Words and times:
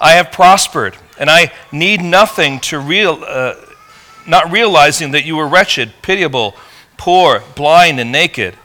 I 0.00 0.12
have 0.12 0.32
prospered, 0.32 0.96
and 1.18 1.28
I 1.28 1.52
need 1.70 2.00
nothing 2.00 2.58
to 2.60 2.78
real, 2.78 3.22
uh, 3.26 3.54
not 4.26 4.50
realizing 4.50 5.10
that 5.10 5.26
you 5.26 5.36
were 5.36 5.46
wretched, 5.46 5.92
pitiable, 6.00 6.56
poor, 6.96 7.42
blind, 7.54 8.00
and 8.00 8.10
naked. 8.10 8.56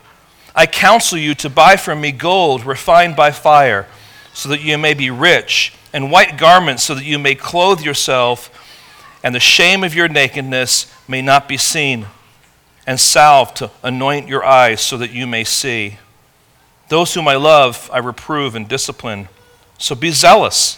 I 0.56 0.66
counsel 0.66 1.18
you 1.18 1.36
to 1.36 1.50
buy 1.50 1.76
from 1.76 2.00
me 2.00 2.14
gold 2.14 2.66
refined 2.66 3.18
by 3.18 3.32
fire, 3.32 3.86
so 4.34 4.48
that 4.48 4.62
you 4.62 4.78
may 4.78 4.94
be 4.94 5.10
rich, 5.10 5.74
and 5.92 6.10
white 6.10 6.38
garments, 6.38 6.84
so 6.84 6.96
that 6.96 7.04
you 7.04 7.20
may 7.20 7.36
clothe 7.36 7.82
yourself, 7.82 8.50
and 9.22 9.36
the 9.36 9.40
shame 9.40 9.84
of 9.84 9.94
your 9.94 10.08
nakedness 10.08 10.94
may 11.08 11.22
not 11.22 11.50
be 11.50 11.58
seen 11.58 12.06
and 12.88 13.00
salve 13.00 13.54
to 13.56 13.72
anoint 13.84 14.28
your 14.28 14.46
eyes 14.46 14.80
so 14.80 14.98
that 14.98 15.12
you 15.12 15.26
may 15.28 15.44
see. 15.44 15.98
Those 16.88 17.14
whom 17.14 17.28
I 17.28 17.36
love, 17.36 17.90
I 17.92 17.98
reprove 17.98 18.56
and 18.56 18.68
discipline. 18.68 19.28
So 19.80 19.96
be 19.96 20.12
zealous 20.12 20.78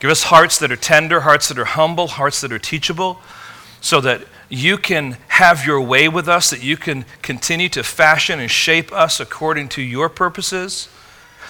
Give 0.00 0.10
us 0.10 0.24
hearts 0.24 0.58
that 0.58 0.70
are 0.70 0.76
tender, 0.76 1.20
hearts 1.20 1.48
that 1.48 1.58
are 1.58 1.64
humble, 1.64 2.06
hearts 2.06 2.40
that 2.40 2.52
are 2.52 2.58
teachable, 2.58 3.20
so 3.80 4.00
that 4.00 4.22
you 4.48 4.78
can 4.78 5.16
have 5.28 5.66
your 5.66 5.80
way 5.80 6.08
with 6.08 6.28
us, 6.28 6.50
that 6.50 6.62
you 6.62 6.76
can 6.76 7.04
continue 7.22 7.68
to 7.70 7.82
fashion 7.82 8.40
and 8.40 8.50
shape 8.50 8.92
us 8.92 9.20
according 9.20 9.68
to 9.70 9.82
your 9.82 10.08
purposes, 10.08 10.88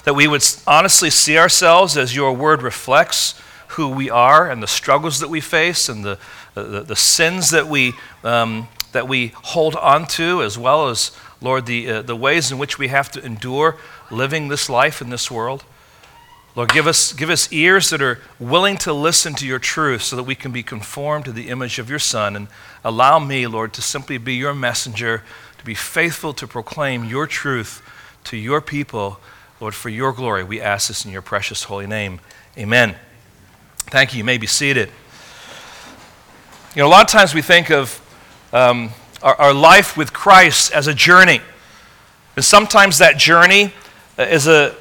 that 0.05 0.15
we 0.15 0.27
would 0.27 0.45
honestly 0.67 1.11
see 1.11 1.37
ourselves 1.37 1.97
as 1.97 2.17
your 2.17 2.33
word 2.33 2.63
reflects 2.63 3.41
who 3.69 3.89
we 3.89 4.09
are 4.09 4.51
and 4.51 4.63
the 4.63 4.67
struggles 4.67 5.21
that 5.21 5.29
we 5.29 5.41
face 5.41 5.89
and 5.89 6.05
the, 6.05 6.19
the, 6.55 6.83
the 6.83 6.97
sins 6.97 7.51
that 7.51 7.67
we, 7.67 7.93
um, 8.25 8.67
that 8.93 9.07
we 9.07 9.29
hold 9.35 9.77
on 9.77 10.07
to, 10.07 10.43
as 10.43 10.57
well 10.57 10.89
as 10.89 11.13
Lord, 11.41 11.67
the, 11.67 11.89
uh, 11.89 12.03
the 12.03 12.17
ways 12.17 12.51
in 12.51 12.59
which 12.59 12.79
we 12.79 12.89
have 12.89 13.11
to 13.13 13.25
endure 13.25 13.77
living 14.11 14.49
this 14.49 14.69
life 14.69 15.01
in 15.01 15.11
this 15.11 15.31
world. 15.31 15.65
Lord, 16.59 16.73
give 16.73 16.89
us, 16.89 17.13
give 17.13 17.31
us 17.31 17.53
ears 17.53 17.91
that 17.91 18.03
are 18.03 18.19
willing 18.41 18.79
to 18.79 18.93
listen 18.93 19.33
to 19.35 19.47
your 19.47 19.61
truth 19.61 20.03
so 20.03 20.17
that 20.17 20.25
we 20.25 20.35
can 20.35 20.51
be 20.51 20.65
conformed 20.65 21.27
to 21.27 21.31
the 21.31 21.51
image 21.51 21.79
of 21.79 21.89
your 21.89 22.01
Son. 22.01 22.35
And 22.35 22.49
allow 22.83 23.21
me, 23.21 23.47
Lord, 23.47 23.73
to 23.75 23.81
simply 23.81 24.19
be 24.19 24.35
your 24.35 24.53
messenger, 24.53 25.23
to 25.57 25.65
be 25.65 25.77
faithful 25.77 26.33
to 26.33 26.49
proclaim 26.49 27.05
your 27.05 27.29
truth 27.29 27.81
to 28.25 28.37
your 28.37 28.61
people, 28.61 29.21
Lord, 29.61 29.73
for 29.73 29.89
your 29.89 30.13
glory. 30.13 30.43
We 30.43 30.61
ask 30.61 30.89
this 30.89 31.05
in 31.05 31.13
your 31.13 31.23
precious 31.23 31.63
holy 31.63 31.87
name. 31.87 32.21
Amen. 32.59 32.97
Thank 33.77 34.13
you. 34.13 34.19
You 34.19 34.25
may 34.25 34.37
be 34.37 34.49
seated. 34.49 34.91
You 36.75 36.83
know, 36.83 36.89
a 36.89 36.91
lot 36.91 37.03
of 37.03 37.09
times 37.09 37.37
we 37.37 37.43
think 37.43 37.71
of 37.71 38.01
um, 38.53 38.91
our, 39.23 39.37
our 39.37 39.55
life 39.55 39.97
with 39.97 40.13
Christ 40.13 40.73
as 40.73 40.89
a 40.89 40.93
journey. 40.93 41.41
And 42.35 42.45
sometimes 42.45 42.99
that 42.99 43.17
journey 43.17 43.73
is 44.19 44.49
a, 44.49 44.75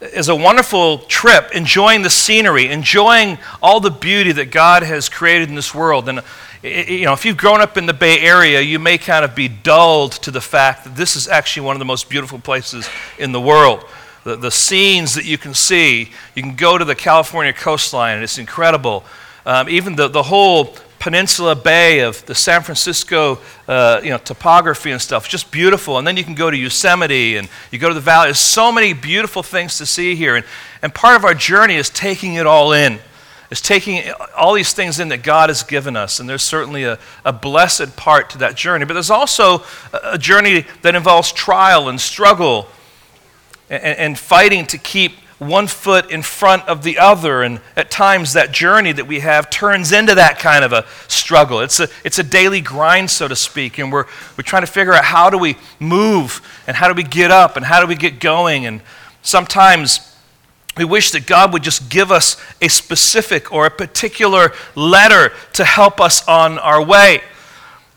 is 0.00 0.28
a 0.28 0.36
wonderful 0.36 0.98
trip, 0.98 1.50
enjoying 1.52 2.02
the 2.02 2.10
scenery, 2.10 2.68
enjoying 2.68 3.38
all 3.62 3.80
the 3.80 3.90
beauty 3.90 4.32
that 4.32 4.50
God 4.50 4.82
has 4.82 5.08
created 5.08 5.48
in 5.48 5.54
this 5.54 5.74
world. 5.74 6.08
And 6.08 6.22
you 6.62 7.04
know, 7.04 7.12
if 7.12 7.24
you've 7.24 7.36
grown 7.36 7.60
up 7.60 7.76
in 7.76 7.86
the 7.86 7.94
Bay 7.94 8.20
Area, 8.20 8.60
you 8.60 8.78
may 8.78 8.98
kind 8.98 9.24
of 9.24 9.34
be 9.34 9.48
dulled 9.48 10.12
to 10.12 10.30
the 10.30 10.40
fact 10.40 10.84
that 10.84 10.96
this 10.96 11.16
is 11.16 11.28
actually 11.28 11.66
one 11.66 11.76
of 11.76 11.78
the 11.78 11.84
most 11.84 12.08
beautiful 12.08 12.38
places 12.38 12.88
in 13.18 13.32
the 13.32 13.40
world. 13.40 13.84
The, 14.24 14.36
the 14.36 14.50
scenes 14.50 15.14
that 15.14 15.24
you 15.24 15.38
can 15.38 15.54
see, 15.54 16.10
you 16.34 16.42
can 16.42 16.56
go 16.56 16.76
to 16.76 16.84
the 16.84 16.94
California 16.94 17.52
coastline, 17.52 18.16
and 18.16 18.24
it's 18.24 18.38
incredible. 18.38 19.04
Um, 19.46 19.68
even 19.68 19.96
the, 19.96 20.08
the 20.08 20.24
whole 20.24 20.76
peninsula 20.98 21.54
bay 21.54 22.00
of 22.00 22.24
the 22.26 22.34
San 22.34 22.62
Francisco 22.62 23.38
uh, 23.66 24.00
you 24.02 24.10
know, 24.10 24.18
topography 24.18 24.90
and 24.90 25.00
stuff. 25.00 25.28
Just 25.28 25.50
beautiful. 25.50 25.98
And 25.98 26.06
then 26.06 26.16
you 26.16 26.24
can 26.24 26.34
go 26.34 26.50
to 26.50 26.56
Yosemite 26.56 27.36
and 27.36 27.48
you 27.70 27.78
go 27.78 27.88
to 27.88 27.94
the 27.94 28.00
valley. 28.00 28.26
There's 28.26 28.38
so 28.38 28.72
many 28.72 28.92
beautiful 28.92 29.42
things 29.42 29.78
to 29.78 29.86
see 29.86 30.14
here. 30.14 30.36
And, 30.36 30.44
and 30.82 30.94
part 30.94 31.16
of 31.16 31.24
our 31.24 31.34
journey 31.34 31.76
is 31.76 31.90
taking 31.90 32.34
it 32.34 32.46
all 32.46 32.72
in, 32.72 32.98
is 33.50 33.60
taking 33.60 34.02
all 34.36 34.54
these 34.54 34.72
things 34.72 35.00
in 35.00 35.08
that 35.08 35.22
God 35.22 35.50
has 35.50 35.62
given 35.62 35.96
us. 35.96 36.20
And 36.20 36.28
there's 36.28 36.42
certainly 36.42 36.84
a, 36.84 36.98
a 37.24 37.32
blessed 37.32 37.96
part 37.96 38.30
to 38.30 38.38
that 38.38 38.56
journey. 38.56 38.84
But 38.84 38.94
there's 38.94 39.10
also 39.10 39.62
a 39.92 40.18
journey 40.18 40.66
that 40.82 40.94
involves 40.94 41.32
trial 41.32 41.88
and 41.88 42.00
struggle 42.00 42.66
and, 43.70 43.82
and 43.82 44.18
fighting 44.18 44.66
to 44.66 44.78
keep 44.78 45.12
one 45.38 45.66
foot 45.68 46.10
in 46.10 46.22
front 46.22 46.66
of 46.68 46.82
the 46.82 46.98
other. 46.98 47.42
And 47.42 47.60
at 47.76 47.90
times, 47.90 48.32
that 48.32 48.52
journey 48.52 48.92
that 48.92 49.06
we 49.06 49.20
have 49.20 49.50
turns 49.50 49.92
into 49.92 50.14
that 50.16 50.38
kind 50.38 50.64
of 50.64 50.72
a 50.72 50.84
struggle. 51.06 51.60
It's 51.60 51.78
a, 51.80 51.88
it's 52.04 52.18
a 52.18 52.24
daily 52.24 52.60
grind, 52.60 53.10
so 53.10 53.28
to 53.28 53.36
speak. 53.36 53.78
And 53.78 53.92
we're, 53.92 54.06
we're 54.36 54.42
trying 54.44 54.62
to 54.62 54.70
figure 54.70 54.92
out 54.92 55.04
how 55.04 55.30
do 55.30 55.38
we 55.38 55.56
move 55.78 56.40
and 56.66 56.76
how 56.76 56.88
do 56.88 56.94
we 56.94 57.04
get 57.04 57.30
up 57.30 57.56
and 57.56 57.64
how 57.64 57.80
do 57.80 57.86
we 57.86 57.94
get 57.94 58.20
going. 58.20 58.66
And 58.66 58.80
sometimes 59.22 60.00
we 60.76 60.84
wish 60.84 61.10
that 61.12 61.26
God 61.26 61.52
would 61.52 61.62
just 61.62 61.88
give 61.88 62.10
us 62.10 62.36
a 62.60 62.68
specific 62.68 63.52
or 63.52 63.66
a 63.66 63.70
particular 63.70 64.52
letter 64.74 65.32
to 65.54 65.64
help 65.64 66.00
us 66.00 66.26
on 66.26 66.58
our 66.58 66.82
way. 66.82 67.22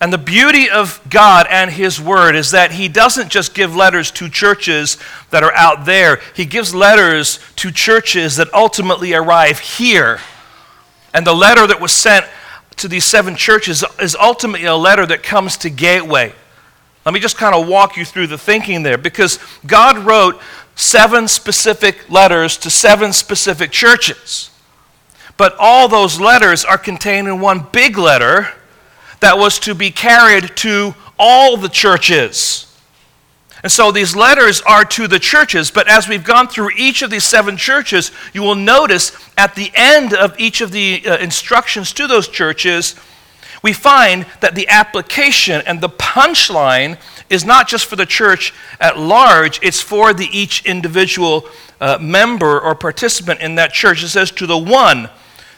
And 0.01 0.11
the 0.11 0.17
beauty 0.17 0.67
of 0.67 0.99
God 1.11 1.45
and 1.47 1.69
His 1.69 2.01
Word 2.01 2.35
is 2.35 2.51
that 2.51 2.71
He 2.71 2.87
doesn't 2.87 3.29
just 3.29 3.53
give 3.53 3.75
letters 3.75 4.09
to 4.11 4.27
churches 4.27 4.97
that 5.29 5.43
are 5.43 5.53
out 5.53 5.85
there, 5.85 6.19
He 6.35 6.45
gives 6.45 6.73
letters 6.73 7.39
to 7.57 7.71
churches 7.71 8.35
that 8.37 8.51
ultimately 8.51 9.13
arrive 9.13 9.59
here. 9.59 10.19
And 11.13 11.25
the 11.25 11.35
letter 11.35 11.67
that 11.67 11.79
was 11.79 11.91
sent 11.91 12.25
to 12.77 12.87
these 12.87 13.05
seven 13.05 13.35
churches 13.35 13.83
is 14.01 14.15
ultimately 14.15 14.65
a 14.65 14.75
letter 14.75 15.05
that 15.05 15.21
comes 15.21 15.55
to 15.57 15.69
Gateway. 15.69 16.33
Let 17.05 17.13
me 17.13 17.19
just 17.19 17.37
kind 17.37 17.53
of 17.53 17.67
walk 17.67 17.95
you 17.95 18.03
through 18.03 18.27
the 18.27 18.37
thinking 18.39 18.81
there 18.81 18.97
because 18.97 19.37
God 19.67 19.99
wrote 19.99 20.41
seven 20.75 21.27
specific 21.27 22.09
letters 22.09 22.57
to 22.57 22.71
seven 22.71 23.13
specific 23.13 23.71
churches. 23.71 24.49
But 25.37 25.55
all 25.59 25.87
those 25.87 26.19
letters 26.19 26.65
are 26.65 26.77
contained 26.77 27.27
in 27.27 27.39
one 27.39 27.67
big 27.71 27.99
letter 27.99 28.49
that 29.21 29.37
was 29.37 29.59
to 29.59 29.73
be 29.73 29.89
carried 29.89 30.55
to 30.57 30.93
all 31.17 31.55
the 31.55 31.69
churches. 31.69 32.67
And 33.63 33.71
so 33.71 33.91
these 33.91 34.15
letters 34.15 34.61
are 34.61 34.83
to 34.85 35.07
the 35.07 35.19
churches, 35.19 35.69
but 35.69 35.87
as 35.87 36.07
we've 36.07 36.23
gone 36.23 36.47
through 36.47 36.71
each 36.75 37.03
of 37.03 37.11
these 37.11 37.23
seven 37.23 37.57
churches, 37.57 38.11
you 38.33 38.41
will 38.41 38.55
notice 38.55 39.11
at 39.37 39.55
the 39.55 39.71
end 39.75 40.13
of 40.13 40.37
each 40.39 40.61
of 40.61 40.71
the 40.71 41.03
uh, 41.05 41.17
instructions 41.17 41.93
to 41.93 42.07
those 42.07 42.27
churches, 42.27 42.95
we 43.61 43.73
find 43.73 44.25
that 44.39 44.55
the 44.55 44.67
application 44.67 45.61
and 45.67 45.79
the 45.79 45.89
punchline 45.89 46.99
is 47.29 47.45
not 47.45 47.67
just 47.67 47.85
for 47.85 47.95
the 47.95 48.05
church 48.05 48.51
at 48.79 48.97
large, 48.97 49.59
it's 49.61 49.79
for 49.79 50.11
the 50.11 50.27
each 50.31 50.65
individual 50.65 51.45
uh, 51.79 51.99
member 52.01 52.59
or 52.59 52.73
participant 52.73 53.41
in 53.41 53.55
that 53.55 53.73
church. 53.73 54.03
It 54.03 54.09
says, 54.09 54.31
to 54.31 54.47
the 54.47 54.57
one 54.57 55.07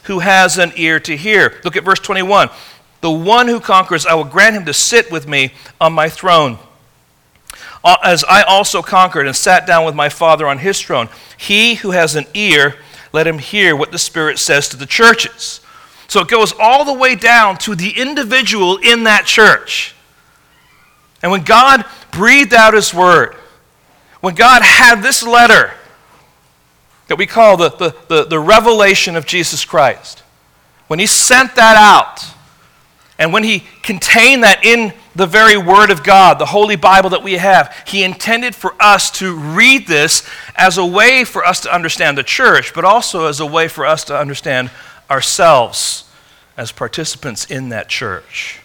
who 0.04 0.20
has 0.20 0.58
an 0.58 0.74
ear 0.76 1.00
to 1.00 1.16
hear. 1.16 1.62
Look 1.64 1.78
at 1.78 1.86
verse 1.86 2.00
21. 2.00 2.50
The 3.04 3.12
one 3.12 3.50
who 3.50 3.60
conquers, 3.60 4.06
I 4.06 4.14
will 4.14 4.24
grant 4.24 4.56
him 4.56 4.64
to 4.64 4.74
sit 4.74 5.12
with 5.12 5.28
me 5.28 5.52
on 5.82 5.92
my 5.92 6.08
throne. 6.08 6.58
Uh, 7.84 7.98
as 8.02 8.24
I 8.24 8.44
also 8.44 8.82
conquered 8.82 9.28
and 9.28 9.36
sat 9.36 9.68
down 9.68 9.86
with 9.86 9.94
my 9.94 10.08
Father 10.08 10.48
on 10.48 10.58
his 10.58 10.82
throne, 10.82 11.10
he 11.36 11.76
who 11.76 11.92
has 11.92 12.16
an 12.16 12.24
ear, 12.34 12.78
let 13.12 13.28
him 13.28 13.40
hear 13.40 13.76
what 13.76 13.92
the 13.92 14.00
Spirit 14.00 14.40
says 14.40 14.70
to 14.70 14.78
the 14.78 14.86
churches. 14.86 15.60
So 16.08 16.22
it 16.22 16.30
goes 16.30 16.54
all 16.58 16.86
the 16.86 16.94
way 16.94 17.16
down 17.16 17.58
to 17.58 17.76
the 17.76 17.90
individual 17.90 18.78
in 18.78 19.04
that 19.04 19.26
church. 19.26 19.94
And 21.22 21.30
when 21.30 21.44
God 21.44 21.84
breathed 22.14 22.54
out 22.54 22.74
his 22.74 22.94
word, 22.94 23.36
when 24.22 24.34
God 24.34 24.62
had 24.62 25.02
this 25.02 25.24
letter 25.24 25.74
that 27.10 27.18
we 27.18 27.26
call 27.26 27.58
the, 27.58 27.70
the, 27.70 27.96
the, 28.08 28.24
the 28.24 28.40
revelation 28.40 29.18
of 29.18 29.26
Jesus 29.26 29.66
Christ, 29.66 30.24
when 30.88 31.00
he 31.00 31.06
sent 31.06 31.56
that 31.56 31.76
out, 31.76 32.34
and 33.20 33.32
when 33.32 33.44
he 33.44 33.64
contained 33.84 34.44
that 34.44 34.66
in 34.66 34.94
the 35.16 35.28
very 35.28 35.56
Word 35.56 35.92
of 35.92 36.04
God, 36.04 36.40
the 36.40 36.48
Holy 36.48 36.76
Bible 36.76 37.12
that 37.12 37.24
we 37.24 37.34
have, 37.34 37.76
he 37.86 38.04
intended 38.04 38.56
for 38.56 38.74
us 38.80 39.12
to 39.20 39.36
read 39.36 39.88
this 39.88 40.28
as 40.56 40.78
a 40.78 40.86
way 40.86 41.24
for 41.24 41.46
us 41.46 41.60
to 41.62 41.74
understand 41.74 42.18
the 42.18 42.24
church, 42.24 42.74
but 42.74 42.84
also 42.84 43.28
as 43.28 43.40
a 43.40 43.46
way 43.46 43.68
for 43.68 43.86
us 43.86 44.04
to 44.06 44.18
understand 44.18 44.72
ourselves 45.12 46.10
as 46.58 46.72
participants 46.72 47.46
in 47.46 47.70
that 47.70 47.88
church. 47.88 48.62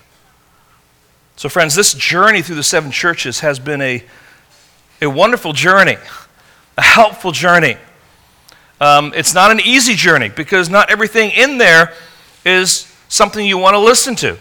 So, 1.37 1.49
friends, 1.49 1.75
this 1.75 1.93
journey 1.93 2.43
through 2.43 2.57
the 2.57 2.63
seven 2.63 2.91
churches 2.91 3.41
has 3.41 3.59
been 3.59 3.83
a, 3.83 4.03
a 5.03 5.09
wonderful 5.09 5.53
journey, 5.53 5.97
a 6.77 6.83
helpful 6.83 7.33
journey. 7.33 7.77
Um, 8.81 9.13
it's 9.15 9.35
not 9.35 9.51
an 9.51 9.61
easy 9.61 9.95
journey 9.95 10.31
because 10.31 10.71
not 10.71 10.91
everything 10.91 11.31
in 11.33 11.59
there 11.59 11.93
is 12.45 12.88
something 13.09 13.45
you 13.45 13.59
want 13.59 13.75
to 13.75 13.81
listen 13.81 14.15
to. 14.17 14.39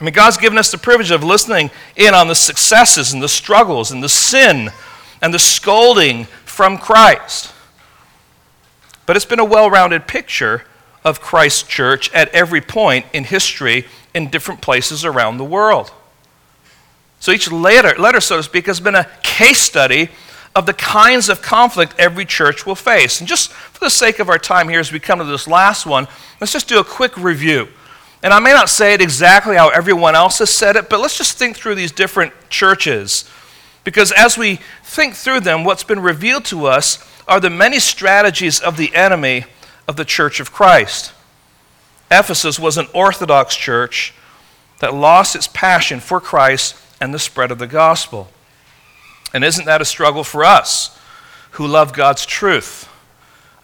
I 0.00 0.04
mean, 0.04 0.14
God's 0.14 0.36
given 0.36 0.58
us 0.58 0.70
the 0.70 0.78
privilege 0.78 1.10
of 1.10 1.24
listening 1.24 1.70
in 1.96 2.14
on 2.14 2.28
the 2.28 2.34
successes 2.34 3.12
and 3.12 3.22
the 3.22 3.28
struggles 3.28 3.90
and 3.90 4.02
the 4.02 4.08
sin 4.08 4.70
and 5.20 5.34
the 5.34 5.38
scolding 5.38 6.24
from 6.44 6.78
Christ. 6.78 7.52
But 9.06 9.16
it's 9.16 9.24
been 9.24 9.40
a 9.40 9.44
well 9.44 9.70
rounded 9.70 10.06
picture 10.06 10.64
of 11.04 11.20
Christ's 11.20 11.62
church 11.62 12.12
at 12.12 12.28
every 12.28 12.60
point 12.60 13.06
in 13.12 13.24
history 13.24 13.86
in 14.14 14.28
different 14.28 14.60
places 14.60 15.04
around 15.04 15.38
the 15.38 15.44
world. 15.44 15.90
So 17.20 17.32
each 17.32 17.50
letter, 17.50 17.94
letter, 17.98 18.20
so 18.20 18.36
to 18.36 18.42
speak, 18.42 18.66
has 18.66 18.78
been 18.78 18.94
a 18.94 19.08
case 19.22 19.60
study 19.60 20.10
of 20.54 20.66
the 20.66 20.72
kinds 20.72 21.28
of 21.28 21.42
conflict 21.42 21.94
every 21.98 22.24
church 22.24 22.66
will 22.66 22.74
face. 22.74 23.20
And 23.20 23.28
just 23.28 23.52
for 23.52 23.80
the 23.80 23.90
sake 23.90 24.18
of 24.18 24.28
our 24.28 24.38
time 24.38 24.68
here, 24.68 24.80
as 24.80 24.92
we 24.92 24.98
come 24.98 25.18
to 25.18 25.24
this 25.24 25.46
last 25.46 25.86
one, 25.86 26.08
let's 26.40 26.52
just 26.52 26.68
do 26.68 26.80
a 26.80 26.84
quick 26.84 27.16
review. 27.16 27.68
And 28.22 28.32
I 28.32 28.40
may 28.40 28.52
not 28.52 28.68
say 28.68 28.94
it 28.94 29.00
exactly 29.00 29.56
how 29.56 29.68
everyone 29.68 30.16
else 30.16 30.40
has 30.40 30.50
said 30.50 30.76
it, 30.76 30.90
but 30.90 31.00
let's 31.00 31.16
just 31.16 31.38
think 31.38 31.56
through 31.56 31.76
these 31.76 31.92
different 31.92 32.32
churches. 32.50 33.28
Because 33.84 34.10
as 34.12 34.36
we 34.36 34.58
think 34.82 35.14
through 35.14 35.40
them, 35.40 35.64
what's 35.64 35.84
been 35.84 36.00
revealed 36.00 36.44
to 36.46 36.66
us 36.66 36.98
are 37.28 37.40
the 37.40 37.50
many 37.50 37.78
strategies 37.78 38.60
of 38.60 38.76
the 38.76 38.94
enemy 38.94 39.44
of 39.86 39.96
the 39.96 40.04
church 40.04 40.40
of 40.40 40.52
Christ. 40.52 41.12
Ephesus 42.10 42.58
was 42.58 42.76
an 42.76 42.86
Orthodox 42.92 43.54
church 43.54 44.14
that 44.80 44.94
lost 44.94 45.36
its 45.36 45.48
passion 45.48 46.00
for 46.00 46.20
Christ 46.20 46.74
and 47.00 47.14
the 47.14 47.18
spread 47.18 47.50
of 47.50 47.58
the 47.58 47.66
gospel. 47.66 48.28
And 49.32 49.44
isn't 49.44 49.66
that 49.66 49.82
a 49.82 49.84
struggle 49.84 50.24
for 50.24 50.44
us 50.44 50.98
who 51.52 51.66
love 51.66 51.92
God's 51.92 52.24
truth 52.24 52.88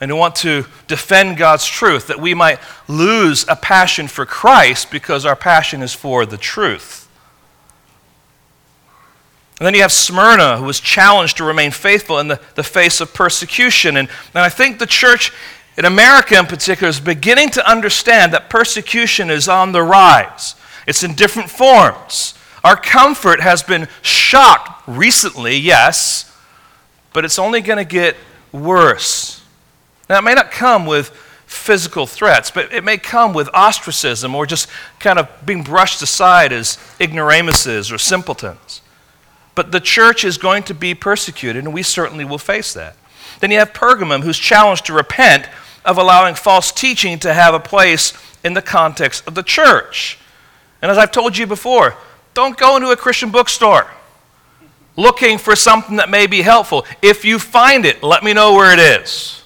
and 0.00 0.11
who 0.11 0.16
want 0.16 0.34
to 0.37 0.66
defend 0.87 1.37
God's 1.37 1.66
truth, 1.66 2.08
that 2.08 2.20
we 2.20 2.34
might 2.34 2.58
lose 2.88 3.46
a 3.49 3.56
passion 3.56 4.08
for 4.08 4.26
Christ 4.26 4.90
because 4.90 5.25
our 5.25 5.37
passion 5.37 5.82
is 5.82 5.94
for 5.94 6.26
the 6.26 6.37
truth? 6.37 7.08
And 9.58 9.66
then 9.66 9.75
you 9.75 9.82
have 9.82 9.93
Smyrna, 9.93 10.56
who 10.58 10.64
was 10.64 10.81
challenged 10.81 11.37
to 11.37 11.44
remain 11.44 11.70
faithful 11.70 12.19
in 12.19 12.28
the, 12.28 12.40
the 12.56 12.64
face 12.64 13.00
of 13.00 13.14
persecution. 13.14 13.96
And, 13.96 14.08
and 14.34 14.43
I 14.43 14.49
think 14.49 14.78
the 14.78 14.87
church 14.87 15.32
in 15.78 15.84
America 15.84 16.38
in 16.38 16.46
particular 16.46 16.88
is 16.88 17.00
beginning 17.00 17.50
to 17.50 17.70
understand 17.70 18.32
that 18.32 18.50
persecution 18.50 19.31
is 19.31 19.49
on 19.49 19.72
the 19.72 19.82
rise. 19.82 20.56
It's 20.87 21.05
in 21.05 21.14
different 21.14 21.50
forms. 21.50 22.34
Our 22.64 22.76
comfort 22.76 23.40
has 23.40 23.62
been 23.62 23.88
shocked 24.00 24.88
recently, 24.88 25.56
yes, 25.56 26.34
but 27.12 27.25
it's 27.25 27.38
only 27.38 27.61
going 27.61 27.76
to 27.76 27.84
get 27.84 28.16
worse. 28.52 29.43
Now, 30.08 30.19
it 30.19 30.22
may 30.22 30.34
not 30.34 30.50
come 30.50 30.87
with 30.87 31.11
physical 31.46 32.06
threats, 32.06 32.50
but 32.50 32.72
it 32.72 32.82
may 32.82 32.96
come 32.96 33.34
with 33.34 33.49
ostracism 33.52 34.34
or 34.34 34.46
just 34.46 34.69
kind 34.99 35.19
of 35.19 35.28
being 35.44 35.62
brushed 35.62 36.00
aside 36.00 36.52
as 36.52 36.78
ignoramuses 36.99 37.93
or 37.93 37.99
simpletons. 37.99 38.81
But 39.55 39.70
the 39.70 39.81
church 39.81 40.25
is 40.25 40.38
going 40.38 40.64
to 40.64 40.75
be 40.75 40.94
persecuted, 40.94 41.64
and 41.64 41.72
we 41.72 41.82
certainly 41.82 42.25
will 42.25 42.38
face 42.38 42.72
that. 42.75 42.96
Then 43.40 43.50
you 43.50 43.58
have 43.58 43.72
Pergamum, 43.72 44.22
who's 44.22 44.38
challenged 44.38 44.87
to 44.87 44.94
repent 44.94 45.49
of 45.84 45.99
allowing 45.99 46.34
false 46.34 46.72
teaching 46.72 47.19
to 47.20 47.34
have 47.34 47.52
a 47.52 47.60
place 47.60 48.14
in 48.43 48.55
the 48.55 48.62
context 48.62 49.26
of 49.26 49.34
the 49.34 49.43
church. 49.43 50.19
And 50.81 50.90
as 50.90 50.99
I've 50.99 51.12
told 51.12 51.37
you 51.37 51.46
before, 51.46 51.96
don't 52.34 52.56
go 52.56 52.76
into 52.76 52.90
a 52.90 52.96
Christian 52.96 53.31
bookstore 53.31 53.90
looking 54.96 55.38
for 55.38 55.56
something 55.56 55.96
that 55.96 56.08
may 56.08 56.26
be 56.26 56.42
helpful. 56.42 56.84
If 57.02 57.25
you 57.25 57.38
find 57.38 57.84
it, 57.84 58.02
let 58.02 58.22
me 58.22 58.32
know 58.32 58.54
where 58.54 58.72
it 58.72 58.78
is. 58.78 59.42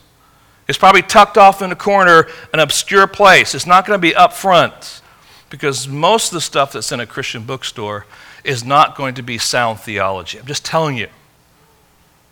It's 0.66 0.78
probably 0.78 1.02
tucked 1.02 1.38
off 1.38 1.62
in 1.62 1.72
a 1.72 1.76
corner, 1.76 2.28
an 2.52 2.60
obscure 2.60 3.06
place. 3.06 3.54
It's 3.54 3.66
not 3.66 3.86
going 3.86 3.98
to 3.98 4.02
be 4.02 4.14
up 4.14 4.34
front 4.34 5.00
because 5.48 5.88
most 5.88 6.28
of 6.28 6.34
the 6.34 6.40
stuff 6.42 6.72
that's 6.72 6.92
in 6.92 7.00
a 7.00 7.06
Christian 7.06 7.44
bookstore 7.44 8.04
is 8.44 8.64
not 8.64 8.94
going 8.94 9.14
to 9.14 9.22
be 9.22 9.38
sound 9.38 9.80
theology. 9.80 10.38
I'm 10.38 10.46
just 10.46 10.64
telling 10.64 10.96
you. 10.96 11.08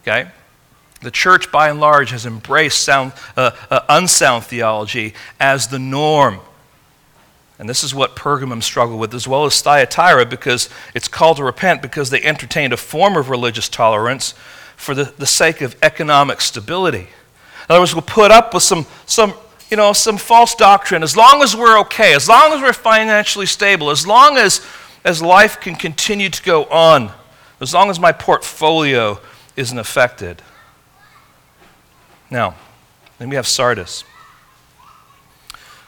Okay? 0.02 0.30
The 1.00 1.10
church, 1.10 1.50
by 1.50 1.70
and 1.70 1.80
large, 1.80 2.10
has 2.10 2.26
embraced 2.26 2.82
sound, 2.82 3.12
uh, 3.36 3.52
uh, 3.70 3.80
unsound 3.88 4.44
theology 4.44 5.14
as 5.40 5.68
the 5.68 5.78
norm. 5.78 6.40
And 7.58 7.68
this 7.68 7.82
is 7.82 7.94
what 7.94 8.16
Pergamum 8.16 8.62
struggled 8.62 9.00
with, 9.00 9.14
as 9.14 9.26
well 9.26 9.46
as 9.46 9.60
Thyatira, 9.62 10.26
because 10.26 10.68
it's 10.94 11.08
called 11.08 11.38
to 11.38 11.44
repent 11.44 11.80
because 11.80 12.10
they 12.10 12.22
entertained 12.22 12.72
a 12.72 12.76
form 12.76 13.16
of 13.16 13.30
religious 13.30 13.68
tolerance 13.68 14.34
for 14.76 14.94
the, 14.94 15.04
the 15.16 15.26
sake 15.26 15.62
of 15.62 15.74
economic 15.82 16.42
stability. 16.42 16.98
In 17.68 17.70
other 17.70 17.80
words, 17.80 17.94
we'll 17.94 18.02
put 18.02 18.30
up 18.30 18.52
with 18.52 18.62
some, 18.62 18.86
some, 19.06 19.32
you 19.70 19.76
know, 19.76 19.94
some 19.94 20.18
false 20.18 20.54
doctrine 20.54 21.02
as 21.02 21.16
long 21.16 21.42
as 21.42 21.56
we're 21.56 21.80
okay, 21.80 22.14
as 22.14 22.28
long 22.28 22.52
as 22.52 22.60
we're 22.60 22.74
financially 22.74 23.46
stable, 23.46 23.90
as 23.90 24.06
long 24.06 24.36
as, 24.36 24.60
as 25.02 25.22
life 25.22 25.58
can 25.58 25.74
continue 25.74 26.28
to 26.28 26.42
go 26.42 26.66
on, 26.66 27.10
as 27.60 27.72
long 27.72 27.88
as 27.88 27.98
my 27.98 28.12
portfolio 28.12 29.18
isn't 29.56 29.78
affected. 29.78 30.42
Now, 32.30 32.54
then 33.18 33.30
we 33.30 33.36
have 33.36 33.46
Sardis, 33.46 34.04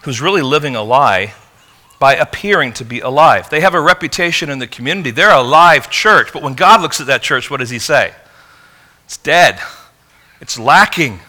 who's 0.02 0.22
really 0.22 0.40
living 0.40 0.74
a 0.74 0.82
lie 0.82 1.34
by 1.98 2.14
appearing 2.14 2.72
to 2.74 2.84
be 2.84 3.00
alive. 3.00 3.50
They 3.50 3.60
have 3.60 3.74
a 3.74 3.80
reputation 3.80 4.50
in 4.50 4.58
the 4.58 4.66
community. 4.66 5.10
They're 5.10 5.34
a 5.34 5.42
live 5.42 5.90
church, 5.90 6.32
but 6.32 6.42
when 6.42 6.54
God 6.54 6.80
looks 6.80 7.00
at 7.00 7.08
that 7.08 7.22
church, 7.22 7.50
what 7.50 7.58
does 7.58 7.70
he 7.70 7.78
say? 7.78 8.14
It's 9.04 9.16
dead, 9.16 9.60
it's 10.40 10.58
lacking. 10.58 11.20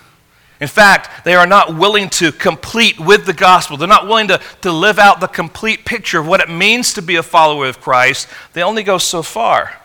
In 0.62 0.68
fact, 0.68 1.24
they 1.24 1.36
are 1.36 1.48
not 1.48 1.76
willing 1.76 2.10
to 2.10 2.34
complete 2.34 3.00
with 3.00 3.26
the 3.26 3.34
gospel. 3.34 3.78
They're 3.78 3.88
not 3.88 4.08
willing 4.08 4.28
to, 4.28 4.42
to 4.62 4.72
live 4.74 5.00
out 5.00 5.22
the 5.22 5.28
complete 5.28 5.86
picture 5.86 6.20
of 6.20 6.28
what 6.28 6.42
it 6.42 6.50
means 6.50 6.94
to 6.96 7.02
be 7.02 7.16
a 7.16 7.24
follower 7.24 7.68
of 7.68 7.80
Christ. 7.80 8.28
They 8.52 8.62
only 8.62 8.84
go 8.84 8.98
so 8.98 9.22
far 9.22 9.80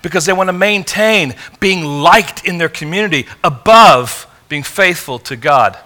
because 0.00 0.24
they 0.24 0.32
want 0.32 0.48
to 0.48 0.54
maintain 0.54 1.34
being 1.60 1.84
liked 1.84 2.46
in 2.46 2.56
their 2.56 2.70
community 2.70 3.26
above 3.44 4.26
being 4.48 4.62
faithful 4.62 5.18
to 5.18 5.36
God. 5.36 5.78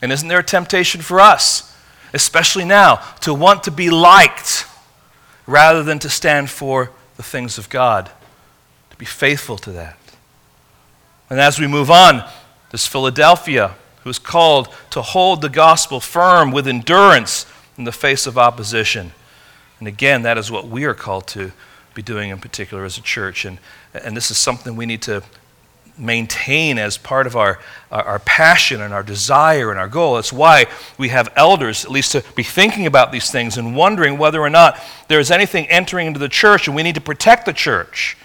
And 0.00 0.12
isn't 0.12 0.28
there 0.28 0.38
a 0.38 0.44
temptation 0.44 1.00
for 1.00 1.18
us, 1.18 1.67
especially 2.12 2.64
now, 2.64 2.96
to 3.20 3.34
want 3.34 3.64
to 3.64 3.70
be 3.70 3.90
liked 3.90 4.66
rather 5.46 5.82
than 5.82 5.98
to 6.00 6.08
stand 6.08 6.50
for 6.50 6.90
the 7.16 7.22
things 7.22 7.58
of 7.58 7.68
God, 7.68 8.10
to 8.90 8.96
be 8.96 9.06
faithful 9.06 9.56
to 9.58 9.72
that? 9.72 9.98
And 11.30 11.40
as 11.40 11.58
we 11.58 11.66
move 11.66 11.90
on, 11.90 12.24
there's 12.70 12.86
Philadelphia, 12.86 13.74
who 14.02 14.10
is 14.10 14.18
called 14.18 14.68
to 14.90 15.02
hold 15.02 15.42
the 15.42 15.48
gospel 15.48 16.00
firm 16.00 16.50
with 16.50 16.66
endurance 16.66 17.46
in 17.76 17.84
the 17.84 17.92
face 17.92 18.26
of 18.26 18.38
opposition. 18.38 19.12
And 19.78 19.88
again, 19.88 20.22
that 20.22 20.38
is 20.38 20.50
what 20.50 20.66
we 20.66 20.84
are 20.84 20.94
called 20.94 21.26
to 21.28 21.52
be 21.94 22.02
doing 22.02 22.30
in 22.30 22.38
particular 22.38 22.84
as 22.84 22.98
a 22.98 23.02
church. 23.02 23.44
And, 23.44 23.58
and 23.92 24.16
this 24.16 24.30
is 24.30 24.38
something 24.38 24.76
we 24.76 24.86
need 24.86 25.02
to 25.02 25.22
maintain 25.98 26.78
as 26.78 26.96
part 26.96 27.26
of 27.26 27.36
our, 27.36 27.58
our 27.90 28.18
passion 28.20 28.80
and 28.80 28.94
our 28.94 29.02
desire 29.02 29.70
and 29.70 29.78
our 29.78 29.88
goal. 29.88 30.14
That's 30.14 30.32
why 30.32 30.66
we 30.96 31.08
have 31.08 31.32
elders, 31.36 31.84
at 31.84 31.90
least 31.90 32.12
to 32.12 32.24
be 32.34 32.42
thinking 32.42 32.86
about 32.86 33.12
these 33.12 33.30
things 33.30 33.58
and 33.58 33.74
wondering 33.74 34.18
whether 34.18 34.40
or 34.40 34.50
not 34.50 34.80
there 35.08 35.20
is 35.20 35.30
anything 35.30 35.66
entering 35.68 36.06
into 36.06 36.18
the 36.18 36.28
church 36.28 36.66
and 36.66 36.76
we 36.76 36.82
need 36.82 36.94
to 36.94 37.00
protect 37.00 37.46
the 37.46 37.52
church. 37.52 38.16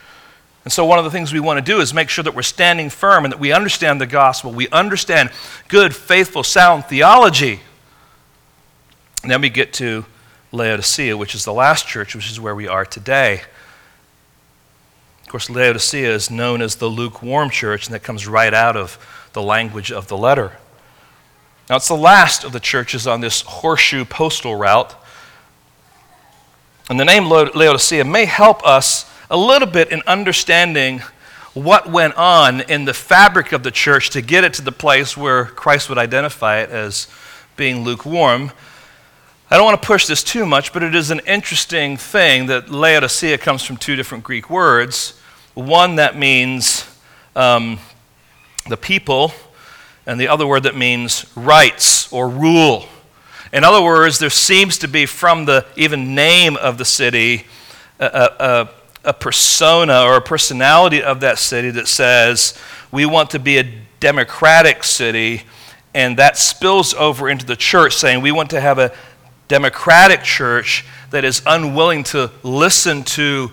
And 0.64 0.72
so, 0.72 0.86
one 0.86 0.98
of 0.98 1.04
the 1.04 1.12
things 1.12 1.34
we 1.34 1.42
want 1.42 1.58
to 1.58 1.72
do 1.72 1.82
is 1.82 1.94
make 1.94 2.08
sure 2.10 2.24
that 2.24 2.36
we're 2.36 2.42
standing 2.42 2.90
firm 2.90 3.26
and 3.26 3.34
that 3.34 3.40
we 3.40 3.52
understand 3.52 4.00
the 4.00 4.08
gospel. 4.08 4.54
We 4.54 4.70
understand 4.70 5.32
good, 5.68 5.94
faithful, 5.94 6.44
sound 6.44 6.86
theology. 6.86 7.60
And 9.24 9.32
then 9.32 9.42
we 9.42 9.50
get 9.50 9.74
to 9.74 10.06
Laodicea, 10.54 11.18
which 11.18 11.36
is 11.36 11.44
the 11.44 11.54
last 11.54 11.86
church, 11.86 12.16
which 12.16 12.32
is 12.32 12.40
where 12.40 12.56
we 12.56 12.68
are 12.68 12.86
today 12.86 13.42
course, 15.34 15.50
Laodicea 15.50 16.14
is 16.14 16.30
known 16.30 16.62
as 16.62 16.76
the 16.76 16.88
lukewarm 16.88 17.50
church, 17.50 17.88
and 17.88 17.96
that 17.96 18.04
comes 18.04 18.28
right 18.28 18.54
out 18.54 18.78
of 18.78 19.00
the 19.34 19.42
language 19.42 19.92
of 19.92 20.08
the 20.08 20.16
letter. 20.16 20.60
Now, 21.68 21.78
it's 21.78 21.88
the 21.88 21.96
last 21.96 22.44
of 22.44 22.52
the 22.52 22.60
churches 22.60 23.08
on 23.08 23.20
this 23.20 23.42
horseshoe 23.42 24.06
postal 24.06 24.56
route. 24.56 24.94
And 26.88 27.00
the 27.00 27.04
name 27.06 27.26
Laodicea 27.26 28.04
may 28.04 28.26
help 28.26 28.64
us 28.64 29.12
a 29.32 29.36
little 29.36 29.68
bit 29.68 29.92
in 29.92 30.04
understanding 30.06 31.00
what 31.56 31.90
went 31.90 32.16
on 32.16 32.62
in 32.62 32.86
the 32.86 32.94
fabric 32.94 33.54
of 33.54 33.64
the 33.64 33.72
church 33.72 34.12
to 34.12 34.22
get 34.22 34.44
it 34.44 34.54
to 34.54 34.62
the 34.62 34.72
place 34.72 35.18
where 35.18 35.46
Christ 35.46 35.90
would 35.90 35.98
identify 35.98 36.60
it 36.60 36.70
as 36.70 37.08
being 37.56 37.84
lukewarm. 37.84 38.52
I 39.50 39.58
don't 39.58 39.66
want 39.66 39.82
to 39.82 39.88
push 39.88 40.06
this 40.06 40.24
too 40.24 40.46
much, 40.46 40.74
but 40.74 40.84
it 40.84 40.94
is 40.94 41.10
an 41.10 41.22
interesting 41.26 41.98
thing 41.98 42.46
that 42.48 42.70
Laodicea 42.70 43.40
comes 43.40 43.64
from 43.64 43.78
two 43.78 43.96
different 43.96 44.24
Greek 44.24 44.48
words. 44.48 45.20
One 45.54 45.98
that 45.98 46.18
means 46.18 46.86
um, 47.36 47.80
the 48.68 48.78
people, 48.78 49.32
and 50.06 50.20
the 50.20 50.28
other 50.28 50.48
word 50.48 50.64
that 50.64 50.76
means 50.76 51.26
rights 51.36 52.12
or 52.12 52.28
rule. 52.28 52.86
In 53.52 53.64
other 53.64 53.84
words, 53.84 54.18
there 54.18 54.32
seems 54.32 54.80
to 54.80 54.88
be 54.88 55.06
from 55.06 55.46
the 55.46 55.66
even 55.76 56.16
name 56.16 56.58
of 56.58 56.78
the 56.78 56.86
city 56.86 57.46
a, 58.00 58.30
a, 58.40 58.70
a 59.06 59.14
persona 59.14 60.02
or 60.02 60.16
a 60.16 60.22
personality 60.22 61.04
of 61.04 61.20
that 61.20 61.38
city 61.38 61.70
that 61.72 61.88
says, 61.88 62.58
we 62.92 63.06
want 63.06 63.30
to 63.30 63.40
be 63.40 63.58
a 63.58 63.72
democratic 64.00 64.84
city, 64.84 65.44
and 65.94 66.18
that 66.18 66.36
spills 66.36 66.94
over 66.96 67.30
into 67.30 67.46
the 67.46 67.56
church, 67.56 67.94
saying 67.94 68.22
we 68.22 68.32
want 68.32 68.50
to 68.50 68.60
have 68.60 68.80
a 68.80 68.92
democratic 69.48 70.24
church 70.24 70.84
that 71.12 71.24
is 71.24 71.44
unwilling 71.46 72.04
to 72.04 72.32
listen 72.42 73.04
to 73.04 73.52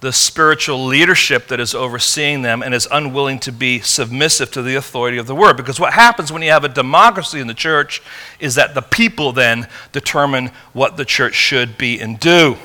the 0.00 0.12
spiritual 0.12 0.86
leadership 0.86 1.48
that 1.48 1.60
is 1.60 1.74
overseeing 1.74 2.40
them 2.40 2.62
and 2.62 2.72
is 2.72 2.88
unwilling 2.90 3.38
to 3.38 3.52
be 3.52 3.80
submissive 3.80 4.50
to 4.50 4.62
the 4.62 4.74
authority 4.74 5.18
of 5.18 5.26
the 5.26 5.34
word. 5.34 5.56
Because 5.56 5.78
what 5.78 5.92
happens 5.92 6.32
when 6.32 6.40
you 6.40 6.50
have 6.50 6.64
a 6.64 6.68
democracy 6.68 7.38
in 7.38 7.46
the 7.46 7.54
church 7.54 8.02
is 8.38 8.54
that 8.54 8.74
the 8.74 8.80
people 8.80 9.32
then 9.32 9.68
determine 9.92 10.50
what 10.72 10.96
the 10.96 11.04
church 11.04 11.34
should 11.34 11.76
be 11.76 12.00
and 12.00 12.18
do. 12.18 12.56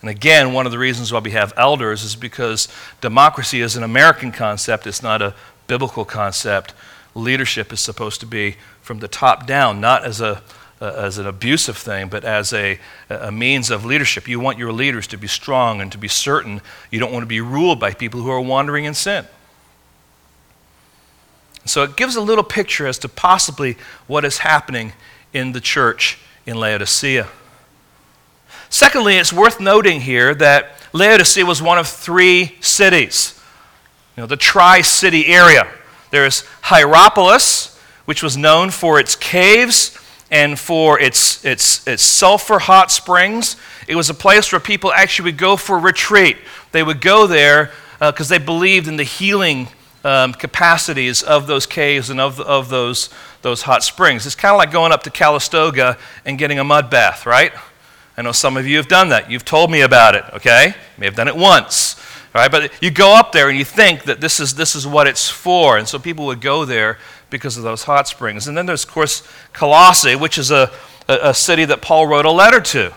And 0.00 0.08
again, 0.08 0.52
one 0.52 0.64
of 0.64 0.72
the 0.72 0.78
reasons 0.78 1.12
why 1.12 1.18
we 1.18 1.32
have 1.32 1.52
elders 1.56 2.04
is 2.04 2.14
because 2.16 2.68
democracy 3.00 3.60
is 3.60 3.76
an 3.76 3.82
American 3.82 4.32
concept, 4.32 4.86
it's 4.86 5.02
not 5.02 5.20
a 5.20 5.34
biblical 5.66 6.04
concept. 6.04 6.72
Leadership 7.14 7.72
is 7.72 7.80
supposed 7.80 8.20
to 8.20 8.26
be 8.26 8.56
from 8.80 9.00
the 9.00 9.08
top 9.08 9.46
down, 9.46 9.80
not 9.80 10.04
as 10.04 10.20
a 10.20 10.42
uh, 10.80 10.92
as 10.96 11.18
an 11.18 11.26
abusive 11.26 11.76
thing, 11.76 12.08
but 12.08 12.24
as 12.24 12.52
a, 12.52 12.78
a 13.10 13.30
means 13.30 13.70
of 13.70 13.84
leadership. 13.84 14.26
You 14.26 14.40
want 14.40 14.58
your 14.58 14.72
leaders 14.72 15.06
to 15.08 15.18
be 15.18 15.26
strong 15.26 15.80
and 15.80 15.92
to 15.92 15.98
be 15.98 16.08
certain. 16.08 16.60
You 16.90 16.98
don't 16.98 17.12
want 17.12 17.22
to 17.22 17.28
be 17.28 17.40
ruled 17.40 17.78
by 17.78 17.92
people 17.92 18.20
who 18.22 18.30
are 18.30 18.40
wandering 18.40 18.86
in 18.86 18.94
sin. 18.94 19.26
So 21.66 21.82
it 21.82 21.96
gives 21.96 22.16
a 22.16 22.20
little 22.20 22.44
picture 22.44 22.86
as 22.86 22.98
to 23.00 23.08
possibly 23.08 23.76
what 24.06 24.24
is 24.24 24.38
happening 24.38 24.92
in 25.32 25.52
the 25.52 25.60
church 25.60 26.18
in 26.46 26.56
Laodicea. 26.56 27.28
Secondly, 28.70 29.16
it's 29.16 29.32
worth 29.32 29.60
noting 29.60 30.00
here 30.00 30.34
that 30.34 30.70
Laodicea 30.92 31.44
was 31.44 31.60
one 31.60 31.78
of 31.78 31.86
three 31.86 32.56
cities, 32.60 33.38
you 34.16 34.22
know, 34.22 34.26
the 34.26 34.36
Tri 34.36 34.80
City 34.80 35.26
area. 35.26 35.68
There's 36.10 36.44
Hierapolis, 36.62 37.78
which 38.06 38.22
was 38.22 38.36
known 38.36 38.70
for 38.70 38.98
its 38.98 39.14
caves 39.14 39.98
and 40.30 40.58
for 40.58 41.00
its, 41.00 41.44
its, 41.44 41.86
its 41.86 42.02
sulfur 42.02 42.58
hot 42.58 42.90
springs. 42.90 43.56
It 43.88 43.96
was 43.96 44.10
a 44.10 44.14
place 44.14 44.52
where 44.52 44.60
people 44.60 44.92
actually 44.92 45.32
would 45.32 45.38
go 45.38 45.56
for 45.56 45.78
retreat. 45.78 46.36
They 46.72 46.82
would 46.82 47.00
go 47.00 47.26
there 47.26 47.72
because 47.98 48.30
uh, 48.30 48.38
they 48.38 48.44
believed 48.44 48.86
in 48.86 48.96
the 48.96 49.04
healing 49.04 49.68
um, 50.04 50.32
capacities 50.32 51.22
of 51.22 51.46
those 51.46 51.66
caves 51.66 52.10
and 52.10 52.20
of, 52.20 52.40
of 52.40 52.68
those, 52.68 53.10
those 53.42 53.62
hot 53.62 53.82
springs. 53.82 54.24
It's 54.24 54.34
kind 54.34 54.54
of 54.54 54.58
like 54.58 54.70
going 54.70 54.92
up 54.92 55.02
to 55.02 55.10
Calistoga 55.10 55.98
and 56.24 56.38
getting 56.38 56.58
a 56.58 56.64
mud 56.64 56.90
bath, 56.90 57.26
right? 57.26 57.52
I 58.16 58.22
know 58.22 58.32
some 58.32 58.56
of 58.56 58.66
you 58.66 58.76
have 58.76 58.88
done 58.88 59.08
that. 59.10 59.30
You've 59.30 59.44
told 59.44 59.70
me 59.70 59.80
about 59.82 60.14
it, 60.14 60.24
okay? 60.34 60.68
You 60.68 60.74
may 60.98 61.06
have 61.06 61.16
done 61.16 61.28
it 61.28 61.36
once. 61.36 61.96
Right, 62.32 62.48
but 62.48 62.70
you 62.80 62.92
go 62.92 63.16
up 63.16 63.32
there 63.32 63.48
and 63.48 63.58
you 63.58 63.64
think 63.64 64.04
that 64.04 64.20
this 64.20 64.38
is, 64.38 64.54
this 64.54 64.76
is 64.76 64.86
what 64.86 65.08
it's 65.08 65.28
for. 65.28 65.78
And 65.78 65.88
so 65.88 65.98
people 65.98 66.26
would 66.26 66.40
go 66.40 66.64
there 66.64 66.98
because 67.30 67.56
of 67.56 67.62
those 67.62 67.84
hot 67.84 68.08
springs. 68.08 68.48
And 68.48 68.56
then 68.56 68.66
there's, 68.66 68.84
of 68.84 68.90
course, 68.90 69.22
Colossae, 69.52 70.16
which 70.16 70.38
is 70.38 70.50
a, 70.50 70.70
a, 71.08 71.18
a 71.30 71.34
city 71.34 71.64
that 71.64 71.80
Paul 71.80 72.06
wrote 72.06 72.26
a 72.26 72.30
letter 72.30 72.60
to. 72.60 72.92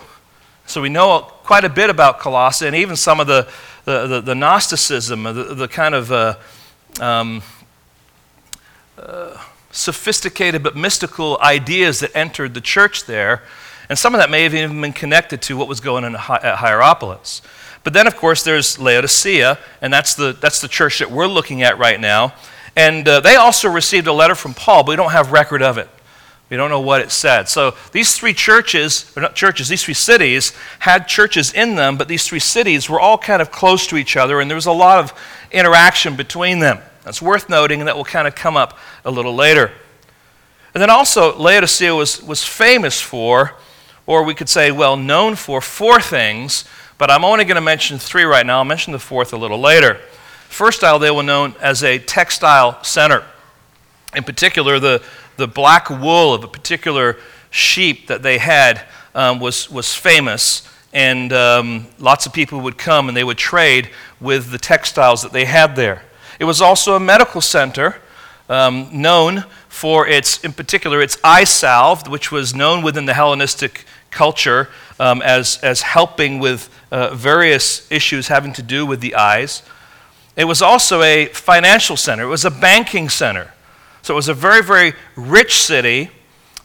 So 0.66 0.82
we 0.82 0.88
know 0.88 1.20
quite 1.44 1.64
a 1.64 1.68
bit 1.68 1.90
about 1.90 2.18
Colossae 2.18 2.66
and 2.66 2.74
even 2.74 2.96
some 2.96 3.20
of 3.20 3.26
the, 3.26 3.48
the, 3.84 4.06
the, 4.06 4.20
the 4.20 4.34
Gnosticism, 4.34 5.22
the, 5.24 5.32
the 5.32 5.68
kind 5.68 5.94
of 5.94 6.10
uh, 6.10 6.36
um, 7.00 7.42
uh, 8.98 9.36
sophisticated 9.70 10.62
but 10.62 10.76
mystical 10.76 11.38
ideas 11.40 12.00
that 12.00 12.16
entered 12.16 12.54
the 12.54 12.60
church 12.60 13.04
there. 13.04 13.42
And 13.88 13.98
some 13.98 14.14
of 14.14 14.20
that 14.20 14.30
may 14.30 14.44
have 14.44 14.54
even 14.54 14.80
been 14.80 14.92
connected 14.92 15.42
to 15.42 15.56
what 15.56 15.68
was 15.68 15.80
going 15.80 16.04
on 16.04 16.14
at 16.14 16.56
Hierapolis. 16.56 17.42
But 17.82 17.92
then, 17.92 18.06
of 18.06 18.16
course, 18.16 18.42
there's 18.42 18.78
Laodicea, 18.78 19.58
and 19.82 19.92
that's 19.92 20.14
the, 20.14 20.32
that's 20.32 20.62
the 20.62 20.68
church 20.68 21.00
that 21.00 21.10
we're 21.10 21.26
looking 21.26 21.62
at 21.62 21.76
right 21.76 22.00
now. 22.00 22.32
And 22.76 23.06
uh, 23.06 23.20
they 23.20 23.36
also 23.36 23.68
received 23.68 24.06
a 24.06 24.12
letter 24.12 24.34
from 24.34 24.54
Paul, 24.54 24.82
but 24.84 24.90
we 24.90 24.96
don't 24.96 25.12
have 25.12 25.32
record 25.32 25.62
of 25.62 25.78
it. 25.78 25.88
We 26.50 26.56
don't 26.56 26.70
know 26.70 26.80
what 26.80 27.00
it 27.00 27.10
said. 27.10 27.48
So 27.48 27.74
these 27.92 28.16
three 28.16 28.34
churches, 28.34 29.10
or 29.16 29.22
not 29.22 29.34
churches, 29.34 29.68
these 29.68 29.82
three 29.82 29.94
cities 29.94 30.52
had 30.78 31.08
churches 31.08 31.52
in 31.52 31.74
them, 31.74 31.96
but 31.96 32.06
these 32.06 32.26
three 32.26 32.38
cities 32.38 32.88
were 32.88 33.00
all 33.00 33.16
kind 33.16 33.40
of 33.40 33.50
close 33.50 33.86
to 33.88 33.96
each 33.96 34.16
other, 34.16 34.40
and 34.40 34.50
there 34.50 34.56
was 34.56 34.66
a 34.66 34.72
lot 34.72 34.98
of 34.98 35.12
interaction 35.52 36.16
between 36.16 36.58
them. 36.58 36.78
That's 37.04 37.22
worth 37.22 37.48
noting, 37.48 37.80
and 37.80 37.88
that 37.88 37.96
will 37.96 38.04
kind 38.04 38.28
of 38.28 38.34
come 38.34 38.56
up 38.56 38.78
a 39.04 39.10
little 39.10 39.34
later. 39.34 39.72
And 40.74 40.82
then 40.82 40.90
also, 40.90 41.36
Laodicea 41.38 41.94
was, 41.94 42.22
was 42.22 42.44
famous 42.44 43.00
for, 43.00 43.54
or 44.06 44.22
we 44.24 44.34
could 44.34 44.48
say 44.48 44.70
well 44.70 44.96
known 44.96 45.36
for, 45.36 45.60
four 45.60 46.00
things, 46.00 46.64
but 46.98 47.10
I'm 47.10 47.24
only 47.24 47.44
going 47.44 47.56
to 47.56 47.60
mention 47.60 47.98
three 47.98 48.24
right 48.24 48.44
now. 48.44 48.58
I'll 48.58 48.64
mention 48.64 48.92
the 48.92 48.98
fourth 48.98 49.32
a 49.32 49.36
little 49.36 49.60
later. 49.60 50.00
First 50.54 50.78
style, 50.78 51.00
they 51.00 51.10
were 51.10 51.24
known 51.24 51.56
as 51.60 51.82
a 51.82 51.98
textile 51.98 52.80
center. 52.84 53.24
In 54.14 54.22
particular, 54.22 54.78
the, 54.78 55.02
the 55.36 55.48
black 55.48 55.90
wool 55.90 56.32
of 56.32 56.44
a 56.44 56.46
particular 56.46 57.16
sheep 57.50 58.06
that 58.06 58.22
they 58.22 58.38
had 58.38 58.80
um, 59.16 59.40
was, 59.40 59.68
was 59.68 59.92
famous, 59.92 60.62
and 60.92 61.32
um, 61.32 61.88
lots 61.98 62.24
of 62.26 62.32
people 62.32 62.60
would 62.60 62.78
come 62.78 63.08
and 63.08 63.16
they 63.16 63.24
would 63.24 63.36
trade 63.36 63.90
with 64.20 64.52
the 64.52 64.58
textiles 64.58 65.22
that 65.22 65.32
they 65.32 65.44
had 65.44 65.74
there. 65.74 66.04
It 66.38 66.44
was 66.44 66.62
also 66.62 66.94
a 66.94 67.00
medical 67.00 67.40
center 67.40 67.96
um, 68.48 68.88
known 68.92 69.46
for 69.68 70.06
its, 70.06 70.44
in 70.44 70.52
particular, 70.52 71.02
its 71.02 71.18
eye 71.24 71.42
salve, 71.42 72.06
which 72.06 72.30
was 72.30 72.54
known 72.54 72.84
within 72.84 73.06
the 73.06 73.14
Hellenistic 73.14 73.86
culture 74.12 74.68
um, 75.00 75.20
as, 75.20 75.58
as 75.64 75.82
helping 75.82 76.38
with 76.38 76.70
uh, 76.92 77.12
various 77.12 77.90
issues 77.90 78.28
having 78.28 78.52
to 78.52 78.62
do 78.62 78.86
with 78.86 79.00
the 79.00 79.16
eyes. 79.16 79.64
It 80.36 80.44
was 80.44 80.62
also 80.62 81.02
a 81.02 81.26
financial 81.26 81.96
center, 81.96 82.24
it 82.24 82.28
was 82.28 82.44
a 82.44 82.50
banking 82.50 83.08
center. 83.08 83.52
So 84.02 84.14
it 84.14 84.16
was 84.16 84.28
a 84.28 84.34
very, 84.34 84.62
very 84.62 84.92
rich 85.16 85.62
city 85.62 86.10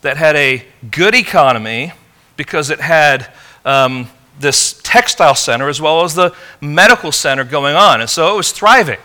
that 0.02 0.18
had 0.18 0.36
a 0.36 0.66
good 0.92 1.16
economy 1.16 1.94
because 2.36 2.70
it 2.70 2.82
had 2.82 3.32
um, 3.64 4.10
this 4.40 4.80
textile 4.84 5.36
center 5.36 5.70
as 5.70 5.80
well 5.80 6.04
as 6.04 6.16
the 6.16 6.34
medical 6.62 7.12
center 7.12 7.44
going 7.44 7.76
on. 7.76 8.02
And 8.02 8.10
so 8.10 8.34
it 8.34 8.38
was 8.38 8.52
thriving. 8.52 9.00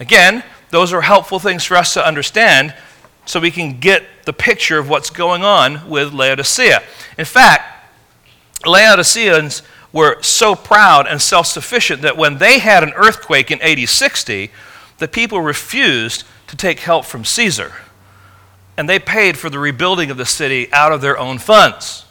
Again, 0.00 0.42
those 0.70 0.92
are 0.92 1.00
helpful 1.00 1.38
things 1.38 1.64
for 1.64 1.76
us 1.76 1.94
to 1.94 2.06
understand 2.06 2.74
so 3.24 3.40
we 3.40 3.50
can 3.50 3.80
get 3.80 4.04
the 4.24 4.32
picture 4.32 4.78
of 4.78 4.88
what's 4.88 5.10
going 5.10 5.42
on 5.42 5.88
with 5.88 6.12
Laodicea. 6.12 6.82
In 7.18 7.24
fact, 7.24 7.88
Laodiceans 8.64 9.62
were 9.92 10.22
so 10.22 10.54
proud 10.54 11.06
and 11.06 11.20
self 11.20 11.46
sufficient 11.46 12.02
that 12.02 12.16
when 12.16 12.38
they 12.38 12.58
had 12.58 12.82
an 12.82 12.92
earthquake 12.96 13.50
in 13.50 13.60
AD 13.62 13.88
60, 13.88 14.50
the 14.98 15.08
people 15.08 15.40
refused 15.40 16.24
to 16.48 16.56
take 16.56 16.80
help 16.80 17.04
from 17.04 17.24
Caesar. 17.24 17.72
And 18.76 18.88
they 18.88 18.98
paid 18.98 19.38
for 19.38 19.48
the 19.48 19.58
rebuilding 19.58 20.10
of 20.10 20.16
the 20.16 20.26
city 20.26 20.70
out 20.72 20.92
of 20.92 21.00
their 21.00 21.18
own 21.18 21.38
funds. 21.38 22.04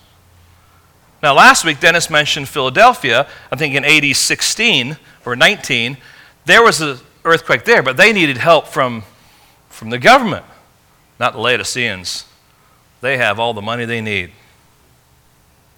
Now, 1.22 1.34
last 1.34 1.64
week, 1.66 1.80
Dennis 1.80 2.10
mentioned 2.10 2.50
Philadelphia. 2.50 3.28
I 3.52 3.56
think 3.56 3.76
in 3.76 3.86
AD 3.86 4.16
16 4.16 4.98
or 5.26 5.36
19, 5.36 5.98
there 6.46 6.64
was 6.64 6.82
an 6.82 6.98
earthquake 7.24 7.66
there, 7.66 7.82
but 7.82 7.98
they 7.98 8.14
needed 8.14 8.38
help 8.38 8.68
from, 8.68 9.04
from 9.70 9.90
the 9.90 9.98
government, 9.98 10.46
not 11.20 11.34
the 11.34 11.40
Laodiceans. 11.40 12.26
They 13.02 13.18
have 13.18 13.40
all 13.40 13.54
the 13.54 13.62
money 13.62 13.86
they 13.86 14.02
need. 14.02 14.32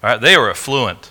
All 0.02 0.10
right, 0.10 0.20
they 0.20 0.36
were 0.36 0.50
affluent. 0.50 1.10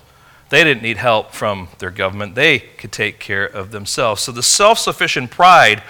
They 0.50 0.64
didn't 0.64 0.82
need 0.82 0.96
help 0.96 1.32
from 1.32 1.68
their 1.78 1.90
government, 1.90 2.34
they 2.34 2.58
could 2.58 2.92
take 2.92 3.18
care 3.18 3.44
of 3.44 3.70
themselves. 3.70 4.22
So 4.22 4.32
the 4.32 4.42
self 4.42 4.78
sufficient 4.78 5.30
pride 5.30 5.82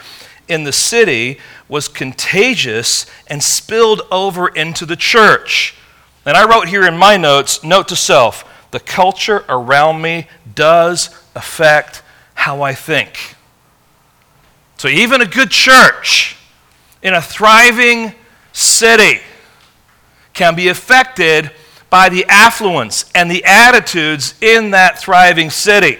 in 0.48 0.64
the 0.64 0.72
city 0.72 1.38
was 1.68 1.88
contagious 1.88 3.06
and 3.26 3.42
spilled 3.42 4.02
over 4.10 4.48
into 4.48 4.86
the 4.86 4.96
church. 4.96 5.74
And 6.24 6.36
I 6.36 6.48
wrote 6.48 6.68
here 6.68 6.86
in 6.86 6.96
my 6.96 7.16
notes 7.16 7.62
note 7.62 7.88
to 7.88 7.96
self 7.96 8.44
the 8.70 8.80
culture 8.80 9.44
around 9.48 10.02
me 10.02 10.26
does 10.54 11.10
affect 11.34 12.02
how 12.34 12.62
I 12.62 12.74
think. 12.74 13.36
So 14.76 14.88
even 14.88 15.20
a 15.20 15.26
good 15.26 15.50
church 15.50 16.36
in 17.02 17.14
a 17.14 17.22
thriving 17.22 18.12
city 18.52 19.20
can 20.34 20.54
be 20.54 20.68
affected 20.68 21.50
by 21.90 22.08
the 22.08 22.24
affluence 22.28 23.10
and 23.14 23.30
the 23.30 23.44
attitudes 23.44 24.34
in 24.40 24.72
that 24.72 24.98
thriving 24.98 25.50
city 25.50 25.98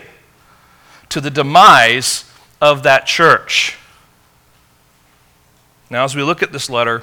to 1.09 1.21
the 1.21 1.31
demise 1.31 2.25
of 2.61 2.83
that 2.83 3.07
church. 3.07 3.77
Now, 5.91 6.05
as 6.05 6.15
we 6.15 6.23
look 6.23 6.43
at 6.43 6.53
this 6.53 6.69
letter, 6.69 7.03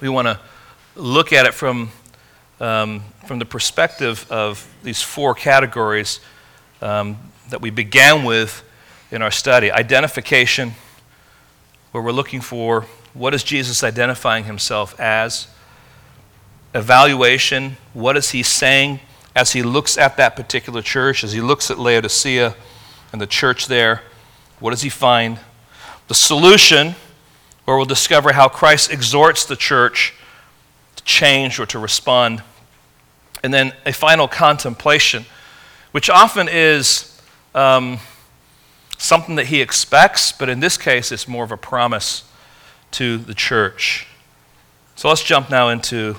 we 0.00 0.08
want 0.08 0.26
to 0.26 0.40
look 0.96 1.32
at 1.32 1.46
it 1.46 1.52
from, 1.52 1.90
um, 2.60 3.02
from 3.26 3.38
the 3.38 3.44
perspective 3.44 4.26
of 4.30 4.66
these 4.82 5.02
four 5.02 5.34
categories 5.34 6.20
um, 6.80 7.18
that 7.50 7.60
we 7.60 7.70
began 7.70 8.24
with 8.24 8.64
in 9.10 9.20
our 9.20 9.30
study 9.30 9.70
identification, 9.70 10.72
where 11.90 12.02
we're 12.02 12.12
looking 12.12 12.40
for 12.40 12.86
what 13.12 13.34
is 13.34 13.44
Jesus 13.44 13.84
identifying 13.84 14.44
himself 14.44 14.98
as, 14.98 15.48
evaluation, 16.74 17.76
what 17.92 18.16
is 18.16 18.30
he 18.30 18.42
saying 18.42 19.00
as 19.34 19.52
he 19.52 19.62
looks 19.62 19.96
at 19.96 20.16
that 20.16 20.36
particular 20.36 20.82
church, 20.82 21.24
as 21.24 21.32
he 21.32 21.40
looks 21.40 21.70
at 21.70 21.78
Laodicea 21.78 22.54
and 23.12 23.20
the 23.20 23.26
church 23.26 23.66
there, 23.66 24.02
what 24.60 24.70
does 24.70 24.82
he 24.82 24.88
find? 24.88 25.38
The 26.08 26.14
solution, 26.14 26.94
where 27.64 27.76
we'll 27.76 27.86
discover 27.86 28.32
how 28.32 28.48
Christ 28.48 28.92
exhorts 28.92 29.44
the 29.44 29.56
church 29.56 30.14
to 30.96 31.04
change 31.04 31.58
or 31.58 31.66
to 31.66 31.78
respond. 31.78 32.42
And 33.42 33.52
then 33.52 33.72
a 33.86 33.92
final 33.92 34.28
contemplation, 34.28 35.24
which 35.92 36.08
often 36.08 36.48
is 36.50 37.20
um, 37.54 37.98
something 38.98 39.34
that 39.36 39.46
he 39.46 39.60
expects, 39.60 40.32
but 40.32 40.48
in 40.48 40.60
this 40.60 40.76
case, 40.76 41.10
it's 41.10 41.26
more 41.26 41.44
of 41.44 41.52
a 41.52 41.56
promise 41.56 42.24
to 42.92 43.18
the 43.18 43.34
church. 43.34 44.06
So 44.94 45.08
let's 45.08 45.22
jump 45.22 45.50
now 45.50 45.70
into 45.70 46.16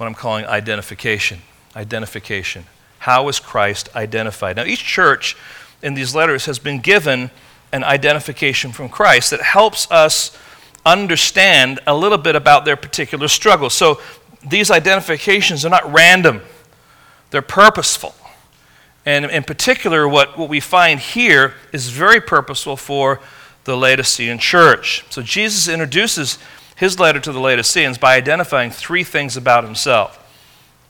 what 0.00 0.06
I'm 0.06 0.14
calling 0.14 0.46
identification. 0.46 1.42
Identification. 1.76 2.64
How 3.00 3.28
is 3.28 3.38
Christ 3.38 3.94
identified? 3.94 4.56
Now, 4.56 4.64
each 4.64 4.82
church 4.82 5.36
in 5.82 5.92
these 5.92 6.14
letters 6.14 6.46
has 6.46 6.58
been 6.58 6.80
given 6.80 7.30
an 7.70 7.84
identification 7.84 8.72
from 8.72 8.88
Christ 8.88 9.30
that 9.30 9.42
helps 9.42 9.90
us 9.90 10.34
understand 10.86 11.80
a 11.86 11.94
little 11.94 12.16
bit 12.16 12.34
about 12.34 12.64
their 12.64 12.76
particular 12.76 13.28
struggle. 13.28 13.68
So 13.68 14.00
these 14.42 14.70
identifications 14.70 15.66
are 15.66 15.68
not 15.68 15.92
random, 15.92 16.40
they're 17.30 17.42
purposeful. 17.42 18.14
And 19.04 19.26
in 19.26 19.42
particular, 19.42 20.08
what, 20.08 20.38
what 20.38 20.48
we 20.48 20.60
find 20.60 20.98
here 20.98 21.52
is 21.72 21.90
very 21.90 22.22
purposeful 22.22 22.78
for 22.78 23.20
the 23.64 23.76
Laodicean 23.76 24.38
church. 24.38 25.04
So 25.10 25.20
Jesus 25.20 25.68
introduces 25.68 26.38
his 26.80 26.98
letter 26.98 27.20
to 27.20 27.30
the 27.30 27.38
Laodiceans 27.38 27.98
by 27.98 28.16
identifying 28.16 28.70
three 28.70 29.04
things 29.04 29.36
about 29.36 29.64
himself. 29.64 30.16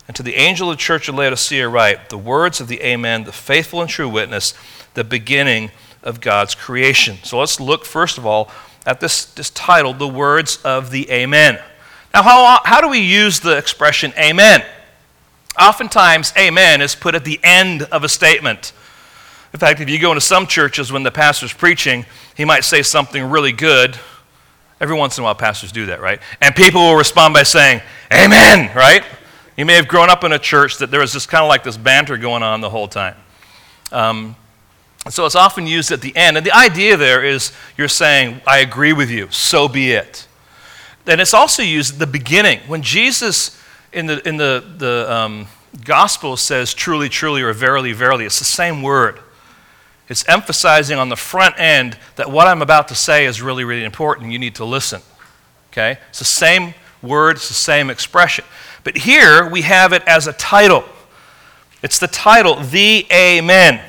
And 0.06 0.14
to 0.14 0.22
the 0.22 0.36
angel 0.36 0.70
of 0.70 0.76
the 0.76 0.80
church 0.80 1.08
of 1.08 1.16
Laodicea, 1.16 1.68
write 1.68 2.10
the 2.10 2.16
words 2.16 2.60
of 2.60 2.68
the 2.68 2.80
Amen, 2.80 3.24
the 3.24 3.32
faithful 3.32 3.80
and 3.80 3.90
true 3.90 4.08
witness, 4.08 4.54
the 4.94 5.02
beginning 5.02 5.72
of 6.04 6.20
God's 6.20 6.54
creation. 6.54 7.18
So 7.24 7.40
let's 7.40 7.58
look, 7.58 7.84
first 7.84 8.18
of 8.18 8.24
all, 8.24 8.52
at 8.86 9.00
this, 9.00 9.24
this 9.24 9.50
title, 9.50 9.92
The 9.92 10.06
Words 10.06 10.60
of 10.64 10.92
the 10.92 11.10
Amen. 11.10 11.58
Now, 12.14 12.22
how, 12.22 12.60
how 12.64 12.80
do 12.80 12.88
we 12.88 13.00
use 13.00 13.40
the 13.40 13.58
expression 13.58 14.12
Amen? 14.16 14.64
Oftentimes, 15.60 16.32
Amen 16.38 16.82
is 16.82 16.94
put 16.94 17.16
at 17.16 17.24
the 17.24 17.40
end 17.42 17.82
of 17.82 18.04
a 18.04 18.08
statement. 18.08 18.72
In 19.52 19.58
fact, 19.58 19.80
if 19.80 19.90
you 19.90 19.98
go 19.98 20.12
into 20.12 20.20
some 20.20 20.46
churches 20.46 20.92
when 20.92 21.02
the 21.02 21.10
pastor's 21.10 21.52
preaching, 21.52 22.06
he 22.36 22.44
might 22.44 22.62
say 22.62 22.82
something 22.82 23.24
really 23.24 23.50
good. 23.50 23.98
Every 24.80 24.96
once 24.96 25.18
in 25.18 25.22
a 25.22 25.24
while, 25.24 25.34
pastors 25.34 25.72
do 25.72 25.86
that, 25.86 26.00
right? 26.00 26.20
And 26.40 26.54
people 26.54 26.80
will 26.80 26.96
respond 26.96 27.34
by 27.34 27.42
saying, 27.42 27.82
Amen, 28.12 28.74
right? 28.74 29.04
You 29.56 29.66
may 29.66 29.74
have 29.74 29.88
grown 29.88 30.08
up 30.08 30.24
in 30.24 30.32
a 30.32 30.38
church 30.38 30.78
that 30.78 30.90
there 30.90 31.00
was 31.00 31.12
this 31.12 31.26
kind 31.26 31.42
of 31.42 31.48
like 31.48 31.64
this 31.64 31.76
banter 31.76 32.16
going 32.16 32.42
on 32.42 32.60
the 32.60 32.70
whole 32.70 32.88
time. 32.88 33.16
Um, 33.92 34.36
so 35.08 35.26
it's 35.26 35.34
often 35.34 35.66
used 35.66 35.92
at 35.92 36.00
the 36.00 36.16
end. 36.16 36.36
And 36.36 36.46
the 36.46 36.56
idea 36.56 36.96
there 36.96 37.24
is 37.24 37.52
you're 37.76 37.88
saying, 37.88 38.40
I 38.46 38.58
agree 38.58 38.92
with 38.92 39.10
you, 39.10 39.28
so 39.30 39.68
be 39.68 39.92
it. 39.92 40.26
Then 41.04 41.20
it's 41.20 41.34
also 41.34 41.62
used 41.62 41.94
at 41.94 41.98
the 41.98 42.06
beginning. 42.06 42.60
When 42.66 42.82
Jesus 42.82 43.60
in 43.92 44.06
the, 44.06 44.26
in 44.28 44.36
the, 44.36 44.64
the 44.78 45.12
um, 45.12 45.46
gospel 45.84 46.36
says 46.36 46.74
truly, 46.74 47.08
truly, 47.08 47.42
or 47.42 47.52
verily, 47.52 47.92
verily, 47.92 48.24
it's 48.24 48.38
the 48.38 48.44
same 48.44 48.82
word. 48.82 49.18
It's 50.10 50.28
emphasizing 50.28 50.98
on 50.98 51.08
the 51.08 51.16
front 51.16 51.58
end 51.58 51.96
that 52.16 52.30
what 52.30 52.48
I'm 52.48 52.60
about 52.60 52.88
to 52.88 52.94
say 52.94 53.24
is 53.24 53.40
really, 53.40 53.64
really 53.64 53.84
important. 53.84 54.32
You 54.32 54.38
need 54.38 54.56
to 54.56 54.64
listen. 54.64 55.00
Okay? 55.70 55.98
It's 56.10 56.18
the 56.18 56.24
same 56.26 56.74
word, 57.00 57.36
it's 57.36 57.48
the 57.48 57.54
same 57.54 57.88
expression. 57.88 58.44
But 58.84 58.98
here 58.98 59.48
we 59.48 59.62
have 59.62 59.92
it 59.92 60.02
as 60.06 60.26
a 60.26 60.32
title. 60.32 60.84
It's 61.82 61.98
the 61.98 62.08
title, 62.08 62.56
The 62.56 63.06
Amen. 63.10 63.80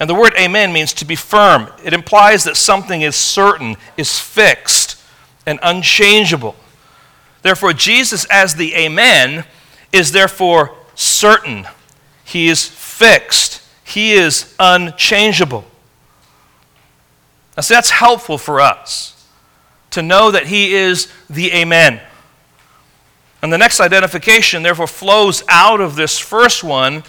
And 0.00 0.10
the 0.10 0.14
word 0.14 0.34
amen 0.38 0.72
means 0.72 0.92
to 0.94 1.04
be 1.04 1.14
firm. 1.14 1.68
It 1.84 1.92
implies 1.92 2.44
that 2.44 2.56
something 2.56 3.02
is 3.02 3.14
certain, 3.14 3.76
is 3.96 4.18
fixed, 4.18 5.00
and 5.46 5.60
unchangeable. 5.62 6.56
Therefore, 7.42 7.72
Jesus, 7.72 8.26
as 8.26 8.56
the 8.56 8.74
amen, 8.74 9.44
is 9.92 10.10
therefore 10.10 10.74
certain. 10.94 11.66
He 12.24 12.48
is 12.48 12.66
fixed. 12.66 13.62
He 13.84 14.14
is 14.14 14.54
unchangeable. 14.58 15.64
Now, 17.56 17.60
see, 17.60 17.74
that's 17.74 17.90
helpful 17.90 18.38
for 18.38 18.60
us 18.60 19.28
to 19.90 20.02
know 20.02 20.30
that 20.30 20.46
He 20.46 20.74
is 20.74 21.12
the 21.30 21.52
Amen. 21.52 22.00
And 23.42 23.52
the 23.52 23.58
next 23.58 23.78
identification, 23.78 24.62
therefore, 24.62 24.86
flows 24.86 25.44
out 25.48 25.80
of 25.80 25.96
this 25.96 26.18
first 26.18 26.64
one 26.64 27.04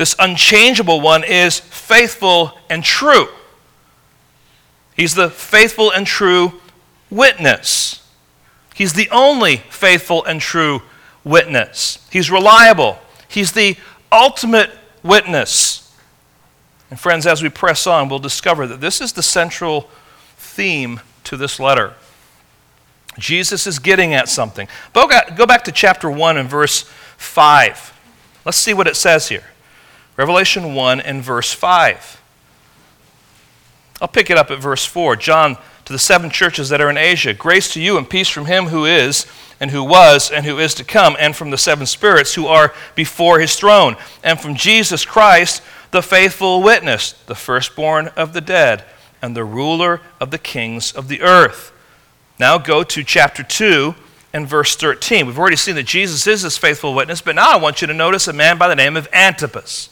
this 0.00 0.16
unchangeable 0.18 1.02
one 1.02 1.24
is 1.24 1.60
faithful 1.60 2.56
and 2.70 2.82
true. 2.82 3.28
He's 4.96 5.14
the 5.14 5.28
faithful 5.28 5.90
and 5.90 6.06
true 6.06 6.54
witness. 7.10 8.02
He's 8.74 8.94
the 8.94 9.10
only 9.10 9.58
faithful 9.68 10.24
and 10.24 10.40
true 10.40 10.80
witness. 11.22 11.98
He's 12.10 12.30
reliable. 12.30 12.98
He's 13.28 13.52
the 13.52 13.76
ultimate 14.10 14.70
witness. 15.02 15.89
And, 16.90 16.98
friends, 16.98 17.26
as 17.26 17.42
we 17.42 17.48
press 17.48 17.86
on, 17.86 18.08
we'll 18.08 18.18
discover 18.18 18.66
that 18.66 18.80
this 18.80 19.00
is 19.00 19.12
the 19.12 19.22
central 19.22 19.88
theme 20.36 21.00
to 21.24 21.36
this 21.36 21.60
letter. 21.60 21.94
Jesus 23.18 23.66
is 23.66 23.78
getting 23.78 24.12
at 24.12 24.28
something. 24.28 24.68
Go 24.92 25.06
back 25.08 25.64
to 25.64 25.72
chapter 25.72 26.10
1 26.10 26.36
and 26.36 26.48
verse 26.48 26.82
5. 27.16 27.98
Let's 28.44 28.58
see 28.58 28.74
what 28.74 28.86
it 28.86 28.96
says 28.96 29.28
here. 29.28 29.44
Revelation 30.16 30.74
1 30.74 31.00
and 31.00 31.22
verse 31.22 31.52
5. 31.52 32.20
I'll 34.00 34.08
pick 34.08 34.30
it 34.30 34.38
up 34.38 34.50
at 34.50 34.58
verse 34.60 34.84
4. 34.84 35.16
John, 35.16 35.56
to 35.84 35.92
the 35.92 35.98
seven 35.98 36.30
churches 36.30 36.68
that 36.70 36.80
are 36.80 36.88
in 36.88 36.96
Asia, 36.96 37.34
grace 37.34 37.72
to 37.74 37.80
you 37.80 37.98
and 37.98 38.08
peace 38.08 38.28
from 38.28 38.46
him 38.46 38.66
who 38.66 38.84
is, 38.86 39.26
and 39.60 39.70
who 39.70 39.84
was, 39.84 40.30
and 40.30 40.46
who 40.46 40.58
is 40.58 40.74
to 40.74 40.84
come, 40.84 41.16
and 41.18 41.36
from 41.36 41.50
the 41.50 41.58
seven 41.58 41.84
spirits 41.86 42.34
who 42.34 42.46
are 42.46 42.72
before 42.94 43.40
his 43.40 43.56
throne, 43.56 43.96
and 44.24 44.40
from 44.40 44.54
Jesus 44.54 45.04
Christ, 45.04 45.62
the 45.90 46.02
faithful 46.02 46.62
witness, 46.62 47.12
the 47.12 47.34
firstborn 47.34 48.08
of 48.08 48.32
the 48.32 48.40
dead, 48.40 48.84
and 49.22 49.36
the 49.36 49.44
ruler 49.44 50.00
of 50.20 50.30
the 50.30 50.38
kings 50.38 50.92
of 50.92 51.08
the 51.08 51.22
earth. 51.22 51.72
Now 52.38 52.58
go 52.58 52.82
to 52.82 53.04
chapter 53.04 53.42
2 53.42 53.94
and 54.32 54.48
verse 54.48 54.76
13. 54.76 55.26
We've 55.26 55.38
already 55.38 55.56
seen 55.56 55.74
that 55.74 55.84
Jesus 55.84 56.26
is 56.26 56.42
this 56.42 56.56
faithful 56.56 56.94
witness, 56.94 57.20
but 57.20 57.34
now 57.34 57.50
I 57.50 57.56
want 57.56 57.80
you 57.80 57.86
to 57.86 57.94
notice 57.94 58.28
a 58.28 58.32
man 58.32 58.56
by 58.56 58.68
the 58.68 58.76
name 58.76 58.96
of 58.96 59.08
Antipas. 59.12 59.90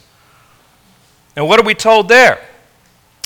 And 1.35 1.47
what 1.47 1.59
are 1.59 1.65
we 1.65 1.75
told 1.75 2.09
there? 2.09 2.43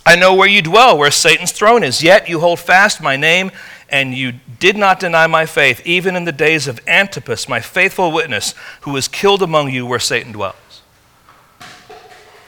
I 0.05 0.17
know 0.17 0.35
where 0.35 0.49
you 0.49 0.61
dwell, 0.61 0.97
where 0.97 1.11
Satan's 1.11 1.53
throne 1.53 1.83
is, 1.83 2.03
yet 2.03 2.27
you 2.27 2.41
hold 2.41 2.59
fast 2.59 3.01
my 3.01 3.15
name, 3.15 3.51
and 3.87 4.13
you 4.13 4.33
did 4.59 4.75
not 4.75 4.99
deny 4.99 5.27
my 5.27 5.45
faith, 5.45 5.81
even 5.85 6.15
in 6.15 6.25
the 6.25 6.31
days 6.33 6.67
of 6.67 6.81
Antipas, 6.87 7.47
my 7.47 7.61
faithful 7.61 8.11
witness, 8.11 8.53
who 8.81 8.91
was 8.91 9.07
killed 9.07 9.41
among 9.41 9.69
you 9.69 9.85
where 9.85 9.99
Satan 9.99 10.33
dwells. 10.33 10.55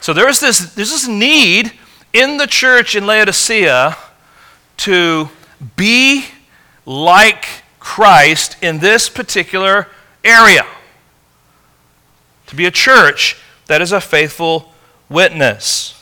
So 0.06 0.14
there's 0.14 0.40
this, 0.40 0.60
there's 0.76 0.92
this 0.92 1.08
need 1.08 1.72
in 2.14 2.38
the 2.38 2.46
church 2.46 2.96
in 2.96 3.08
Laodicea 3.08 3.98
to 4.78 5.30
be 5.76 6.26
like 6.86 7.48
Christ 7.80 8.56
in 8.62 8.78
this 8.78 9.10
particular 9.10 9.88
area. 10.24 10.68
To 12.46 12.56
be 12.56 12.68
a 12.68 12.72
church 12.72 13.42
that 13.66 13.82
is 13.82 13.92
a 13.92 14.00
faithful 14.00 14.72
witness. 15.10 16.00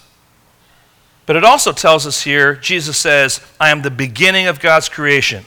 But 1.26 1.38
it 1.38 1.46
also 1.46 1.72
tells 1.72 2.06
us 2.06 2.24
here, 2.24 2.56
Jesus 2.56 2.98
says, 2.98 3.40
I 3.58 3.70
am 3.70 3.84
the 3.84 3.90
beginning 3.90 4.48
of 4.48 4.60
God's 4.60 4.90
creation. 4.90 5.46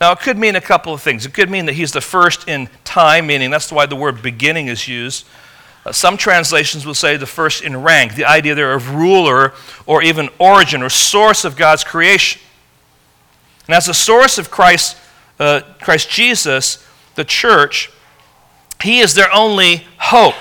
Now, 0.00 0.10
it 0.10 0.18
could 0.18 0.38
mean 0.38 0.56
a 0.56 0.60
couple 0.60 0.92
of 0.92 1.02
things. 1.02 1.24
It 1.24 1.34
could 1.34 1.48
mean 1.48 1.66
that 1.66 1.74
he's 1.74 1.92
the 1.92 2.00
first 2.00 2.48
in 2.48 2.68
time, 2.82 3.28
meaning 3.28 3.48
that's 3.48 3.70
why 3.70 3.86
the 3.86 3.94
word 3.94 4.22
beginning 4.22 4.66
is 4.66 4.88
used. 4.88 5.24
Uh, 5.84 5.92
some 5.92 6.16
translations 6.16 6.84
will 6.84 6.94
say 6.94 7.16
the 7.16 7.26
first 7.26 7.62
in 7.62 7.82
rank, 7.82 8.14
the 8.14 8.24
idea 8.24 8.54
there 8.54 8.74
of 8.74 8.94
ruler 8.94 9.54
or 9.86 10.02
even 10.02 10.28
origin 10.38 10.82
or 10.82 10.90
source 10.90 11.44
of 11.44 11.56
God's 11.56 11.84
creation. 11.84 12.40
And 13.66 13.74
as 13.74 13.86
the 13.86 13.94
source 13.94 14.38
of 14.38 14.50
Christ, 14.50 14.96
uh, 15.38 15.62
Christ 15.80 16.10
Jesus, 16.10 16.86
the 17.14 17.24
church, 17.24 17.90
he 18.82 19.00
is 19.00 19.14
their 19.14 19.32
only 19.32 19.86
hope. 19.98 20.34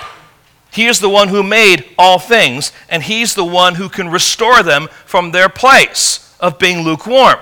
He 0.72 0.86
is 0.86 1.00
the 1.00 1.10
one 1.10 1.30
who 1.30 1.44
made 1.44 1.86
all 1.98 2.20
things, 2.20 2.72
and 2.90 3.02
He's 3.02 3.34
the 3.34 3.46
one 3.46 3.76
who 3.76 3.90
can 3.90 4.10
restore 4.10 4.62
them 4.62 4.88
from 5.06 5.32
their 5.32 5.50
place 5.50 6.36
of 6.40 6.60
being 6.60 6.84
lukewarm. 6.84 7.38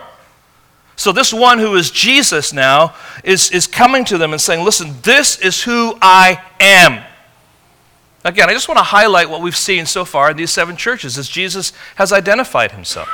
So, 0.96 1.12
this 1.12 1.34
one 1.34 1.60
who 1.60 1.76
is 1.76 1.92
Jesus 1.92 2.54
now 2.54 2.96
is, 3.24 3.52
is 3.52 3.68
coming 3.68 4.06
to 4.06 4.18
them 4.18 4.32
and 4.32 4.42
saying, 4.42 4.64
Listen, 4.64 4.96
this 5.04 5.38
is 5.40 5.64
who 5.64 5.98
I 6.02 6.42
am. 6.60 7.04
Again, 8.28 8.50
I 8.50 8.54
just 8.54 8.68
want 8.68 8.78
to 8.78 8.84
highlight 8.84 9.30
what 9.30 9.42
we've 9.42 9.56
seen 9.56 9.86
so 9.86 10.04
far 10.04 10.32
in 10.32 10.36
these 10.36 10.52
seven 10.52 10.76
churches 10.76 11.18
as 11.18 11.30
Jesus 11.30 11.72
has 11.96 12.12
identified 12.12 12.74
himself. 12.74 13.08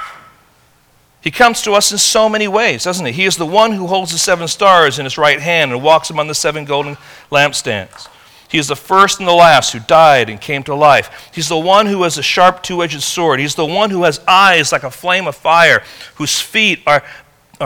He 1.21 1.29
comes 1.29 1.61
to 1.61 1.73
us 1.73 1.91
in 1.91 1.99
so 1.99 2.27
many 2.27 2.47
ways, 2.47 2.83
doesn't 2.85 3.05
he? 3.05 3.11
He 3.11 3.25
is 3.25 3.37
the 3.37 3.45
one 3.45 3.73
who 3.73 3.85
holds 3.85 4.11
the 4.11 4.17
seven 4.17 4.47
stars 4.47 4.97
in 4.97 5.05
his 5.05 5.15
right 5.15 5.39
hand 5.39 5.71
and 5.71 5.83
walks 5.83 6.09
among 6.09 6.29
the 6.29 6.33
seven 6.33 6.65
golden 6.65 6.97
lampstands. 7.31 8.09
He 8.49 8.57
is 8.57 8.67
the 8.67 8.75
first 8.75 9.19
and 9.19 9.27
the 9.27 9.33
last 9.33 9.71
who 9.73 9.79
died 9.79 10.29
and 10.29 10.41
came 10.41 10.63
to 10.63 10.73
life. 10.73 11.29
He's 11.31 11.47
the 11.47 11.59
one 11.59 11.85
who 11.85 12.01
has 12.03 12.17
a 12.17 12.23
sharp 12.23 12.63
two 12.63 12.83
edged 12.83 13.03
sword. 13.03 13.39
He's 13.39 13.55
the 13.55 13.65
one 13.65 13.91
who 13.91 14.03
has 14.03 14.19
eyes 14.27 14.71
like 14.71 14.83
a 14.83 14.91
flame 14.91 15.27
of 15.27 15.35
fire, 15.35 15.83
whose 16.15 16.39
feet 16.39 16.81
are, 16.87 17.03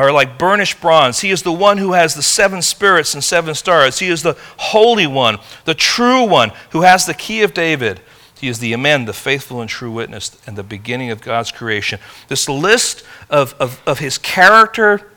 are 0.04 0.12
like 0.12 0.38
burnished 0.38 0.80
bronze. 0.80 1.22
He 1.22 1.32
is 1.32 1.42
the 1.42 1.52
one 1.52 1.78
who 1.78 1.94
has 1.94 2.14
the 2.14 2.22
seven 2.22 2.62
spirits 2.62 3.14
and 3.14 3.24
seven 3.24 3.56
stars. 3.56 4.00
He 4.00 4.08
is 4.08 4.22
the 4.22 4.38
Holy 4.58 5.08
One, 5.08 5.40
the 5.66 5.74
true 5.74 6.24
one, 6.24 6.52
who 6.72 6.82
has 6.82 7.06
the 7.06 7.14
key 7.14 7.42
of 7.42 7.54
David. 7.54 8.02
He 8.40 8.48
is 8.48 8.60
the 8.60 8.74
Amen, 8.74 9.06
the 9.06 9.14
faithful 9.14 9.60
and 9.60 9.70
true 9.70 9.92
witness, 9.92 10.40
and 10.46 10.56
the 10.56 10.64
beginning 10.64 11.10
of 11.10 11.22
God's 11.22 11.52
creation. 11.52 12.00
This 12.28 12.48
list 12.48 13.04
of, 13.30 13.56
of, 13.60 13.82
of 13.88 13.98
his 13.98 14.20
character 14.20 15.12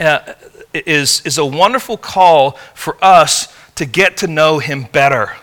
uh, 0.00 0.34
is, 0.72 1.22
is 1.24 1.38
a 1.38 1.46
wonderful 1.46 1.96
call 1.96 2.52
for 2.74 2.96
us 3.00 3.54
to 3.76 3.86
get 3.86 4.16
to 4.18 4.26
know 4.26 4.58
him 4.58 4.88
better. 4.90 5.36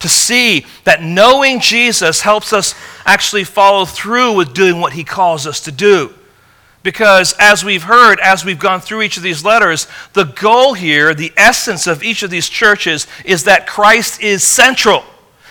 To 0.00 0.08
see 0.08 0.66
that 0.82 1.00
knowing 1.00 1.60
Jesus 1.60 2.22
helps 2.22 2.52
us 2.52 2.74
actually 3.06 3.44
follow 3.44 3.84
through 3.84 4.32
with 4.32 4.52
doing 4.52 4.80
what 4.80 4.94
he 4.94 5.04
calls 5.04 5.46
us 5.46 5.60
to 5.60 5.70
do. 5.70 6.12
Because 6.82 7.34
as 7.38 7.64
we've 7.64 7.84
heard, 7.84 8.18
as 8.20 8.44
we've 8.44 8.58
gone 8.58 8.80
through 8.80 9.02
each 9.02 9.16
of 9.16 9.22
these 9.22 9.44
letters, 9.44 9.86
the 10.14 10.24
goal 10.24 10.74
here, 10.74 11.14
the 11.14 11.32
essence 11.36 11.86
of 11.86 12.02
each 12.02 12.22
of 12.22 12.30
these 12.30 12.48
churches, 12.48 13.06
is 13.24 13.44
that 13.44 13.66
Christ 13.66 14.20
is 14.20 14.42
central, 14.42 15.04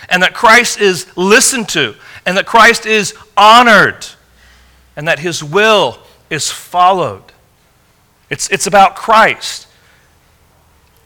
and 0.10 0.22
that 0.24 0.34
Christ 0.34 0.80
is 0.80 1.06
listened 1.16 1.70
to, 1.70 1.96
and 2.26 2.36
that 2.38 2.46
Christ 2.46 2.86
is 2.86 3.14
honored, 3.38 4.06
and 4.96 5.08
that 5.08 5.20
his 5.20 5.42
will 5.42 6.00
is 6.30 6.52
followed. 6.52 7.24
It's, 8.30 8.50
it's 8.50 8.68
about 8.68 8.96
Christ. 8.96 9.68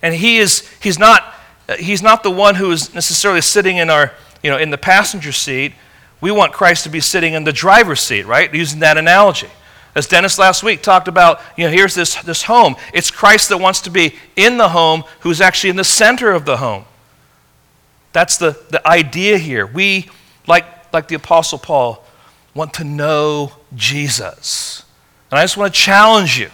And 0.01 0.13
he 0.13 0.37
is, 0.37 0.67
he's, 0.81 0.99
not, 0.99 1.35
he's 1.79 2.01
not 2.01 2.23
the 2.23 2.31
one 2.31 2.55
who 2.55 2.71
is 2.71 2.93
necessarily 2.93 3.41
sitting 3.41 3.77
in, 3.77 3.89
our, 3.89 4.11
you 4.43 4.49
know, 4.49 4.57
in 4.57 4.69
the 4.71 4.77
passenger 4.77 5.31
seat. 5.31 5.73
We 6.19 6.31
want 6.31 6.53
Christ 6.53 6.83
to 6.83 6.89
be 6.89 6.99
sitting 6.99 7.33
in 7.33 7.43
the 7.43 7.53
driver's 7.53 8.01
seat, 8.01 8.25
right? 8.25 8.53
Using 8.53 8.79
that 8.79 8.97
analogy. 8.97 9.49
As 9.95 10.07
Dennis 10.07 10.37
last 10.37 10.61
week 10.61 10.81
talked 10.81 11.07
about, 11.07 11.39
you 11.55 11.65
know, 11.65 11.71
here's 11.71 11.95
this, 11.95 12.15
this 12.23 12.43
home. 12.43 12.75
It's 12.93 13.09
Christ 13.09 13.49
that 13.49 13.57
wants 13.57 13.81
to 13.81 13.89
be 13.89 14.15
in 14.35 14.57
the 14.57 14.69
home 14.69 15.03
who's 15.21 15.39
actually 15.39 15.69
in 15.69 15.77
the 15.77 15.83
center 15.85 16.31
of 16.31 16.45
the 16.45 16.57
home. 16.57 16.85
That's 18.11 18.37
the, 18.37 18.59
the 18.69 18.85
idea 18.87 19.37
here. 19.37 19.65
We, 19.65 20.09
like, 20.47 20.65
like 20.93 21.07
the 21.07 21.15
Apostle 21.15 21.59
Paul, 21.59 22.03
want 22.53 22.73
to 22.75 22.83
know 22.83 23.53
Jesus. 23.73 24.83
And 25.31 25.39
I 25.39 25.43
just 25.43 25.57
want 25.57 25.73
to 25.73 25.79
challenge 25.79 26.37
you 26.37 26.49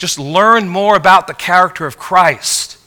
just 0.00 0.18
learn 0.18 0.66
more 0.66 0.96
about 0.96 1.26
the 1.26 1.34
character 1.34 1.86
of 1.86 1.98
Christ. 1.98 2.78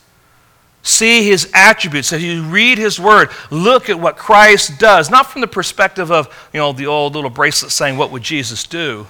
See 0.81 1.29
his 1.29 1.49
attributes. 1.53 2.11
As 2.11 2.21
you 2.21 2.43
read 2.43 2.77
his 2.77 2.99
word, 2.99 3.29
look 3.51 3.87
at 3.87 3.99
what 3.99 4.17
Christ 4.17 4.79
does. 4.79 5.09
Not 5.09 5.27
from 5.27 5.41
the 5.41 5.47
perspective 5.47 6.11
of, 6.11 6.27
you 6.51 6.59
know, 6.59 6.73
the 6.73 6.87
old 6.87 7.13
little 7.13 7.29
bracelet 7.29 7.71
saying, 7.71 7.97
What 7.97 8.11
would 8.11 8.23
Jesus 8.23 8.65
do? 8.65 9.07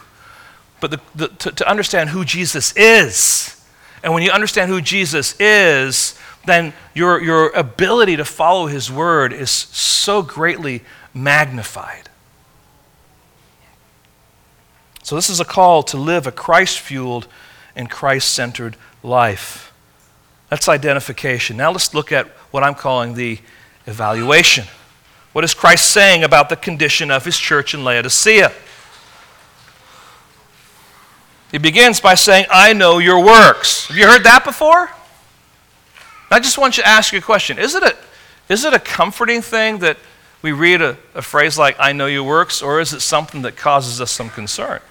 But 0.83 0.91
the, 0.91 0.99
the, 1.15 1.27
to, 1.29 1.51
to 1.53 1.69
understand 1.69 2.09
who 2.09 2.25
Jesus 2.25 2.75
is. 2.75 3.55
And 4.03 4.13
when 4.13 4.21
you 4.21 4.31
understand 4.31 4.69
who 4.69 4.81
Jesus 4.81 5.33
is, 5.39 6.19
then 6.45 6.73
your, 6.93 7.23
your 7.23 7.51
ability 7.51 8.17
to 8.17 8.25
follow 8.25 8.67
his 8.67 8.91
word 8.91 9.31
is 9.31 9.49
so 9.49 10.21
greatly 10.21 10.81
magnified. 11.13 12.09
So, 15.03 15.15
this 15.15 15.29
is 15.29 15.39
a 15.39 15.45
call 15.45 15.83
to 15.83 15.95
live 15.95 16.27
a 16.27 16.33
Christ 16.33 16.81
fueled 16.81 17.29
and 17.77 17.89
Christ 17.89 18.33
centered 18.33 18.75
life. 19.03 19.71
That's 20.49 20.67
identification. 20.67 21.55
Now 21.55 21.71
let's 21.71 21.93
look 21.93 22.11
at 22.11 22.27
what 22.51 22.61
I'm 22.61 22.75
calling 22.75 23.13
the 23.13 23.39
evaluation. 23.87 24.65
What 25.31 25.45
is 25.45 25.53
Christ 25.53 25.93
saying 25.93 26.25
about 26.25 26.49
the 26.49 26.57
condition 26.57 27.09
of 27.09 27.23
his 27.23 27.37
church 27.37 27.73
in 27.73 27.85
Laodicea? 27.85 28.51
He 31.53 31.59
begins 31.59 32.01
by 32.01 32.15
saying, 32.15 32.47
I 32.49 32.73
know 32.73 32.97
your 32.97 33.23
works. 33.23 33.85
Have 33.85 33.95
you 33.95 34.07
heard 34.07 34.23
that 34.23 34.43
before? 34.43 34.89
I 36.31 36.39
just 36.39 36.57
want 36.57 36.77
you 36.77 36.83
to 36.83 36.89
ask 36.89 37.13
you 37.13 37.19
a 37.19 37.21
question. 37.21 37.59
Is 37.59 37.75
it 37.75 37.83
a, 37.83 37.95
is 38.49 38.65
it 38.65 38.73
a 38.73 38.79
comforting 38.79 39.43
thing 39.43 39.77
that 39.77 39.97
we 40.41 40.51
read 40.51 40.81
a, 40.81 40.97
a 41.13 41.21
phrase 41.21 41.55
like, 41.55 41.75
I 41.77 41.93
know 41.93 42.07
your 42.07 42.23
works, 42.23 42.63
or 42.63 42.81
is 42.81 42.91
it 42.91 43.01
something 43.01 43.43
that 43.43 43.55
causes 43.55 44.01
us 44.01 44.09
some 44.09 44.31
concern? 44.31 44.81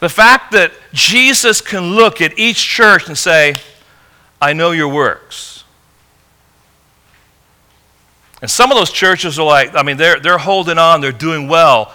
The 0.00 0.08
fact 0.08 0.50
that 0.50 0.72
Jesus 0.92 1.60
can 1.60 1.94
look 1.94 2.20
at 2.20 2.36
each 2.36 2.58
church 2.58 3.06
and 3.06 3.16
say, 3.16 3.54
I 4.42 4.54
know 4.54 4.72
your 4.72 4.88
works. 4.88 5.62
And 8.42 8.50
some 8.50 8.72
of 8.72 8.76
those 8.76 8.90
churches 8.90 9.38
are 9.38 9.46
like, 9.46 9.76
I 9.76 9.84
mean, 9.84 9.98
they're, 9.98 10.18
they're 10.18 10.36
holding 10.36 10.78
on, 10.78 11.00
they're 11.00 11.12
doing 11.12 11.46
well. 11.46 11.94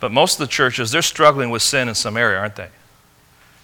But 0.00 0.10
most 0.10 0.40
of 0.40 0.48
the 0.48 0.52
churches, 0.52 0.90
they're 0.90 1.02
struggling 1.02 1.50
with 1.50 1.62
sin 1.62 1.88
in 1.88 1.94
some 1.94 2.16
area, 2.16 2.38
aren't 2.38 2.56
they? 2.56 2.68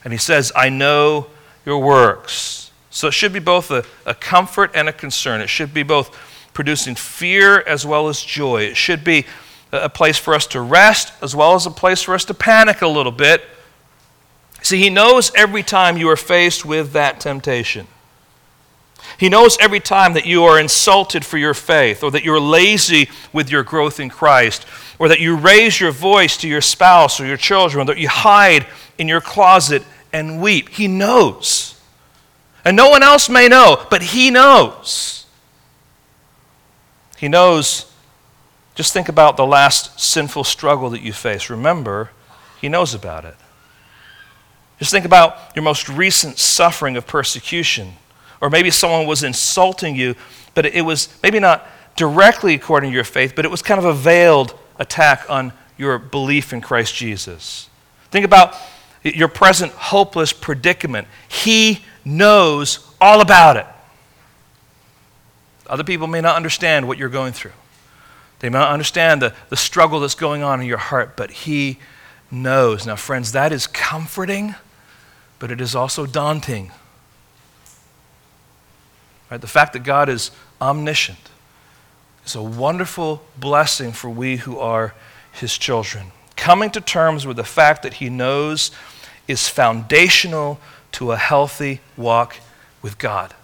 And 0.04 0.12
he 0.12 0.18
says, 0.18 0.52
I 0.54 0.68
know 0.68 1.26
your 1.64 1.78
works. 1.78 2.70
So 2.90 3.08
it 3.08 3.12
should 3.12 3.32
be 3.32 3.40
both 3.40 3.70
a, 3.70 3.84
a 4.04 4.14
comfort 4.14 4.70
and 4.74 4.88
a 4.88 4.92
concern. 4.92 5.40
It 5.40 5.48
should 5.48 5.74
be 5.74 5.82
both 5.82 6.16
producing 6.52 6.94
fear 6.94 7.60
as 7.60 7.84
well 7.84 8.08
as 8.08 8.22
joy. 8.22 8.62
It 8.62 8.76
should 8.76 9.02
be 9.02 9.26
a 9.72 9.88
place 9.88 10.16
for 10.16 10.34
us 10.34 10.46
to 10.48 10.60
rest 10.60 11.12
as 11.22 11.34
well 11.34 11.54
as 11.54 11.66
a 11.66 11.70
place 11.70 12.02
for 12.02 12.14
us 12.14 12.24
to 12.26 12.34
panic 12.34 12.82
a 12.82 12.88
little 12.88 13.12
bit. 13.12 13.42
See, 14.62 14.78
He 14.78 14.90
knows 14.90 15.32
every 15.34 15.62
time 15.62 15.98
you 15.98 16.08
are 16.08 16.16
faced 16.16 16.64
with 16.64 16.92
that 16.92 17.20
temptation. 17.20 17.86
He 19.18 19.28
knows 19.28 19.56
every 19.60 19.80
time 19.80 20.14
that 20.14 20.26
you 20.26 20.44
are 20.44 20.60
insulted 20.60 21.24
for 21.24 21.38
your 21.38 21.54
faith, 21.54 22.02
or 22.02 22.10
that 22.10 22.24
you're 22.24 22.40
lazy 22.40 23.08
with 23.32 23.50
your 23.50 23.62
growth 23.62 23.98
in 24.00 24.08
Christ, 24.08 24.66
or 24.98 25.08
that 25.08 25.20
you 25.20 25.36
raise 25.36 25.80
your 25.80 25.92
voice 25.92 26.36
to 26.38 26.48
your 26.48 26.60
spouse 26.60 27.20
or 27.20 27.26
your 27.26 27.36
children, 27.36 27.82
or 27.82 27.94
that 27.94 28.00
you 28.00 28.08
hide 28.08 28.66
in 28.98 29.08
your 29.08 29.20
closet 29.20 29.82
and 30.12 30.40
weep. 30.40 30.68
He 30.68 30.88
knows. 30.88 31.80
And 32.64 32.76
no 32.76 32.90
one 32.90 33.02
else 33.02 33.28
may 33.28 33.48
know, 33.48 33.86
but 33.90 34.02
He 34.02 34.30
knows. 34.30 35.26
He 37.16 37.28
knows 37.28 37.90
just 38.76 38.92
think 38.92 39.08
about 39.08 39.38
the 39.38 39.46
last 39.46 39.98
sinful 39.98 40.44
struggle 40.44 40.90
that 40.90 41.00
you 41.00 41.14
faced. 41.14 41.48
Remember, 41.48 42.10
He 42.60 42.68
knows 42.68 42.92
about 42.92 43.24
it. 43.24 43.34
Just 44.78 44.90
think 44.90 45.06
about 45.06 45.38
your 45.56 45.62
most 45.62 45.88
recent 45.88 46.38
suffering 46.38 46.94
of 46.96 47.06
persecution. 47.06 47.94
Or 48.40 48.50
maybe 48.50 48.70
someone 48.70 49.06
was 49.06 49.22
insulting 49.22 49.96
you, 49.96 50.14
but 50.54 50.66
it 50.66 50.82
was 50.82 51.08
maybe 51.22 51.40
not 51.40 51.66
directly 51.96 52.54
according 52.54 52.90
to 52.90 52.94
your 52.94 53.04
faith, 53.04 53.34
but 53.34 53.44
it 53.44 53.50
was 53.50 53.62
kind 53.62 53.78
of 53.78 53.84
a 53.84 53.94
veiled 53.94 54.58
attack 54.78 55.28
on 55.28 55.52
your 55.78 55.98
belief 55.98 56.52
in 56.52 56.60
Christ 56.60 56.94
Jesus. 56.94 57.68
Think 58.10 58.26
about 58.26 58.54
your 59.02 59.28
present 59.28 59.72
hopeless 59.72 60.32
predicament. 60.32 61.08
He 61.28 61.84
knows 62.04 62.86
all 63.00 63.20
about 63.20 63.56
it. 63.56 63.66
Other 65.66 65.84
people 65.84 66.06
may 66.06 66.20
not 66.20 66.36
understand 66.36 66.86
what 66.86 66.98
you're 66.98 67.08
going 67.08 67.32
through. 67.32 67.52
They 68.38 68.48
may 68.48 68.58
not 68.58 68.70
understand 68.70 69.22
the, 69.22 69.34
the 69.48 69.56
struggle 69.56 70.00
that's 70.00 70.14
going 70.14 70.42
on 70.42 70.60
in 70.60 70.66
your 70.66 70.78
heart, 70.78 71.16
but 71.16 71.30
He 71.30 71.78
knows. 72.30 72.86
Now, 72.86 72.96
friends, 72.96 73.32
that 73.32 73.52
is 73.52 73.66
comforting, 73.66 74.54
but 75.38 75.50
it 75.50 75.60
is 75.60 75.74
also 75.74 76.06
daunting. 76.06 76.70
Right? 79.30 79.40
The 79.40 79.46
fact 79.46 79.72
that 79.72 79.82
God 79.82 80.08
is 80.08 80.30
omniscient 80.60 81.30
is 82.24 82.34
a 82.34 82.42
wonderful 82.42 83.22
blessing 83.38 83.92
for 83.92 84.10
we 84.10 84.36
who 84.36 84.58
are 84.58 84.94
His 85.32 85.56
children. 85.56 86.12
Coming 86.36 86.70
to 86.70 86.80
terms 86.80 87.26
with 87.26 87.36
the 87.36 87.44
fact 87.44 87.82
that 87.82 87.94
He 87.94 88.08
knows 88.08 88.70
is 89.26 89.48
foundational 89.48 90.58
to 90.92 91.12
a 91.12 91.16
healthy 91.16 91.80
walk 91.96 92.36
with 92.82 92.98
God. 92.98 93.34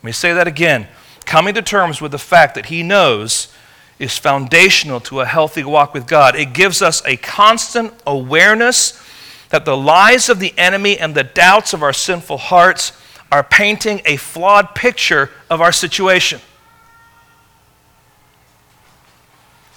Let 0.00 0.04
me 0.04 0.12
say 0.12 0.32
that 0.32 0.46
again. 0.46 0.88
Coming 1.24 1.54
to 1.54 1.62
terms 1.62 2.00
with 2.00 2.12
the 2.12 2.18
fact 2.18 2.54
that 2.54 2.66
He 2.66 2.82
knows 2.82 3.52
is 3.98 4.18
foundational 4.18 5.00
to 5.00 5.20
a 5.20 5.26
healthy 5.26 5.64
walk 5.64 5.94
with 5.94 6.06
God. 6.06 6.36
It 6.36 6.52
gives 6.52 6.82
us 6.82 7.02
a 7.06 7.16
constant 7.16 7.92
awareness 8.06 9.02
that 9.48 9.64
the 9.64 9.76
lies 9.76 10.28
of 10.28 10.38
the 10.38 10.52
enemy 10.58 10.98
and 10.98 11.14
the 11.14 11.24
doubts 11.24 11.72
of 11.72 11.82
our 11.82 11.92
sinful 11.92 12.36
hearts 12.36 12.92
are 13.36 13.42
painting 13.42 14.00
a 14.06 14.16
flawed 14.16 14.74
picture 14.74 15.30
of 15.50 15.60
our 15.60 15.70
situation. 15.70 16.40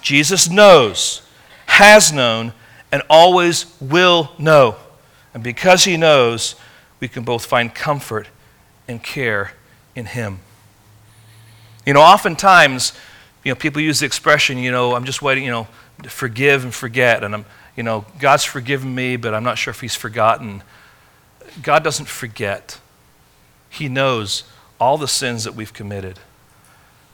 Jesus 0.00 0.48
knows, 0.48 1.20
has 1.66 2.10
known, 2.10 2.54
and 2.90 3.02
always 3.10 3.66
will 3.78 4.32
know. 4.38 4.76
And 5.34 5.44
because 5.44 5.84
He 5.84 5.98
knows, 5.98 6.54
we 7.00 7.08
can 7.08 7.22
both 7.22 7.44
find 7.44 7.74
comfort 7.74 8.28
and 8.88 9.02
care 9.02 9.52
in 9.94 10.06
Him. 10.06 10.40
You 11.84 11.92
know, 11.92 12.00
oftentimes, 12.00 12.94
you 13.44 13.52
know, 13.52 13.56
people 13.56 13.82
use 13.82 14.00
the 14.00 14.06
expression, 14.06 14.56
you 14.56 14.70
know, 14.70 14.94
I'm 14.94 15.04
just 15.04 15.20
waiting, 15.20 15.44
you 15.44 15.50
know, 15.50 15.68
to 16.02 16.08
forgive 16.08 16.64
and 16.64 16.74
forget. 16.74 17.22
And 17.22 17.34
I'm, 17.34 17.44
you 17.76 17.82
know, 17.82 18.06
God's 18.18 18.44
forgiven 18.44 18.94
me, 18.94 19.16
but 19.16 19.34
I'm 19.34 19.44
not 19.44 19.58
sure 19.58 19.70
if 19.70 19.82
He's 19.82 19.94
forgotten. 19.94 20.62
God 21.62 21.84
doesn't 21.84 22.08
forget, 22.08 22.80
He 23.70 23.88
knows 23.88 24.42
all 24.78 24.98
the 24.98 25.08
sins 25.08 25.44
that 25.44 25.54
we've 25.54 25.72
committed. 25.72 26.18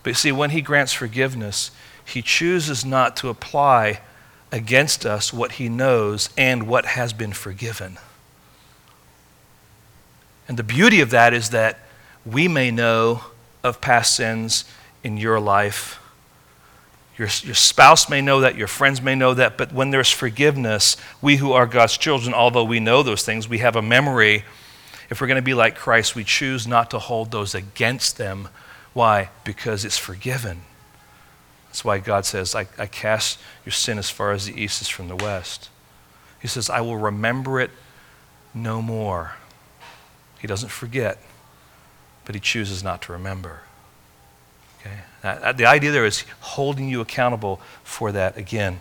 But 0.02 0.10
you 0.10 0.14
see, 0.14 0.32
when 0.32 0.50
He 0.50 0.60
grants 0.60 0.92
forgiveness, 0.92 1.70
He 2.04 2.22
chooses 2.22 2.84
not 2.84 3.16
to 3.18 3.28
apply 3.28 4.00
against 4.50 5.06
us 5.06 5.32
what 5.32 5.52
He 5.52 5.68
knows 5.68 6.30
and 6.36 6.66
what 6.66 6.86
has 6.86 7.12
been 7.12 7.32
forgiven. 7.32 7.98
And 10.48 10.56
the 10.56 10.62
beauty 10.64 11.00
of 11.00 11.10
that 11.10 11.34
is 11.34 11.50
that 11.50 11.80
we 12.24 12.48
may 12.48 12.70
know 12.70 13.22
of 13.62 13.80
past 13.80 14.14
sins 14.16 14.64
in 15.04 15.16
your 15.16 15.38
life. 15.40 16.00
Your, 17.18 17.28
your 17.42 17.54
spouse 17.54 18.08
may 18.08 18.20
know 18.20 18.40
that, 18.40 18.56
your 18.56 18.68
friends 18.68 19.00
may 19.00 19.14
know 19.14 19.34
that, 19.34 19.56
but 19.56 19.72
when 19.72 19.90
there's 19.90 20.10
forgiveness, 20.10 20.96
we 21.22 21.36
who 21.36 21.52
are 21.52 21.66
God's 21.66 21.96
children, 21.96 22.34
although 22.34 22.64
we 22.64 22.78
know 22.78 23.02
those 23.02 23.24
things, 23.24 23.48
we 23.48 23.58
have 23.58 23.74
a 23.74 23.82
memory. 23.82 24.44
If 25.08 25.20
we're 25.20 25.26
going 25.26 25.36
to 25.36 25.42
be 25.42 25.54
like 25.54 25.76
Christ, 25.76 26.14
we 26.14 26.24
choose 26.24 26.66
not 26.66 26.90
to 26.90 26.98
hold 26.98 27.30
those 27.30 27.54
against 27.54 28.18
them. 28.18 28.48
Why? 28.92 29.30
Because 29.44 29.84
it's 29.84 29.98
forgiven. 29.98 30.62
That's 31.68 31.84
why 31.84 31.98
God 31.98 32.24
says, 32.24 32.54
I, 32.54 32.66
I 32.78 32.86
cast 32.86 33.38
your 33.64 33.72
sin 33.72 33.98
as 33.98 34.10
far 34.10 34.32
as 34.32 34.46
the 34.46 34.60
east 34.60 34.80
is 34.80 34.88
from 34.88 35.08
the 35.08 35.16
west. 35.16 35.68
He 36.40 36.48
says, 36.48 36.70
I 36.70 36.80
will 36.80 36.96
remember 36.96 37.60
it 37.60 37.70
no 38.54 38.80
more. 38.80 39.34
He 40.38 40.46
doesn't 40.46 40.70
forget, 40.70 41.18
but 42.24 42.34
he 42.34 42.40
chooses 42.40 42.82
not 42.82 43.02
to 43.02 43.12
remember. 43.12 43.60
Okay? 44.80 44.96
Uh, 45.22 45.52
the 45.52 45.66
idea 45.66 45.90
there 45.90 46.06
is 46.06 46.24
holding 46.40 46.88
you 46.88 47.00
accountable 47.00 47.60
for 47.84 48.12
that 48.12 48.36
again. 48.36 48.80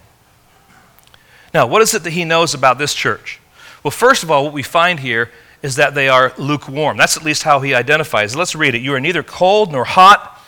Now, 1.53 1.67
what 1.67 1.81
is 1.81 1.93
it 1.93 2.03
that 2.03 2.11
he 2.11 2.25
knows 2.25 2.53
about 2.53 2.77
this 2.77 2.93
church? 2.93 3.39
Well, 3.83 3.91
first 3.91 4.23
of 4.23 4.31
all, 4.31 4.45
what 4.45 4.53
we 4.53 4.63
find 4.63 4.99
here 4.99 5.31
is 5.65 5.77
that 5.77 5.95
they 5.95 6.07
are 6.07 6.31
lukewarm. 6.37 6.95
That's 6.95 7.17
at 7.17 7.23
least 7.23 7.41
how 7.41 7.59
he 7.59 7.73
identifies. 7.73 8.35
Let's 8.35 8.55
read 8.55 8.75
it. 8.75 8.83
You 8.83 8.93
are 8.93 8.99
neither 8.99 9.23
cold 9.23 9.71
nor 9.71 9.83
hot. 9.83 10.39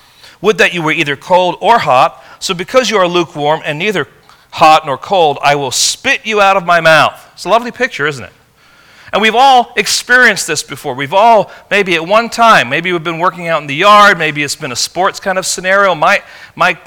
Would 0.41 0.59
that 0.59 0.75
you 0.75 0.83
were 0.83 0.91
either 0.91 1.15
cold 1.15 1.57
or 1.59 1.79
hot. 1.79 2.23
So, 2.39 2.53
because 2.53 2.91
you 2.91 2.97
are 2.97 3.07
lukewarm 3.07 3.61
and 3.65 3.79
neither 3.79 4.07
hot 4.51 4.85
nor 4.85 4.95
cold, 4.95 5.39
I 5.41 5.55
will 5.55 5.71
spit 5.71 6.27
you 6.27 6.39
out 6.39 6.55
of 6.55 6.67
my 6.67 6.81
mouth. 6.81 7.19
It's 7.33 7.45
a 7.45 7.49
lovely 7.49 7.71
picture, 7.71 8.05
isn't 8.05 8.23
it? 8.23 8.31
And 9.13 9.21
we've 9.21 9.35
all 9.35 9.73
experienced 9.77 10.47
this 10.47 10.63
before. 10.63 10.93
We've 10.93 11.13
all, 11.13 11.51
maybe 11.71 11.95
at 11.95 12.05
one 12.05 12.29
time, 12.29 12.69
maybe 12.69 12.91
we've 12.91 13.03
been 13.03 13.19
working 13.19 13.47
out 13.47 13.61
in 13.61 13.67
the 13.67 13.75
yard, 13.75 14.17
maybe 14.17 14.43
it's 14.43 14.55
been 14.55 14.71
a 14.71 14.77
sports 14.77 15.19
kind 15.19 15.37
of 15.37 15.45
scenario. 15.45 15.95
My, 15.95 16.23
my 16.55 16.77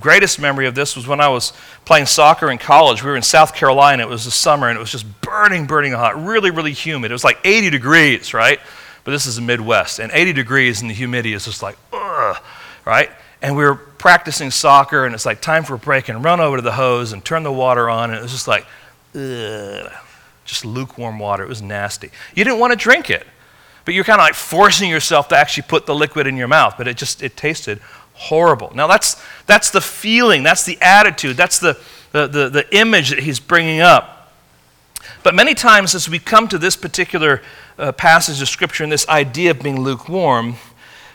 greatest 0.00 0.40
memory 0.40 0.66
of 0.66 0.74
this 0.74 0.96
was 0.96 1.06
when 1.06 1.20
I 1.20 1.28
was 1.28 1.52
playing 1.84 2.06
soccer 2.06 2.50
in 2.50 2.56
college. 2.56 3.02
We 3.02 3.10
were 3.10 3.16
in 3.16 3.22
South 3.22 3.54
Carolina. 3.54 4.04
It 4.04 4.08
was 4.08 4.24
the 4.24 4.30
summer, 4.30 4.68
and 4.68 4.76
it 4.76 4.80
was 4.80 4.90
just 4.90 5.04
burning, 5.20 5.66
burning 5.66 5.92
hot, 5.92 6.24
really, 6.24 6.50
really 6.50 6.72
humid. 6.72 7.10
It 7.10 7.14
was 7.14 7.24
like 7.24 7.38
80 7.44 7.70
degrees, 7.70 8.32
right? 8.32 8.58
But 9.04 9.10
this 9.10 9.26
is 9.26 9.36
the 9.36 9.42
Midwest, 9.42 9.98
and 9.98 10.10
80 10.12 10.32
degrees 10.32 10.80
and 10.80 10.88
the 10.88 10.94
humidity 10.94 11.34
is 11.34 11.44
just 11.44 11.62
like, 11.62 11.76
ugh, 11.92 12.38
right? 12.86 13.10
And 13.42 13.54
we 13.54 13.64
were 13.64 13.74
practicing 13.74 14.50
soccer, 14.50 15.04
and 15.04 15.14
it's 15.14 15.26
like 15.26 15.42
time 15.42 15.64
for 15.64 15.74
a 15.74 15.78
break, 15.78 16.08
and 16.08 16.24
run 16.24 16.40
over 16.40 16.56
to 16.56 16.62
the 16.62 16.72
hose 16.72 17.12
and 17.12 17.22
turn 17.22 17.42
the 17.42 17.52
water 17.52 17.90
on, 17.90 18.08
and 18.08 18.18
it 18.18 18.22
was 18.22 18.32
just 18.32 18.48
like, 18.48 18.64
ugh 19.14 19.92
just 20.44 20.64
lukewarm 20.64 21.18
water. 21.18 21.42
It 21.42 21.48
was 21.48 21.62
nasty. 21.62 22.10
You 22.34 22.44
didn't 22.44 22.58
want 22.58 22.72
to 22.72 22.76
drink 22.76 23.10
it, 23.10 23.26
but 23.84 23.94
you're 23.94 24.04
kind 24.04 24.20
of 24.20 24.24
like 24.24 24.34
forcing 24.34 24.90
yourself 24.90 25.28
to 25.28 25.36
actually 25.36 25.64
put 25.64 25.86
the 25.86 25.94
liquid 25.94 26.26
in 26.26 26.36
your 26.36 26.48
mouth, 26.48 26.74
but 26.76 26.88
it 26.88 26.96
just 26.96 27.22
it 27.22 27.36
tasted 27.36 27.80
horrible. 28.14 28.72
Now 28.74 28.86
that's 28.86 29.22
that's 29.46 29.70
the 29.70 29.80
feeling, 29.80 30.42
that's 30.42 30.64
the 30.64 30.78
attitude, 30.80 31.36
that's 31.36 31.58
the 31.58 31.78
the, 32.12 32.28
the, 32.28 32.48
the 32.48 32.76
image 32.76 33.10
that 33.10 33.18
he's 33.18 33.40
bringing 33.40 33.80
up. 33.80 34.32
But 35.24 35.34
many 35.34 35.54
times, 35.54 35.94
as 35.94 36.08
we 36.08 36.20
come 36.20 36.46
to 36.48 36.58
this 36.58 36.76
particular 36.76 37.42
uh, 37.76 37.90
passage 37.92 38.40
of 38.40 38.48
Scripture 38.48 38.84
and 38.84 38.92
this 38.92 39.08
idea 39.08 39.50
of 39.50 39.62
being 39.62 39.80
lukewarm, 39.80 40.54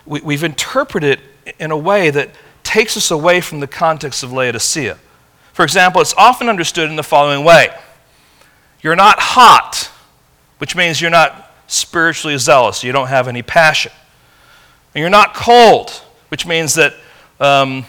we, 0.06 0.20
we've 0.22 0.44
interpreted 0.44 1.22
it 1.46 1.56
in 1.58 1.72
a 1.72 1.78
way 1.78 2.10
that 2.10 2.32
takes 2.64 2.98
us 2.98 3.12
away 3.12 3.40
from 3.40 3.62
the 3.62 3.68
context 3.68 4.24
of 4.24 4.34
Laodicea. 4.34 4.98
For 5.54 5.64
example, 5.64 6.02
it's 6.02 6.14
often 6.16 6.50
understood 6.50 6.90
in 6.90 6.98
the 6.98 7.04
following 7.04 7.46
way 7.46 7.70
you're 8.82 8.96
not 8.96 9.20
hot, 9.20 9.92
which 10.58 10.76
means 10.76 11.02
you're 11.02 11.10
not 11.10 11.52
spiritually 11.68 12.38
zealous. 12.38 12.84
You 12.84 12.92
don't 12.92 13.08
have 13.08 13.28
any 13.28 13.42
passion. 13.42 13.92
And 14.94 15.02
you're 15.02 15.10
not 15.10 15.34
cold, 15.34 15.92
which 16.30 16.46
means 16.46 16.76
that 16.76 16.94
um, 17.40 17.86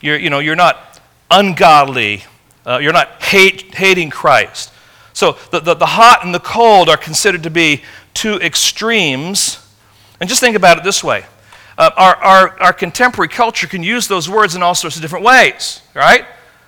you're, 0.00 0.18
you 0.18 0.30
know, 0.30 0.38
you're 0.38 0.56
not 0.56 1.00
ungodly. 1.30 2.24
Uh, 2.66 2.78
you're 2.78 2.92
not 2.92 3.22
hate, 3.22 3.74
hating 3.74 4.10
Christ. 4.10 4.72
So 5.12 5.36
the, 5.50 5.60
the, 5.60 5.74
the 5.74 5.86
hot 5.86 6.24
and 6.24 6.34
the 6.34 6.40
cold 6.40 6.88
are 6.88 6.96
considered 6.96 7.42
to 7.44 7.50
be 7.50 7.82
two 8.14 8.36
extremes. 8.36 9.58
And 10.20 10.28
just 10.28 10.40
think 10.40 10.56
about 10.56 10.78
it 10.78 10.84
this 10.84 11.02
way 11.02 11.24
uh, 11.78 11.90
our, 11.96 12.16
our, 12.16 12.60
our 12.60 12.72
contemporary 12.72 13.28
culture 13.28 13.66
can 13.66 13.82
use 13.82 14.08
those 14.08 14.28
words 14.28 14.54
in 14.54 14.62
all 14.62 14.74
sorts 14.74 14.96
of 14.96 15.02
different 15.02 15.24
ways, 15.24 15.80
right? 15.94 16.26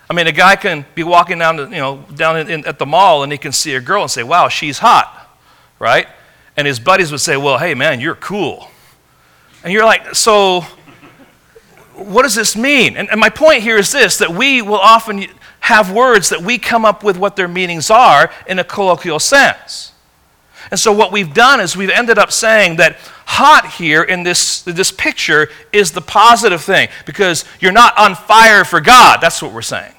I 0.08 0.14
mean, 0.14 0.26
a 0.26 0.32
guy 0.32 0.56
can 0.56 0.84
be 0.94 1.02
walking 1.02 1.38
down, 1.38 1.56
to, 1.56 1.62
you 1.64 1.70
know, 1.70 2.04
down 2.14 2.38
in, 2.38 2.50
in, 2.50 2.66
at 2.66 2.78
the 2.78 2.86
mall 2.86 3.22
and 3.22 3.32
he 3.32 3.38
can 3.38 3.52
see 3.52 3.74
a 3.74 3.80
girl 3.80 4.02
and 4.02 4.10
say, 4.10 4.22
wow, 4.22 4.48
she's 4.48 4.78
hot, 4.78 5.38
right? 5.78 6.06
And 6.56 6.66
his 6.66 6.78
buddies 6.78 7.10
would 7.10 7.20
say, 7.20 7.36
well, 7.36 7.58
hey, 7.58 7.74
man, 7.74 8.00
you're 8.00 8.14
cool. 8.14 8.68
And 9.62 9.72
you're 9.72 9.84
like, 9.84 10.14
so 10.14 10.60
what 11.94 12.22
does 12.22 12.34
this 12.34 12.54
mean? 12.56 12.96
And, 12.96 13.10
and 13.10 13.18
my 13.18 13.30
point 13.30 13.62
here 13.62 13.78
is 13.78 13.92
this 13.92 14.18
that 14.18 14.30
we 14.30 14.60
will 14.60 14.74
often 14.74 15.26
have 15.60 15.90
words 15.90 16.28
that 16.28 16.42
we 16.42 16.58
come 16.58 16.84
up 16.84 17.02
with 17.02 17.16
what 17.16 17.36
their 17.36 17.48
meanings 17.48 17.90
are 17.90 18.30
in 18.46 18.58
a 18.58 18.64
colloquial 18.64 19.18
sense. 19.18 19.93
And 20.70 20.78
so 20.78 20.92
what 20.92 21.12
we've 21.12 21.32
done 21.32 21.60
is 21.60 21.76
we've 21.76 21.90
ended 21.90 22.18
up 22.18 22.32
saying 22.32 22.76
that 22.76 22.96
hot 23.26 23.72
here 23.78 24.02
in 24.02 24.22
this, 24.22 24.62
this 24.62 24.90
picture 24.90 25.48
is 25.72 25.92
the 25.92 26.00
positive 26.00 26.62
thing 26.62 26.88
because 27.06 27.44
you're 27.60 27.72
not 27.72 27.96
on 27.98 28.14
fire 28.14 28.64
for 28.64 28.80
God. 28.80 29.18
That's 29.20 29.42
what 29.42 29.52
we're 29.52 29.62
saying. 29.62 29.94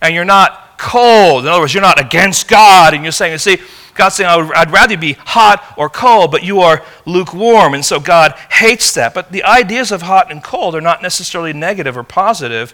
And 0.00 0.14
you're 0.14 0.24
not 0.24 0.78
cold. 0.78 1.44
In 1.44 1.50
other 1.50 1.60
words, 1.60 1.74
you're 1.74 1.82
not 1.82 2.00
against 2.00 2.48
God. 2.48 2.94
And 2.94 3.02
you're 3.02 3.12
saying, 3.12 3.36
see, 3.38 3.58
God's 3.94 4.14
saying, 4.16 4.50
I'd 4.54 4.70
rather 4.70 4.96
be 4.96 5.12
hot 5.12 5.74
or 5.76 5.90
cold, 5.90 6.30
but 6.30 6.42
you 6.42 6.60
are 6.60 6.82
lukewarm. 7.04 7.74
And 7.74 7.84
so 7.84 8.00
God 8.00 8.32
hates 8.50 8.94
that. 8.94 9.12
But 9.12 9.30
the 9.32 9.44
ideas 9.44 9.92
of 9.92 10.02
hot 10.02 10.30
and 10.30 10.42
cold 10.42 10.74
are 10.74 10.80
not 10.80 11.02
necessarily 11.02 11.52
negative 11.52 11.96
or 11.96 12.02
positive 12.02 12.72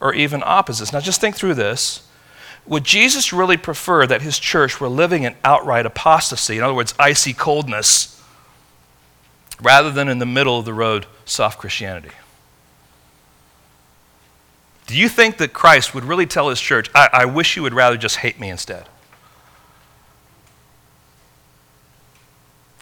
or 0.00 0.14
even 0.14 0.42
opposites. 0.44 0.92
Now, 0.92 1.00
just 1.00 1.20
think 1.20 1.36
through 1.36 1.54
this. 1.54 2.08
Would 2.66 2.84
Jesus 2.84 3.32
really 3.32 3.56
prefer 3.56 4.06
that 4.06 4.22
his 4.22 4.38
church 4.38 4.80
were 4.80 4.88
living 4.88 5.24
in 5.24 5.34
outright 5.44 5.84
apostasy, 5.84 6.58
in 6.58 6.62
other 6.62 6.74
words, 6.74 6.94
icy 6.98 7.32
coldness, 7.32 8.22
rather 9.60 9.90
than 9.90 10.08
in 10.08 10.18
the 10.18 10.26
middle 10.26 10.58
of 10.58 10.64
the 10.64 10.74
road, 10.74 11.06
soft 11.24 11.58
Christianity? 11.58 12.12
Do 14.86 14.96
you 14.96 15.08
think 15.08 15.38
that 15.38 15.52
Christ 15.52 15.94
would 15.94 16.04
really 16.04 16.26
tell 16.26 16.48
his 16.48 16.60
church, 16.60 16.90
I, 16.94 17.08
I 17.12 17.24
wish 17.24 17.56
you 17.56 17.62
would 17.62 17.74
rather 17.74 17.96
just 17.96 18.18
hate 18.18 18.38
me 18.38 18.48
instead? 18.48 18.88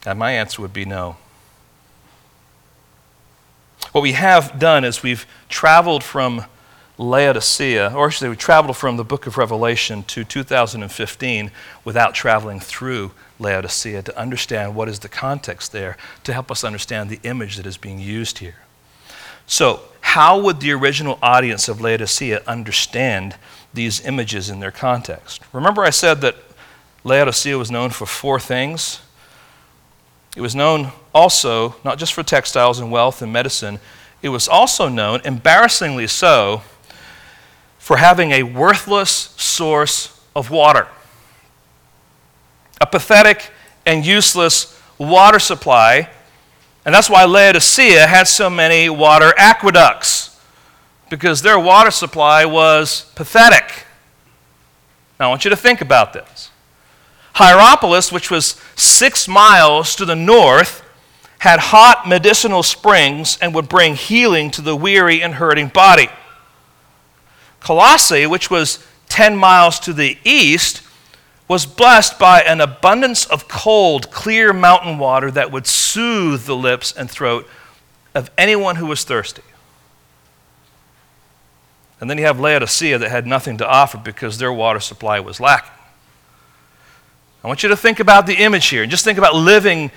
And 0.06 0.18
my 0.18 0.32
answer 0.32 0.62
would 0.62 0.72
be 0.72 0.84
no. 0.84 1.16
What 3.92 4.02
we 4.02 4.12
have 4.12 4.58
done 4.58 4.84
is 4.84 5.02
we've 5.02 5.26
traveled 5.48 6.02
from 6.02 6.44
Laodicea, 7.00 7.94
or 7.96 8.08
actually, 8.08 8.28
we 8.28 8.36
traveled 8.36 8.76
from 8.76 8.98
the 8.98 9.04
book 9.04 9.26
of 9.26 9.38
Revelation 9.38 10.02
to 10.02 10.22
2015 10.22 11.50
without 11.82 12.14
traveling 12.14 12.60
through 12.60 13.12
Laodicea 13.38 14.02
to 14.02 14.18
understand 14.18 14.74
what 14.74 14.86
is 14.86 14.98
the 14.98 15.08
context 15.08 15.72
there, 15.72 15.96
to 16.24 16.34
help 16.34 16.50
us 16.50 16.62
understand 16.62 17.08
the 17.08 17.18
image 17.22 17.56
that 17.56 17.64
is 17.64 17.78
being 17.78 18.00
used 18.00 18.40
here. 18.40 18.56
So, 19.46 19.80
how 20.02 20.42
would 20.42 20.60
the 20.60 20.72
original 20.72 21.18
audience 21.22 21.70
of 21.70 21.80
Laodicea 21.80 22.42
understand 22.46 23.34
these 23.72 24.04
images 24.04 24.50
in 24.50 24.60
their 24.60 24.70
context? 24.70 25.40
Remember, 25.54 25.82
I 25.82 25.90
said 25.90 26.20
that 26.20 26.36
Laodicea 27.02 27.56
was 27.56 27.70
known 27.70 27.88
for 27.88 28.04
four 28.04 28.38
things? 28.38 29.00
It 30.36 30.42
was 30.42 30.54
known 30.54 30.92
also, 31.14 31.76
not 31.82 31.96
just 31.96 32.12
for 32.12 32.22
textiles 32.22 32.78
and 32.78 32.92
wealth 32.92 33.22
and 33.22 33.32
medicine, 33.32 33.80
it 34.20 34.28
was 34.28 34.46
also 34.46 34.90
known, 34.90 35.22
embarrassingly 35.24 36.06
so, 36.06 36.60
for 37.80 37.96
having 37.96 38.30
a 38.30 38.44
worthless 38.44 39.10
source 39.36 40.20
of 40.36 40.50
water. 40.50 40.86
A 42.80 42.86
pathetic 42.86 43.50
and 43.84 44.06
useless 44.06 44.80
water 44.98 45.38
supply. 45.38 46.08
And 46.84 46.94
that's 46.94 47.10
why 47.10 47.24
Laodicea 47.24 48.06
had 48.06 48.28
so 48.28 48.48
many 48.48 48.88
water 48.88 49.32
aqueducts, 49.36 50.38
because 51.08 51.42
their 51.42 51.58
water 51.58 51.90
supply 51.90 52.44
was 52.44 53.10
pathetic. 53.16 53.86
Now, 55.18 55.26
I 55.26 55.28
want 55.30 55.44
you 55.44 55.50
to 55.50 55.56
think 55.56 55.80
about 55.80 56.12
this. 56.12 56.50
Hierapolis, 57.34 58.12
which 58.12 58.30
was 58.30 58.60
six 58.76 59.26
miles 59.26 59.96
to 59.96 60.04
the 60.04 60.16
north, 60.16 60.84
had 61.38 61.58
hot 61.58 62.06
medicinal 62.06 62.62
springs 62.62 63.38
and 63.40 63.54
would 63.54 63.68
bring 63.68 63.94
healing 63.94 64.50
to 64.50 64.60
the 64.60 64.76
weary 64.76 65.22
and 65.22 65.34
hurting 65.34 65.68
body. 65.68 66.08
Colossae, 67.60 68.26
which 68.26 68.50
was 68.50 68.84
10 69.08 69.36
miles 69.36 69.78
to 69.80 69.92
the 69.92 70.18
east, 70.24 70.82
was 71.48 71.66
blessed 71.66 72.18
by 72.18 72.40
an 72.42 72.60
abundance 72.60 73.26
of 73.26 73.48
cold, 73.48 74.10
clear 74.10 74.52
mountain 74.52 74.98
water 74.98 75.30
that 75.30 75.50
would 75.50 75.66
soothe 75.66 76.44
the 76.44 76.56
lips 76.56 76.92
and 76.92 77.10
throat 77.10 77.46
of 78.14 78.30
anyone 78.38 78.76
who 78.76 78.86
was 78.86 79.04
thirsty. 79.04 79.42
And 82.00 82.08
then 82.08 82.18
you 82.18 82.24
have 82.24 82.40
Laodicea 82.40 82.98
that 82.98 83.10
had 83.10 83.26
nothing 83.26 83.58
to 83.58 83.68
offer 83.68 83.98
because 83.98 84.38
their 84.38 84.52
water 84.52 84.80
supply 84.80 85.20
was 85.20 85.40
lacking. 85.40 85.72
I 87.42 87.48
want 87.48 87.62
you 87.62 87.68
to 87.70 87.76
think 87.76 88.00
about 88.00 88.26
the 88.26 88.36
image 88.36 88.68
here 88.68 88.82
and 88.82 88.90
just 88.90 89.04
think 89.04 89.18
about 89.18 89.34
living 89.34 89.90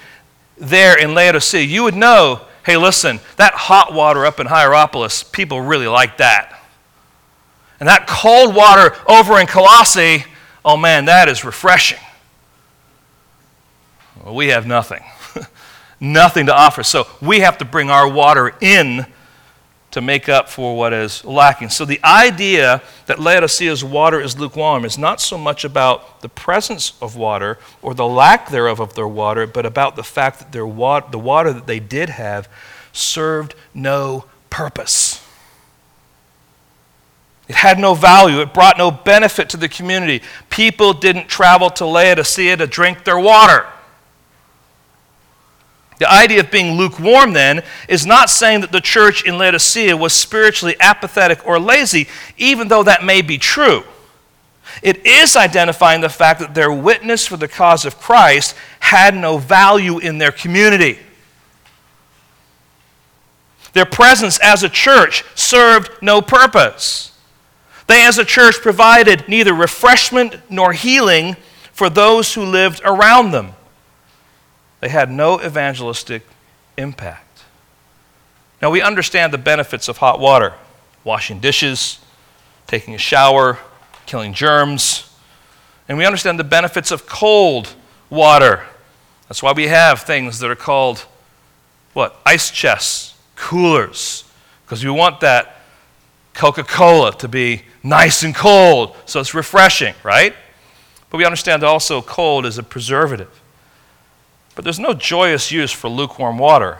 there 0.57 0.97
in 0.97 1.13
Laodicea. 1.13 1.61
You 1.61 1.83
would 1.83 1.95
know 1.95 2.41
hey, 2.65 2.77
listen, 2.77 3.19
that 3.35 3.53
hot 3.53 3.93
water 3.93 4.25
up 4.25 4.39
in 4.39 4.47
Hierapolis, 4.47 5.23
people 5.23 5.61
really 5.61 5.87
like 5.87 6.17
that. 6.17 6.62
And 7.79 7.89
that 7.89 8.07
cold 8.07 8.55
water 8.55 8.95
over 9.07 9.39
in 9.39 9.47
Colossae, 9.47 10.25
oh 10.63 10.77
man, 10.77 11.05
that 11.05 11.27
is 11.27 11.43
refreshing. 11.43 11.99
Well, 14.23 14.35
we 14.35 14.47
have 14.47 14.65
nothing. 14.65 15.03
nothing 15.99 16.45
to 16.45 16.55
offer. 16.55 16.83
So 16.83 17.07
we 17.21 17.41
have 17.41 17.57
to 17.59 17.65
bring 17.65 17.89
our 17.89 18.07
water 18.07 18.53
in 18.61 19.05
to 19.93 20.01
make 20.01 20.27
up 20.27 20.49
for 20.49 20.75
what 20.75 20.91
is 20.91 21.23
lacking. 21.23 21.69
So 21.69 21.85
the 21.85 21.99
idea 22.03 22.81
that 23.05 23.19
Laodicea's 23.19 23.83
water 23.83 24.19
is 24.19 24.39
lukewarm 24.39 24.85
is 24.85 24.97
not 24.97 25.21
so 25.21 25.37
much 25.37 25.63
about 25.63 26.21
the 26.21 26.29
presence 26.29 26.93
of 26.99 27.15
water 27.15 27.59
or 27.83 27.93
the 27.93 28.07
lack 28.07 28.49
thereof 28.49 28.79
of 28.79 28.95
their 28.95 29.07
water, 29.07 29.45
but 29.45 29.67
about 29.67 29.95
the 29.95 30.03
fact 30.03 30.39
that 30.39 30.51
their 30.51 30.65
wa- 30.65 31.01
the 31.01 31.19
water 31.19 31.53
that 31.53 31.67
they 31.67 31.79
did 31.79 32.09
have 32.09 32.49
served 32.91 33.53
no 33.75 34.25
purpose. 34.49 35.12
It 37.47 37.55
had 37.55 37.77
no 37.77 37.93
value. 37.93 38.39
It 38.39 38.53
brought 38.53 38.77
no 38.77 38.89
benefit 38.89 39.49
to 39.49 39.57
the 39.57 39.67
community. 39.67 40.21
People 40.49 40.93
didn't 40.93 41.27
travel 41.27 41.69
to 41.71 41.85
Laodicea 41.85 42.57
to 42.57 42.67
drink 42.67 43.03
their 43.03 43.19
water. 43.19 43.67
The 45.99 46.11
idea 46.11 46.39
of 46.39 46.51
being 46.51 46.75
lukewarm, 46.75 47.33
then, 47.33 47.63
is 47.87 48.05
not 48.05 48.29
saying 48.29 48.61
that 48.61 48.71
the 48.71 48.81
church 48.81 49.25
in 49.25 49.37
Laodicea 49.37 49.95
was 49.95 50.13
spiritually 50.13 50.75
apathetic 50.79 51.45
or 51.45 51.59
lazy, 51.59 52.07
even 52.37 52.67
though 52.67 52.83
that 52.83 53.03
may 53.03 53.21
be 53.21 53.37
true. 53.37 53.83
It 54.81 55.05
is 55.05 55.35
identifying 55.35 56.01
the 56.01 56.09
fact 56.09 56.39
that 56.39 56.55
their 56.55 56.71
witness 56.71 57.27
for 57.27 57.37
the 57.37 57.47
cause 57.47 57.85
of 57.85 57.99
Christ 57.99 58.55
had 58.79 59.15
no 59.15 59.37
value 59.37 59.99
in 59.99 60.17
their 60.17 60.31
community. 60.31 60.99
Their 63.73 63.85
presence 63.85 64.39
as 64.39 64.63
a 64.63 64.69
church 64.69 65.23
served 65.35 65.91
no 66.01 66.21
purpose. 66.21 67.12
They, 67.87 68.05
as 68.05 68.17
a 68.17 68.25
church, 68.25 68.55
provided 68.55 69.27
neither 69.27 69.53
refreshment 69.53 70.39
nor 70.49 70.73
healing 70.73 71.35
for 71.71 71.89
those 71.89 72.33
who 72.33 72.43
lived 72.43 72.81
around 72.85 73.31
them. 73.31 73.53
They 74.79 74.89
had 74.89 75.11
no 75.11 75.41
evangelistic 75.41 76.23
impact. 76.77 77.43
Now, 78.61 78.69
we 78.69 78.81
understand 78.81 79.33
the 79.33 79.37
benefits 79.37 79.87
of 79.87 79.97
hot 79.97 80.19
water 80.19 80.53
washing 81.03 81.39
dishes, 81.39 81.99
taking 82.67 82.93
a 82.93 82.97
shower, 82.97 83.59
killing 84.05 84.33
germs. 84.33 85.09
And 85.89 85.97
we 85.97 86.05
understand 86.05 86.39
the 86.39 86.45
benefits 86.45 86.91
of 86.91 87.05
cold 87.05 87.75
water. 88.09 88.63
That's 89.27 89.43
why 89.43 89.51
we 89.51 89.67
have 89.67 90.01
things 90.01 90.39
that 90.39 90.49
are 90.49 90.55
called 90.55 91.05
what? 91.93 92.19
Ice 92.25 92.49
chests, 92.49 93.15
coolers, 93.35 94.23
because 94.65 94.83
we 94.83 94.89
want 94.89 95.19
that 95.19 95.59
Coca 96.33 96.63
Cola 96.63 97.15
to 97.17 97.27
be 97.27 97.63
nice 97.83 98.23
and 98.23 98.33
cold, 98.33 98.95
so 99.05 99.19
it's 99.19 99.33
refreshing, 99.33 99.93
right? 100.03 100.33
But 101.09 101.17
we 101.17 101.25
understand 101.25 101.63
also 101.63 102.01
cold 102.01 102.45
is 102.45 102.57
a 102.57 102.63
preservative. 102.63 103.39
But 104.55 104.63
there's 104.63 104.79
no 104.79 104.93
joyous 104.93 105.51
use 105.51 105.71
for 105.71 105.89
lukewarm 105.89 106.37
water. 106.37 106.79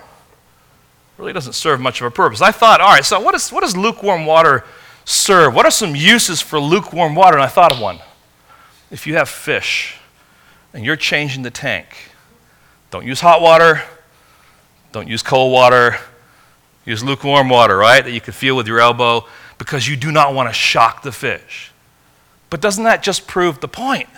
It 1.17 1.21
really 1.21 1.33
doesn't 1.33 1.53
serve 1.53 1.79
much 1.79 2.01
of 2.01 2.07
a 2.07 2.11
purpose. 2.11 2.41
I 2.41 2.51
thought, 2.51 2.81
all 2.81 2.89
right, 2.89 3.05
so 3.05 3.19
what, 3.19 3.35
is, 3.35 3.51
what 3.51 3.61
does 3.61 3.77
lukewarm 3.77 4.25
water 4.25 4.63
serve? 5.05 5.53
What 5.53 5.65
are 5.65 5.71
some 5.71 5.95
uses 5.95 6.41
for 6.41 6.59
lukewarm 6.59 7.13
water? 7.13 7.37
And 7.37 7.43
I 7.43 7.47
thought 7.47 7.71
of 7.71 7.79
one. 7.79 7.99
If 8.89 9.05
you 9.05 9.15
have 9.15 9.29
fish 9.29 9.97
and 10.73 10.83
you're 10.83 10.95
changing 10.95 11.43
the 11.43 11.51
tank, 11.51 11.87
don't 12.89 13.05
use 13.05 13.21
hot 13.21 13.41
water, 13.41 13.83
don't 14.91 15.07
use 15.07 15.23
cold 15.23 15.51
water, 15.51 15.97
use 16.85 17.03
lukewarm 17.03 17.49
water, 17.49 17.77
right? 17.77 18.03
That 18.03 18.11
you 18.11 18.21
can 18.21 18.33
feel 18.33 18.55
with 18.55 18.67
your 18.67 18.79
elbow 18.79 19.25
because 19.63 19.87
you 19.87 19.95
do 19.95 20.11
not 20.11 20.33
want 20.33 20.49
to 20.49 20.53
shock 20.53 21.03
the 21.03 21.11
fish. 21.13 21.71
But 22.49 22.59
doesn't 22.59 22.83
that 22.83 23.01
just 23.01 23.27
prove 23.27 23.61
the 23.61 23.69
point? 23.69 24.09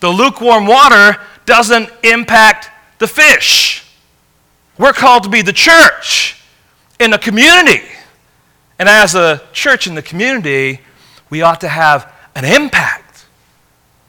The 0.00 0.08
lukewarm 0.08 0.66
water 0.66 1.20
doesn't 1.44 1.90
impact 2.02 2.70
the 2.98 3.06
fish. 3.06 3.86
We're 4.78 4.94
called 4.94 5.24
to 5.24 5.28
be 5.28 5.42
the 5.42 5.52
church 5.52 6.42
in 6.98 7.12
a 7.12 7.18
community. 7.18 7.82
And 8.78 8.88
as 8.88 9.14
a 9.14 9.42
church 9.52 9.86
in 9.86 9.94
the 9.94 10.02
community, 10.02 10.80
we 11.28 11.42
ought 11.42 11.60
to 11.60 11.68
have 11.68 12.10
an 12.34 12.46
impact. 12.46 13.26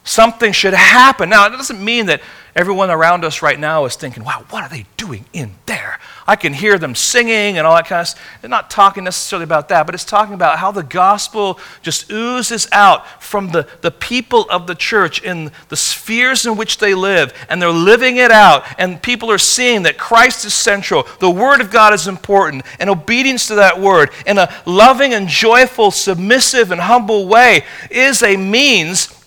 Something 0.06 0.54
should 0.54 0.74
happen. 0.74 1.30
Now, 1.30 1.48
it 1.48 1.50
doesn't 1.50 1.84
mean 1.84 2.06
that 2.06 2.22
everyone 2.56 2.90
around 2.90 3.26
us 3.26 3.42
right 3.42 3.60
now 3.60 3.86
is 3.86 3.96
thinking, 3.96 4.24
wow, 4.24 4.46
what 4.50 4.64
are 4.64 4.70
they 4.70 4.86
doing 4.98 5.26
in 5.34 5.52
there? 5.66 6.00
I 6.28 6.36
can 6.36 6.54
hear 6.54 6.78
them 6.78 6.96
singing 6.96 7.58
and 7.58 7.68
all 7.68 7.76
that 7.76 7.88
kind 7.88 8.02
of 8.02 8.08
stuff. 8.08 8.24
They're 8.42 8.50
not 8.50 8.70
talking 8.70 9.04
necessarily 9.04 9.44
about 9.44 9.70
that, 9.70 9.86
but 9.86 9.96
it's 9.96 10.06
talking 10.06 10.34
about 10.34 10.60
how 10.60 10.72
the 10.72 10.84
gospel 10.84 11.60
just 11.82 12.12
oozes 12.12 12.68
out 12.72 13.22
from 13.22 13.50
the, 13.50 13.68
the 13.82 13.92
people 13.92 14.48
of 14.50 14.68
the 14.68 14.76
church 14.76 15.22
in 15.22 15.52
the 15.70 15.76
spheres 15.76 16.46
in 16.46 16.56
which 16.56 16.78
they 16.78 16.94
live, 16.94 17.34
and 17.50 17.62
they're 17.62 17.70
living 17.70 18.18
it 18.18 18.32
out, 18.32 18.66
and 18.78 19.02
people 19.02 19.32
are 19.32 19.38
seeing 19.38 19.84
that 19.84 19.98
Christ 19.98 20.46
is 20.46 20.54
central, 20.54 21.08
the 21.20 21.30
Word 21.30 21.60
of 21.60 21.72
God 21.72 21.94
is 21.94 22.08
important, 22.08 22.64
and 22.80 22.90
obedience 22.90 23.48
to 23.48 23.56
that 23.56 23.80
Word 23.80 24.12
in 24.26 24.38
a 24.38 24.54
loving 24.66 25.14
and 25.14 25.28
joyful, 25.28 25.92
submissive, 25.92 26.72
and 26.72 26.82
humble 26.82 27.28
way 27.28 27.66
is 27.90 28.24
a 28.24 28.38
means 28.38 29.20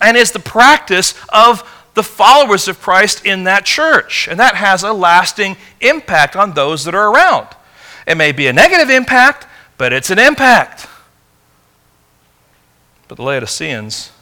and 0.00 0.16
is 0.16 0.30
the 0.30 0.38
practice 0.38 1.14
of 1.30 1.62
the 1.98 2.02
followers 2.04 2.68
of 2.68 2.80
Christ 2.80 3.26
in 3.26 3.42
that 3.42 3.64
church. 3.64 4.28
And 4.28 4.38
that 4.38 4.54
has 4.54 4.84
a 4.84 4.92
lasting 4.92 5.56
impact 5.80 6.36
on 6.36 6.52
those 6.52 6.84
that 6.84 6.94
are 6.94 7.12
around. 7.12 7.48
It 8.06 8.16
may 8.16 8.30
be 8.30 8.46
a 8.46 8.52
negative 8.52 8.88
impact, 8.88 9.48
but 9.76 9.92
it's 9.92 10.08
an 10.08 10.20
impact. 10.20 10.86
But 13.08 13.16
the 13.16 13.24
Laodiceans, 13.24 14.12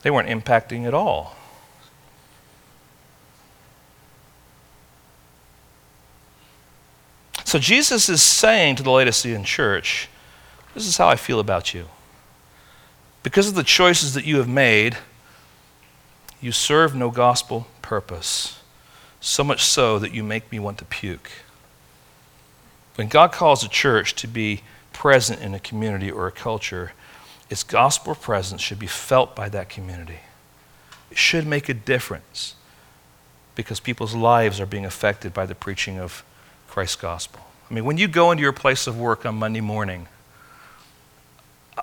they 0.00 0.10
weren't 0.10 0.30
impacting 0.30 0.86
at 0.86 0.94
all. 0.94 1.36
So 7.44 7.58
Jesus 7.58 8.08
is 8.08 8.22
saying 8.22 8.76
to 8.76 8.82
the 8.82 8.90
Laodicean 8.90 9.44
church, 9.44 10.08
This 10.72 10.86
is 10.86 10.96
how 10.96 11.08
I 11.08 11.16
feel 11.16 11.38
about 11.38 11.74
you. 11.74 11.88
Because 13.22 13.46
of 13.46 13.56
the 13.56 13.62
choices 13.62 14.14
that 14.14 14.24
you 14.24 14.38
have 14.38 14.48
made, 14.48 14.96
you 16.42 16.52
serve 16.52 16.94
no 16.94 17.10
gospel 17.10 17.66
purpose, 17.80 18.60
so 19.20 19.44
much 19.44 19.62
so 19.62 19.98
that 19.98 20.12
you 20.12 20.22
make 20.22 20.50
me 20.50 20.58
want 20.58 20.78
to 20.78 20.84
puke. 20.84 21.30
When 22.96 23.08
God 23.08 23.32
calls 23.32 23.64
a 23.64 23.68
church 23.68 24.14
to 24.16 24.26
be 24.26 24.62
present 24.92 25.40
in 25.40 25.54
a 25.54 25.60
community 25.60 26.10
or 26.10 26.26
a 26.26 26.32
culture, 26.32 26.92
its 27.48 27.62
gospel 27.62 28.14
presence 28.14 28.60
should 28.60 28.78
be 28.78 28.86
felt 28.86 29.34
by 29.34 29.48
that 29.50 29.68
community. 29.68 30.18
It 31.10 31.18
should 31.18 31.46
make 31.46 31.68
a 31.68 31.74
difference 31.74 32.56
because 33.54 33.80
people's 33.80 34.14
lives 34.14 34.60
are 34.60 34.66
being 34.66 34.84
affected 34.84 35.32
by 35.32 35.46
the 35.46 35.54
preaching 35.54 35.98
of 35.98 36.24
Christ's 36.68 36.96
gospel. 36.96 37.40
I 37.70 37.74
mean, 37.74 37.84
when 37.84 37.98
you 37.98 38.08
go 38.08 38.30
into 38.30 38.42
your 38.42 38.52
place 38.52 38.86
of 38.86 38.98
work 38.98 39.24
on 39.24 39.36
Monday 39.36 39.60
morning, 39.60 40.08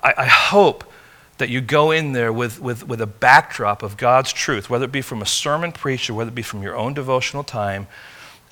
I, 0.02 0.14
I 0.18 0.26
hope 0.26 0.89
that 1.40 1.50
you 1.50 1.60
go 1.60 1.90
in 1.90 2.12
there 2.12 2.32
with, 2.32 2.60
with, 2.60 2.86
with 2.86 3.00
a 3.00 3.06
backdrop 3.06 3.82
of 3.82 3.96
God's 3.96 4.32
truth, 4.32 4.70
whether 4.70 4.84
it 4.84 4.92
be 4.92 5.02
from 5.02 5.20
a 5.20 5.26
sermon 5.26 5.72
preacher, 5.72 6.14
whether 6.14 6.28
it 6.28 6.34
be 6.34 6.42
from 6.42 6.62
your 6.62 6.76
own 6.76 6.94
devotional 6.94 7.42
time, 7.42 7.88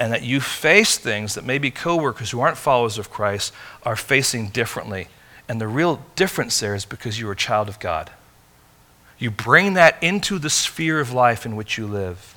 and 0.01 0.12
that 0.12 0.22
you 0.22 0.41
face 0.41 0.99
things 0.99 1.34
that 1.34 1.45
maybe 1.45 1.70
coworkers 1.70 2.30
who 2.30 2.41
aren't 2.41 2.57
followers 2.57 2.99
of 2.99 3.11
Christ 3.11 3.53
are 3.84 3.97
facing 3.97 4.49
differently. 4.49 5.09
And 5.49 5.61
the 5.61 5.68
real 5.68 6.03
difference 6.16 6.61
there 6.61 6.74
is 6.74 6.84
because 6.84 7.18
you're 7.18 7.32
a 7.32 7.36
child 7.36 7.68
of 7.68 7.78
God. 7.78 8.11
You 9.18 9.30
bring 9.30 9.74
that 9.74 9.97
into 10.03 10.39
the 10.39 10.51
sphere 10.51 11.01
of 11.01 11.12
life 11.12 11.45
in 11.45 11.57
which 11.57 11.78
you 11.78 11.86
live. 11.86 12.34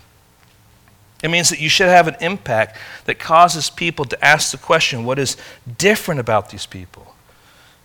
It 1.23 1.29
means 1.29 1.49
that 1.49 1.59
you 1.59 1.69
should 1.69 1.87
have 1.87 2.07
an 2.07 2.15
impact 2.19 2.77
that 3.05 3.19
causes 3.19 3.69
people 3.69 4.05
to 4.05 4.25
ask 4.25 4.51
the 4.51 4.57
question 4.57 5.05
what 5.05 5.19
is 5.19 5.37
different 5.77 6.19
about 6.19 6.49
these 6.49 6.65
people? 6.65 7.10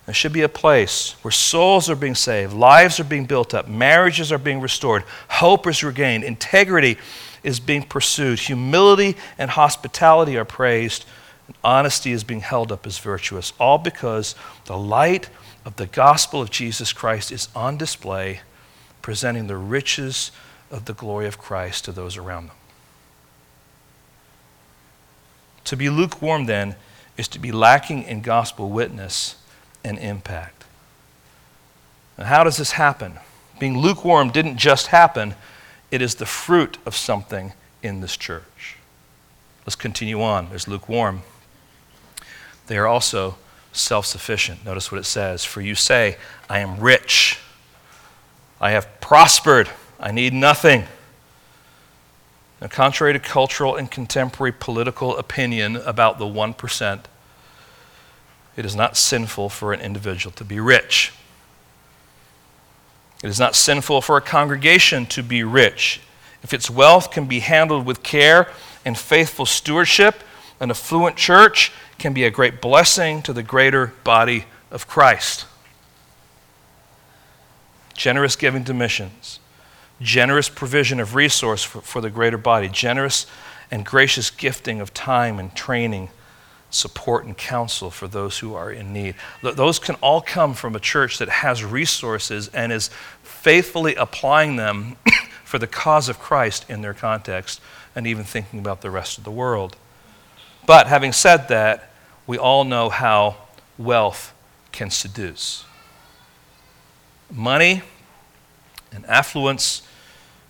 There 0.07 0.15
should 0.15 0.33
be 0.33 0.43
a 0.43 0.49
place 0.49 1.17
where 1.23 1.33
souls 1.33 1.91
are 1.91 1.97
being 1.97 2.15
saved, 2.15 2.53
lives 2.53 3.01
are 3.01 3.05
being 3.05 3.27
built 3.27 3.53
up, 3.53 3.67
marriages 3.67 4.31
are 4.31 4.39
being 4.39 4.61
restored, 4.61 5.03
hope 5.29 5.67
is 5.67 5.83
regained, 5.83 6.23
integrity 6.23 6.97
is 7.43 7.59
being 7.59 7.83
pursued, 7.83 8.39
humility 8.39 9.17
and 9.37 9.51
hospitality 9.51 10.37
are 10.37 10.45
praised, 10.45 11.05
and 11.49 11.57
honesty 11.65 12.13
is 12.13 12.23
being 12.23 12.41
held 12.41 12.71
up 12.71 12.87
as 12.87 12.99
virtuous, 12.99 13.53
all 13.59 13.79
because 13.79 14.37
the 14.67 14.79
light 14.79 15.29
of 15.65 15.75
the 15.75 15.87
gospel 15.87 16.41
of 16.41 16.51
Jesus 16.51 16.93
Christ 16.93 17.33
is 17.33 17.49
on 17.55 17.77
display, 17.77 18.41
presenting 19.03 19.49
the 19.49 19.57
riches 19.57 20.31
of 20.71 20.85
the 20.85 20.93
glory 20.95 21.27
of 21.27 21.37
Christ 21.37 21.85
to 21.85 21.93
those 21.93 22.17
around 22.17 22.47
them. 22.47 22.57
To 25.65 25.77
be 25.77 25.91
lukewarm, 25.91 26.47
then, 26.47 26.77
is 27.17 27.27
to 27.29 27.41
be 27.41 27.51
lacking 27.51 28.05
in 28.05 28.21
gospel 28.21 28.71
witness 28.71 29.35
and 29.87 29.99
impact. 29.99 30.65
How 32.19 32.43
does 32.43 32.57
this 32.57 32.73
happen? 32.73 33.19
Being 33.61 33.79
lukewarm 33.79 34.31
didn't 34.31 34.57
just 34.57 34.89
happen, 34.89 35.35
it 35.91 36.03
is 36.03 36.17
the 36.17 36.27
fruit 36.27 36.79
of 36.85 36.97
something 36.97 37.53
in 37.83 38.01
this 38.01 38.17
church. 38.17 38.77
Let's 39.65 39.77
continue 39.77 40.21
on. 40.21 40.49
There's 40.49 40.67
lukewarm. 40.67 41.23
They 42.67 42.77
are 42.77 42.87
also 42.87 43.37
self 43.73 44.07
sufficient. 44.07 44.65
Notice 44.65 44.91
what 44.91 44.99
it 44.99 45.05
says 45.05 45.45
For 45.45 45.61
you 45.61 45.75
say, 45.75 46.17
I 46.51 46.59
am 46.59 46.81
rich, 46.81 47.39
I 48.61 48.71
have 48.73 49.01
prospered, 49.01 49.71
I 50.01 50.11
need 50.11 50.33
nothing. 50.33 50.85
Now, 52.61 52.69
contrary 52.69 53.13
to 53.13 53.19
cultural 53.19 53.77
and 53.77 53.91
contemporary 53.91 54.53
political 54.53 55.17
opinion 55.17 55.77
about 55.77 56.19
the 56.19 56.25
1%, 56.25 57.05
it 58.57 58.65
is 58.65 58.75
not 58.75 58.97
sinful 58.97 59.51
for 59.51 59.73
an 59.73 59.81
individual 59.81 60.33
to 60.37 60.45
be 60.45 60.59
rich. 60.59 61.13
It 63.23 63.29
is 63.29 63.39
not 63.39 63.55
sinful 63.55 64.03
for 64.03 64.17
a 64.17 64.21
congregation 64.21 65.07
to 65.07 65.23
be 65.23 65.43
rich. 65.43 66.01
If 66.43 66.55
its 66.55 66.71
wealth 66.71 67.11
can 67.11 67.27
be 67.27 67.41
handled 67.41 67.87
with 67.87 68.03
care 68.03 68.49
and 68.85 68.97
faithful 68.97 69.47
stewardship, 69.47 70.23
an 70.61 70.71
affluent 70.71 71.17
church 71.17 71.73
can 71.99 72.13
be 72.13 72.25
a 72.25 72.31
great 72.31 72.61
blessing 72.61 73.23
to 73.23 73.33
the 73.33 73.43
greater 73.43 73.93
body 74.05 74.45
of 74.71 74.87
Christ. 74.87 75.47
Generous 77.95 78.37
giving 78.37 78.65
to 78.65 78.75
missions, 78.75 79.41
generous 80.01 80.49
provision 80.49 81.01
of 81.01 81.15
resource 81.15 81.65
for, 81.65 81.81
for 81.81 82.01
the 82.01 82.11
greater 82.11 82.39
body, 82.39 82.69
generous 82.69 83.27
and 83.71 83.85
gracious 83.85 84.31
gifting 84.31 84.81
of 84.81 84.93
time 84.95 85.39
and 85.39 85.55
training 85.55 86.11
support 86.71 87.25
and 87.25 87.37
counsel 87.37 87.91
for 87.91 88.09
those 88.09 88.39
who 88.39 88.55
are 88.55 88.71
in 88.71 88.93
need. 88.93 89.15
Those 89.43 89.79
can 89.79 89.95
all 89.97 90.21
come 90.21 90.55
from 90.55 90.75
a 90.75 90.81
church 90.81 91.19
that 91.19 91.29
has 91.29 91.65
resources 91.65 92.49
and 92.49 92.73
is 92.73 92.91
faithfully 93.23 93.95
applying 93.95 94.57
them 94.57 94.97
for 95.45 95.59
the 95.59 95.67
cause 95.67 96.09
of 96.09 96.19
Christ 96.19 96.67
in 96.69 96.83
their 96.83 96.95
context 96.95 97.61
and 97.95 98.07
even 98.07 98.25
thinking 98.25 98.59
about 98.59 98.83
the 98.83 98.91
rest 98.91 99.19
of 99.19 99.25
the 99.25 99.31
world. 99.31 99.77
But 100.67 100.89
having 100.89 101.13
said 101.13 101.49
that, 101.49 101.91
we 102.27 102.37
all 102.37 102.65
know 102.65 102.89
how 102.89 103.37
wealth 103.79 104.35
can 104.73 104.91
seduce. 104.91 105.65
Money 107.31 107.83
and 108.93 109.07
affluence 109.07 109.83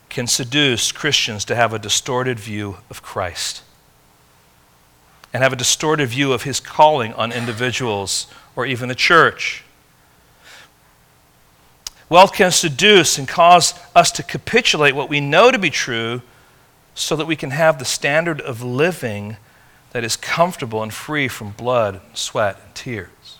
can 0.09 0.27
seduce 0.27 0.93
Christians 0.93 1.45
to 1.45 1.55
have 1.55 1.73
a 1.73 1.79
distorted 1.79 2.41
view 2.41 2.79
of 2.89 3.03
Christ 3.03 3.62
and 5.37 5.43
have 5.43 5.53
a 5.53 5.57
distorted 5.57 6.07
view 6.07 6.32
of 6.32 6.45
his 6.45 6.61
calling 6.61 7.12
on 7.12 7.30
individuals 7.30 8.26
or 8.57 8.64
even 8.64 8.89
the 8.89 8.95
church. 8.95 9.62
Wealth 12.09 12.32
can 12.32 12.51
seduce 12.51 13.18
and 13.18 13.28
cause 13.28 13.74
us 13.95 14.11
to 14.12 14.22
capitulate 14.22 14.95
what 14.95 15.11
we 15.11 15.20
know 15.20 15.51
to 15.51 15.59
be 15.59 15.68
true 15.68 16.22
so 16.95 17.14
that 17.16 17.26
we 17.26 17.37
can 17.37 17.51
have 17.51 17.78
the 17.78 17.84
standard 17.84 18.41
of 18.41 18.62
living 18.62 19.37
that 19.91 20.03
is 20.03 20.16
comfortable 20.16 20.82
and 20.82 20.95
free 20.95 21.28
from 21.28 21.51
blood, 21.51 22.01
sweat, 22.14 22.59
and 22.64 22.74
tears. 22.74 23.39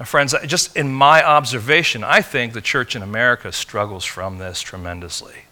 Now, 0.00 0.06
friends, 0.06 0.34
just 0.44 0.76
in 0.76 0.92
my 0.92 1.24
observation, 1.24 2.02
I 2.02 2.20
think 2.20 2.52
the 2.52 2.60
church 2.60 2.96
in 2.96 3.02
America 3.02 3.52
struggles 3.52 4.04
from 4.04 4.38
this 4.38 4.60
tremendously 4.60 5.44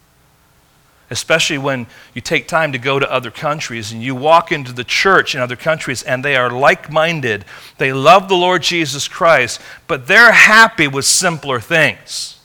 especially 1.09 1.57
when 1.57 1.87
you 2.13 2.21
take 2.21 2.47
time 2.47 2.71
to 2.71 2.77
go 2.77 2.99
to 2.99 3.11
other 3.11 3.31
countries 3.31 3.91
and 3.91 4.01
you 4.01 4.15
walk 4.15 4.51
into 4.51 4.71
the 4.71 4.83
church 4.83 5.35
in 5.35 5.41
other 5.41 5.55
countries 5.55 6.03
and 6.03 6.23
they 6.23 6.35
are 6.35 6.49
like 6.49 6.91
minded. 6.91 7.45
They 7.77 7.93
love 7.93 8.27
the 8.27 8.35
Lord 8.35 8.63
Jesus 8.63 9.07
Christ, 9.07 9.61
but 9.87 10.07
they're 10.07 10.31
happy 10.31 10.87
with 10.87 11.05
simpler 11.05 11.59
things. 11.59 12.38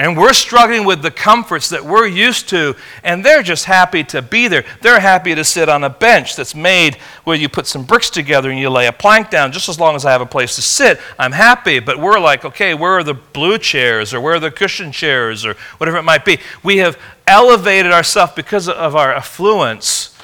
And 0.00 0.16
we're 0.16 0.32
struggling 0.32 0.86
with 0.86 1.02
the 1.02 1.10
comforts 1.10 1.68
that 1.68 1.84
we're 1.84 2.06
used 2.06 2.48
to, 2.48 2.74
and 3.04 3.22
they're 3.22 3.42
just 3.42 3.66
happy 3.66 4.02
to 4.04 4.22
be 4.22 4.48
there. 4.48 4.64
They're 4.80 4.98
happy 4.98 5.34
to 5.34 5.44
sit 5.44 5.68
on 5.68 5.84
a 5.84 5.90
bench 5.90 6.36
that's 6.36 6.54
made 6.54 6.94
where 7.24 7.36
you 7.36 7.50
put 7.50 7.66
some 7.66 7.84
bricks 7.84 8.08
together 8.08 8.48
and 8.48 8.58
you 8.58 8.70
lay 8.70 8.86
a 8.86 8.94
plank 8.94 9.28
down. 9.28 9.52
Just 9.52 9.68
as 9.68 9.78
long 9.78 9.94
as 9.94 10.06
I 10.06 10.12
have 10.12 10.22
a 10.22 10.26
place 10.26 10.56
to 10.56 10.62
sit, 10.62 10.98
I'm 11.18 11.32
happy. 11.32 11.80
But 11.80 11.98
we're 11.98 12.18
like, 12.18 12.46
okay, 12.46 12.72
where 12.72 12.92
are 12.92 13.04
the 13.04 13.12
blue 13.12 13.58
chairs, 13.58 14.14
or 14.14 14.22
where 14.22 14.36
are 14.36 14.40
the 14.40 14.50
cushion 14.50 14.90
chairs, 14.90 15.44
or 15.44 15.52
whatever 15.76 15.98
it 15.98 16.02
might 16.02 16.24
be? 16.24 16.38
We 16.62 16.78
have 16.78 16.98
elevated 17.26 17.92
ourselves 17.92 18.32
because 18.32 18.70
of 18.70 18.96
our 18.96 19.12
affluence. 19.12 20.16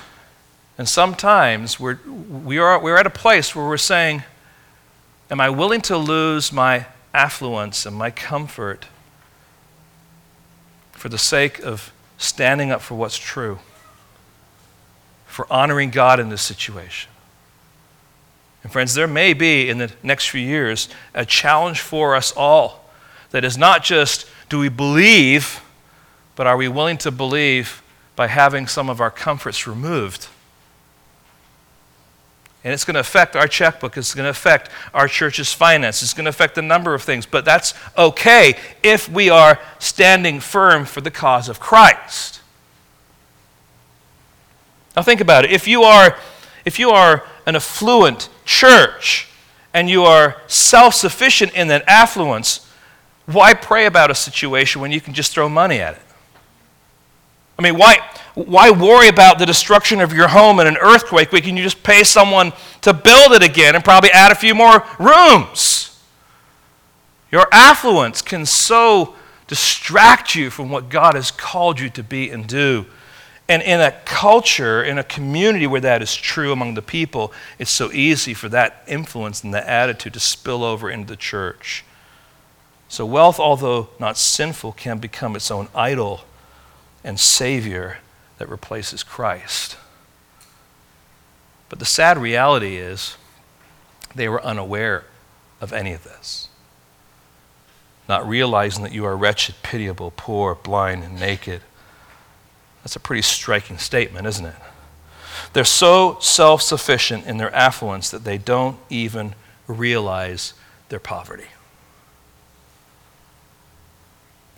And 0.79 0.89
sometimes 0.89 1.79
we're, 1.79 1.99
we 2.07 2.57
are, 2.57 2.81
we're 2.81 2.97
at 2.97 3.07
a 3.07 3.11
place 3.11 3.55
where 3.55 3.67
we're 3.67 3.77
saying, 3.77 4.23
Am 5.31 5.39
I 5.39 5.51
willing 5.51 5.83
to 5.83 5.99
lose 5.99 6.51
my 6.51 6.87
affluence 7.13 7.85
and 7.85 7.95
my 7.95 8.11
comfort? 8.11 8.87
For 11.07 11.11
the 11.11 11.19
sake 11.19 11.61
of 11.61 11.93
standing 12.19 12.73
up 12.73 12.81
for 12.81 12.97
what's 12.97 13.17
true, 13.17 13.61
for 15.25 15.47
honoring 15.49 15.91
God 15.91 16.19
in 16.19 16.31
this 16.31 16.43
situation. 16.43 17.13
And, 18.65 18.73
friends, 18.73 18.93
there 18.95 19.07
may 19.07 19.33
be 19.33 19.71
in 19.71 19.79
the 19.79 19.93
next 20.03 20.29
few 20.31 20.41
years 20.41 20.89
a 21.15 21.25
challenge 21.25 21.81
for 21.81 22.17
us 22.17 22.33
all 22.37 22.91
that 23.31 23.45
is 23.45 23.57
not 23.57 23.85
just 23.85 24.27
do 24.49 24.59
we 24.59 24.69
believe, 24.69 25.61
but 26.35 26.49
are 26.49 26.57
we 26.57 26.67
willing 26.67 26.99
to 26.99 27.13
believe 27.13 27.85
by 28.17 28.27
having 28.27 28.67
some 28.67 28.91
of 28.91 29.01
our 29.01 29.13
comforts 29.13 29.65
removed? 29.65 30.27
And 32.67 32.73
it's 32.73 32.85
going 32.85 32.95
to 32.95 33.01
affect 33.01 33.37
our 33.37 33.47
checkbook. 33.47 33.97
It's 33.97 34.13
going 34.13 34.25
to 34.25 34.31
affect 34.31 34.71
our 34.93 35.07
church's 35.07 35.53
finances. 35.53 36.03
It's 36.03 36.15
going 36.15 36.25
to 36.25 36.31
affect 36.31 36.59
a 36.59 36.63
number 36.63 36.95
of 36.95 37.03
things. 37.05 37.25
But 37.25 37.45
that's 37.45 37.75
okay 37.97 38.57
if 38.83 39.09
we 39.09 39.31
are 39.31 39.61
standing 39.79 40.41
firm 40.41 40.85
for 40.85 41.01
the 41.01 41.13
cause 41.13 41.49
of 41.49 41.61
Christ. 41.61 42.41
Now 44.97 45.03
think 45.03 45.21
about 45.21 45.45
it. 45.45 45.53
If 45.53 45.69
you 45.69 45.85
are, 45.85 46.19
if 46.65 46.81
you 46.81 46.91
are 46.91 47.23
an 47.47 47.55
affluent 47.55 48.29
church 48.45 49.29
and 49.73 49.89
you 49.89 50.03
are 50.03 50.43
self 50.49 50.95
sufficient 50.95 51.55
in 51.55 51.69
that 51.69 51.85
affluence, 51.87 52.69
why 53.27 53.55
pray 53.55 53.87
about 53.87 54.11
a 54.11 54.15
situation 54.17 54.81
when 54.81 54.91
you 54.91 55.01
can 55.01 55.15
just 55.15 55.33
throw 55.33 55.49
money 55.49 55.79
at 55.79 55.95
it? 55.95 56.03
I 57.61 57.63
mean, 57.63 57.79
why, 57.79 57.99
why 58.37 58.71
worry 58.71 59.09
about 59.09 59.39
the 59.39 59.47
destruction 59.47 60.03
of 60.03 60.13
your 60.13 60.29
home 60.29 60.61
in 60.61 60.67
an 60.67 60.77
earthquake 60.77 61.33
when 61.33 61.41
can 61.41 61.57
you 61.57 61.63
just 61.63 61.83
pay 61.83 62.05
someone 62.05 62.53
to 62.83 62.93
build 62.93 63.33
it 63.33 63.43
again 63.43 63.75
and 63.75 63.83
probably 63.83 64.11
add 64.11 64.31
a 64.31 64.35
few 64.35 64.55
more 64.55 64.87
rooms? 64.99 65.99
Your 67.33 67.49
affluence 67.51 68.21
can 68.21 68.45
so 68.45 69.15
distract 69.47 70.35
you 70.35 70.51
from 70.51 70.69
what 70.69 70.91
God 70.91 71.15
has 71.15 71.31
called 71.31 71.81
you 71.81 71.89
to 71.91 72.03
be 72.03 72.31
and 72.31 72.47
do. 72.47 72.85
And 73.49 73.63
in 73.63 73.81
a 73.81 73.93
culture, 74.05 74.85
in 74.85 74.99
a 74.99 75.05
community 75.05 75.67
where 75.67 75.81
that 75.81 76.03
is 76.03 76.15
true 76.15 76.53
among 76.53 76.75
the 76.75 76.83
people, 76.83 77.33
it's 77.59 77.71
so 77.71 77.91
easy 77.91 78.35
for 78.35 78.51
that 78.51 78.83
influence 78.87 79.43
and 79.45 79.55
that 79.55 79.67
attitude 79.67 80.13
to 80.13 80.21
spill 80.21 80.63
over 80.63 80.91
into 80.91 81.07
the 81.07 81.17
church. 81.17 81.85
So, 82.89 83.07
wealth, 83.07 83.41
although 83.41 83.89
not 83.99 84.19
sinful, 84.19 84.73
can 84.73 84.99
become 84.99 85.37
its 85.37 85.51
own 85.51 85.69
idol 85.75 86.23
and 87.03 87.19
Savior 87.19 87.99
that 88.39 88.49
replaces 88.49 89.03
Christ. 89.03 89.77
But 91.69 91.79
the 91.79 91.85
sad 91.85 92.19
reality 92.19 92.77
is 92.77 93.17
they 94.15 94.29
were 94.29 94.43
unaware 94.45 95.05
of 95.61 95.73
any 95.73 95.93
of 95.93 96.05
this, 96.05 96.49
not 98.09 98.27
realizing 98.27 98.83
that 98.85 98.93
you 98.93 99.05
are 99.05 99.17
wretched, 99.17 99.57
pitiable, 99.63 100.13
poor, 100.17 100.55
blind, 100.55 101.03
and 101.03 101.19
naked. 101.19 101.63
That's 102.83 102.97
a 102.97 103.01
pretty 103.01 103.23
striking 103.23 103.79
statement, 103.79 104.27
isn't 104.27 104.47
it? 104.47 104.55
They're 105.53 105.65
so 105.65 106.19
self 106.21 106.63
sufficient 106.63 107.27
in 107.27 107.39
their 107.39 107.55
affluence 107.55 108.11
that 108.11 108.25
they 108.25 108.39
don't 108.39 108.79
even 108.91 109.35
realize 109.67 110.55
their 110.89 111.01
poverty. 111.01 111.47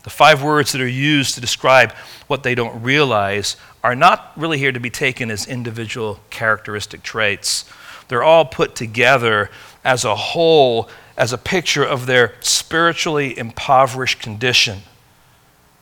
The 0.04 0.10
five 0.10 0.42
words 0.42 0.72
that 0.72 0.80
are 0.80 0.88
used 0.88 1.34
to 1.34 1.40
describe 1.40 1.92
what 2.28 2.42
they 2.42 2.54
don't 2.54 2.82
realize 2.82 3.56
are 3.82 3.94
not 3.94 4.32
really 4.36 4.58
here 4.58 4.72
to 4.72 4.80
be 4.80 4.90
taken 4.90 5.30
as 5.30 5.46
individual 5.46 6.20
characteristic 6.30 7.02
traits, 7.02 7.64
they're 8.08 8.22
all 8.22 8.44
put 8.44 8.74
together 8.74 9.50
as 9.84 10.04
a 10.04 10.16
whole, 10.16 10.88
as 11.16 11.32
a 11.32 11.38
picture 11.38 11.84
of 11.84 12.06
their 12.06 12.34
spiritually 12.40 13.38
impoverished 13.38 14.20
condition. 14.20 14.80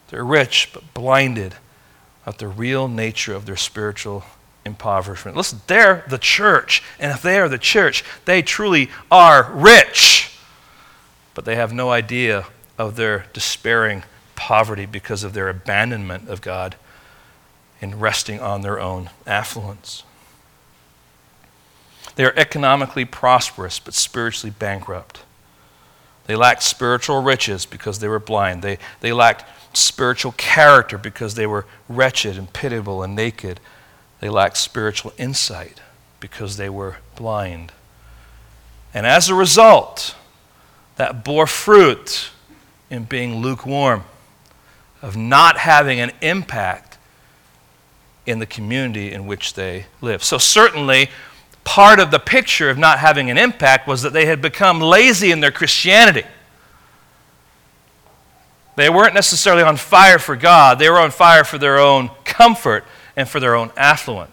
They're 0.09 0.25
rich, 0.25 0.71
but 0.73 0.93
blinded 0.93 1.55
at 2.27 2.39
the 2.39 2.49
real 2.49 2.89
nature 2.89 3.35
of 3.35 3.47
their 3.47 3.57
spiritual 3.57 4.25
impoverishment. 4.65 5.37
Listen, 5.37 5.61
they're 5.69 6.05
the 6.09 6.19
church. 6.19 6.83
And 6.99 7.13
if 7.13 7.23
they 7.23 7.39
are 7.39 7.49
the 7.49 7.59
church, 7.59 8.05
they 8.25 8.43
truly 8.43 8.91
are 9.11 9.51
rich. 9.53 10.37
But 11.35 11.45
they 11.45 11.55
have 11.55 11.73
no 11.73 11.91
idea 11.91 12.47
of 12.79 12.97
their 12.97 13.27
despairing 13.33 14.05
poverty 14.35 14.87
because 14.87 15.25
of 15.25 15.33
their 15.33 15.49
abandonment 15.49 16.29
of 16.29 16.41
God 16.41 16.77
in 17.81 17.99
resting 17.99 18.41
on 18.41 18.63
their 18.63 18.81
own 18.81 19.11
affluence. 19.27 20.03
They 22.15 22.25
are 22.25 22.35
economically 22.37 23.05
prosperous 23.05 23.79
but 23.79 23.95
spiritually 23.95 24.55
bankrupt. 24.59 25.23
They 26.27 26.35
lacked 26.35 26.63
spiritual 26.63 27.23
riches 27.23 27.67
because 27.67 27.99
they 27.99 28.09
were 28.09 28.19
blind. 28.19 28.63
They, 28.63 28.79
they 29.01 29.13
lacked 29.13 29.45
spiritual 29.77 30.33
character 30.33 30.99
because 30.99 31.35
they 31.35 31.47
were 31.47 31.67
wretched 31.89 32.37
and 32.37 32.53
pitiable 32.53 33.03
and 33.03 33.15
naked. 33.15 33.61
They 34.21 34.29
lacked 34.29 34.57
spiritual 34.57 35.13
insight 35.19 35.81
because 36.19 36.57
they 36.57 36.69
were 36.69 36.97
blind. 37.15 37.73
And 38.95 39.07
as 39.07 39.29
a 39.29 39.35
result, 39.35 40.17
that 40.97 41.23
bore 41.23 41.47
fruit 41.47 42.31
in 42.91 43.05
being 43.05 43.37
lukewarm, 43.37 44.05
of 45.03 45.17
not 45.17 45.59
having 45.59 46.01
an 46.01 46.13
impact 46.21 46.99
in 48.25 48.39
the 48.39 48.47
community 48.47 49.13
in 49.13 49.27
which 49.27 49.55
they 49.55 49.87
live. 50.01 50.23
So, 50.23 50.39
certainly, 50.39 51.11
part 51.65 52.01
of 52.01 52.11
the 52.11 52.19
picture 52.19 52.71
of 52.71 52.79
not 52.79 52.99
having 52.99 53.31
an 53.31 53.39
impact 53.39 53.87
was 53.87 54.03
that 54.03 54.13
they 54.13 54.27
had 54.27 54.41
become 54.41 54.81
lazy 54.81 55.31
in 55.31 55.41
their 55.41 55.51
Christianity. 55.51 56.25
They 58.77 58.91
weren't 58.91 59.15
necessarily 59.15 59.63
on 59.63 59.77
fire 59.77 60.19
for 60.19 60.37
God, 60.37 60.79
they 60.79 60.91
were 60.91 60.99
on 60.99 61.11
fire 61.11 61.45
for 61.45 61.59
their 61.59 61.79
own 61.79 62.11
comfort 62.25 62.85
and 63.17 63.29
for 63.29 63.41
their 63.41 63.55
own 63.55 63.71
affluence. 63.77 64.33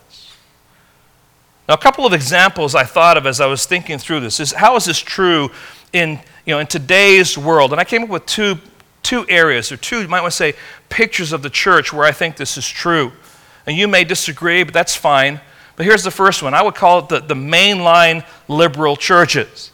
Now, 1.67 1.75
a 1.75 1.77
couple 1.77 2.05
of 2.05 2.13
examples 2.13 2.75
I 2.75 2.83
thought 2.83 3.17
of 3.17 3.25
as 3.25 3.39
I 3.39 3.45
was 3.45 3.65
thinking 3.65 3.97
through 3.97 4.19
this 4.19 4.39
is 4.39 4.51
how 4.51 4.75
is 4.75 4.85
this 4.85 4.99
true 4.99 5.49
in, 5.93 6.19
you 6.45 6.53
know, 6.53 6.59
in 6.59 6.67
today's 6.67 7.37
world? 7.37 7.71
And 7.71 7.79
I 7.79 7.83
came 7.83 8.03
up 8.03 8.09
with 8.09 8.25
two, 8.25 8.57
two 9.01 9.25
areas, 9.29 9.71
or 9.71 9.77
two, 9.77 10.01
you 10.01 10.07
might 10.07 10.21
want 10.21 10.31
to 10.31 10.37
say, 10.37 10.53
pictures 10.89 11.31
of 11.31 11.41
the 11.41 11.49
church 11.49 11.93
where 11.93 12.05
I 12.05 12.11
think 12.11 12.37
this 12.37 12.57
is 12.57 12.67
true. 12.67 13.11
And 13.65 13.77
you 13.77 13.87
may 13.87 14.03
disagree, 14.03 14.63
but 14.63 14.73
that's 14.73 14.95
fine. 14.95 15.39
But 15.75 15.85
here's 15.85 16.03
the 16.03 16.11
first 16.11 16.43
one 16.43 16.53
I 16.53 16.61
would 16.61 16.75
call 16.75 16.99
it 16.99 17.09
the, 17.09 17.19
the 17.19 17.35
mainline 17.35 18.25
liberal 18.47 18.95
churches. 18.95 19.71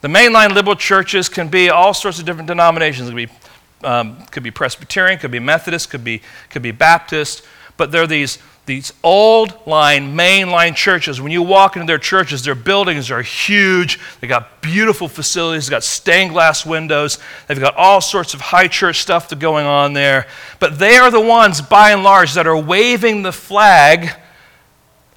The 0.00 0.08
mainline 0.08 0.54
liberal 0.54 0.74
churches 0.74 1.28
can 1.28 1.48
be 1.48 1.70
all 1.70 1.94
sorts 1.94 2.18
of 2.18 2.24
different 2.24 2.48
denominations. 2.48 3.08
It 3.08 3.12
could 3.12 3.16
be, 3.16 3.86
um, 3.86 4.26
could 4.26 4.42
be 4.42 4.50
Presbyterian, 4.50 5.18
could 5.18 5.30
be 5.30 5.38
Methodist, 5.38 5.90
could 5.90 6.02
be, 6.02 6.22
could 6.50 6.62
be 6.62 6.72
Baptist, 6.72 7.46
but 7.76 7.92
they're 7.92 8.08
these 8.08 8.38
these 8.64 8.92
old 9.02 9.66
line, 9.66 10.16
mainline 10.16 10.76
churches, 10.76 11.20
when 11.20 11.32
you 11.32 11.42
walk 11.42 11.74
into 11.74 11.86
their 11.86 11.98
churches, 11.98 12.44
their 12.44 12.54
buildings 12.54 13.10
are 13.10 13.22
huge. 13.22 13.98
They 14.20 14.28
got 14.28 14.62
beautiful 14.62 15.08
facilities, 15.08 15.66
they've 15.66 15.72
got 15.72 15.82
stained 15.82 16.30
glass 16.30 16.64
windows, 16.64 17.18
they've 17.48 17.58
got 17.58 17.74
all 17.76 18.00
sorts 18.00 18.34
of 18.34 18.40
high 18.40 18.68
church 18.68 19.00
stuff 19.00 19.36
going 19.36 19.66
on 19.66 19.94
there. 19.94 20.28
But 20.60 20.78
they 20.78 20.96
are 20.96 21.10
the 21.10 21.20
ones, 21.20 21.60
by 21.60 21.90
and 21.90 22.04
large, 22.04 22.34
that 22.34 22.46
are 22.46 22.56
waving 22.56 23.22
the 23.22 23.32
flag 23.32 24.10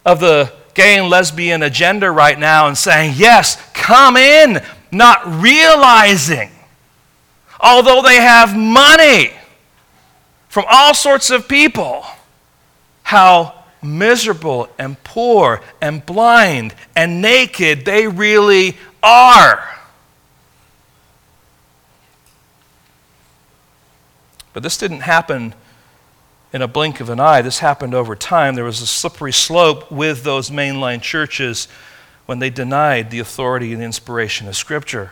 of 0.04 0.20
the 0.20 0.52
gay 0.74 0.98
and 0.98 1.10
lesbian 1.10 1.62
agenda 1.62 2.10
right 2.10 2.40
now 2.40 2.68
and 2.68 2.76
saying, 2.76 3.14
Yes, 3.16 3.62
come 3.74 4.18
in, 4.18 4.60
not 4.92 5.24
realizing, 5.40 6.50
although 7.60 8.02
they 8.02 8.16
have 8.16 8.58
money 8.58 9.34
from 10.50 10.66
all 10.68 10.96
sorts 10.96 11.30
of 11.30 11.48
people 11.48 12.06
how 13.06 13.54
miserable 13.84 14.68
and 14.80 15.02
poor 15.04 15.62
and 15.80 16.04
blind 16.04 16.74
and 16.96 17.22
naked 17.22 17.86
they 17.86 18.08
really 18.08 18.76
are. 19.04 19.64
But 24.54 24.64
this 24.64 24.76
didn't 24.76 25.02
happen 25.02 25.54
in 26.52 26.64
a 26.64 26.68
blink 26.68 27.00
of 27.00 27.12
an 27.12 27.20
eye. 27.20 27.44
This 27.44 27.60
happened 27.60 27.94
over 27.94 28.16
time. 28.16 28.56
There 28.56 28.64
was 28.64 28.82
a 28.82 28.88
slippery 28.88 29.34
slope 29.34 29.92
with 29.92 30.24
those 30.24 30.50
mainline 30.50 31.02
churches 31.02 31.68
when 32.26 32.40
they 32.40 32.50
denied 32.50 33.12
the 33.12 33.20
authority 33.20 33.72
and 33.72 33.82
the 33.82 33.86
inspiration 33.86 34.48
of 34.48 34.56
Scripture. 34.56 35.12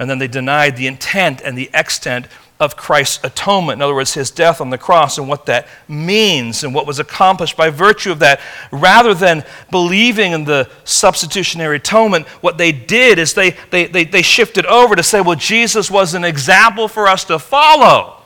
And 0.00 0.10
then 0.10 0.18
they 0.18 0.26
denied 0.26 0.76
the 0.76 0.88
intent 0.88 1.40
and 1.42 1.56
the 1.56 1.70
extent 1.72 2.26
of 2.62 2.76
Christ's 2.76 3.24
atonement. 3.24 3.78
In 3.78 3.82
other 3.82 3.94
words, 3.94 4.14
his 4.14 4.30
death 4.30 4.60
on 4.60 4.70
the 4.70 4.78
cross 4.78 5.18
and 5.18 5.28
what 5.28 5.46
that 5.46 5.66
means 5.88 6.62
and 6.62 6.72
what 6.72 6.86
was 6.86 7.00
accomplished 7.00 7.56
by 7.56 7.70
virtue 7.70 8.12
of 8.12 8.20
that. 8.20 8.40
Rather 8.70 9.14
than 9.14 9.44
believing 9.72 10.30
in 10.30 10.44
the 10.44 10.70
substitutionary 10.84 11.78
atonement, 11.78 12.28
what 12.40 12.58
they 12.58 12.70
did 12.70 13.18
is 13.18 13.34
they, 13.34 13.50
they, 13.70 13.86
they, 13.86 14.04
they 14.04 14.22
shifted 14.22 14.64
over 14.66 14.94
to 14.94 15.02
say, 15.02 15.20
well, 15.20 15.34
Jesus 15.34 15.90
was 15.90 16.14
an 16.14 16.22
example 16.24 16.86
for 16.86 17.08
us 17.08 17.24
to 17.24 17.40
follow. 17.40 18.18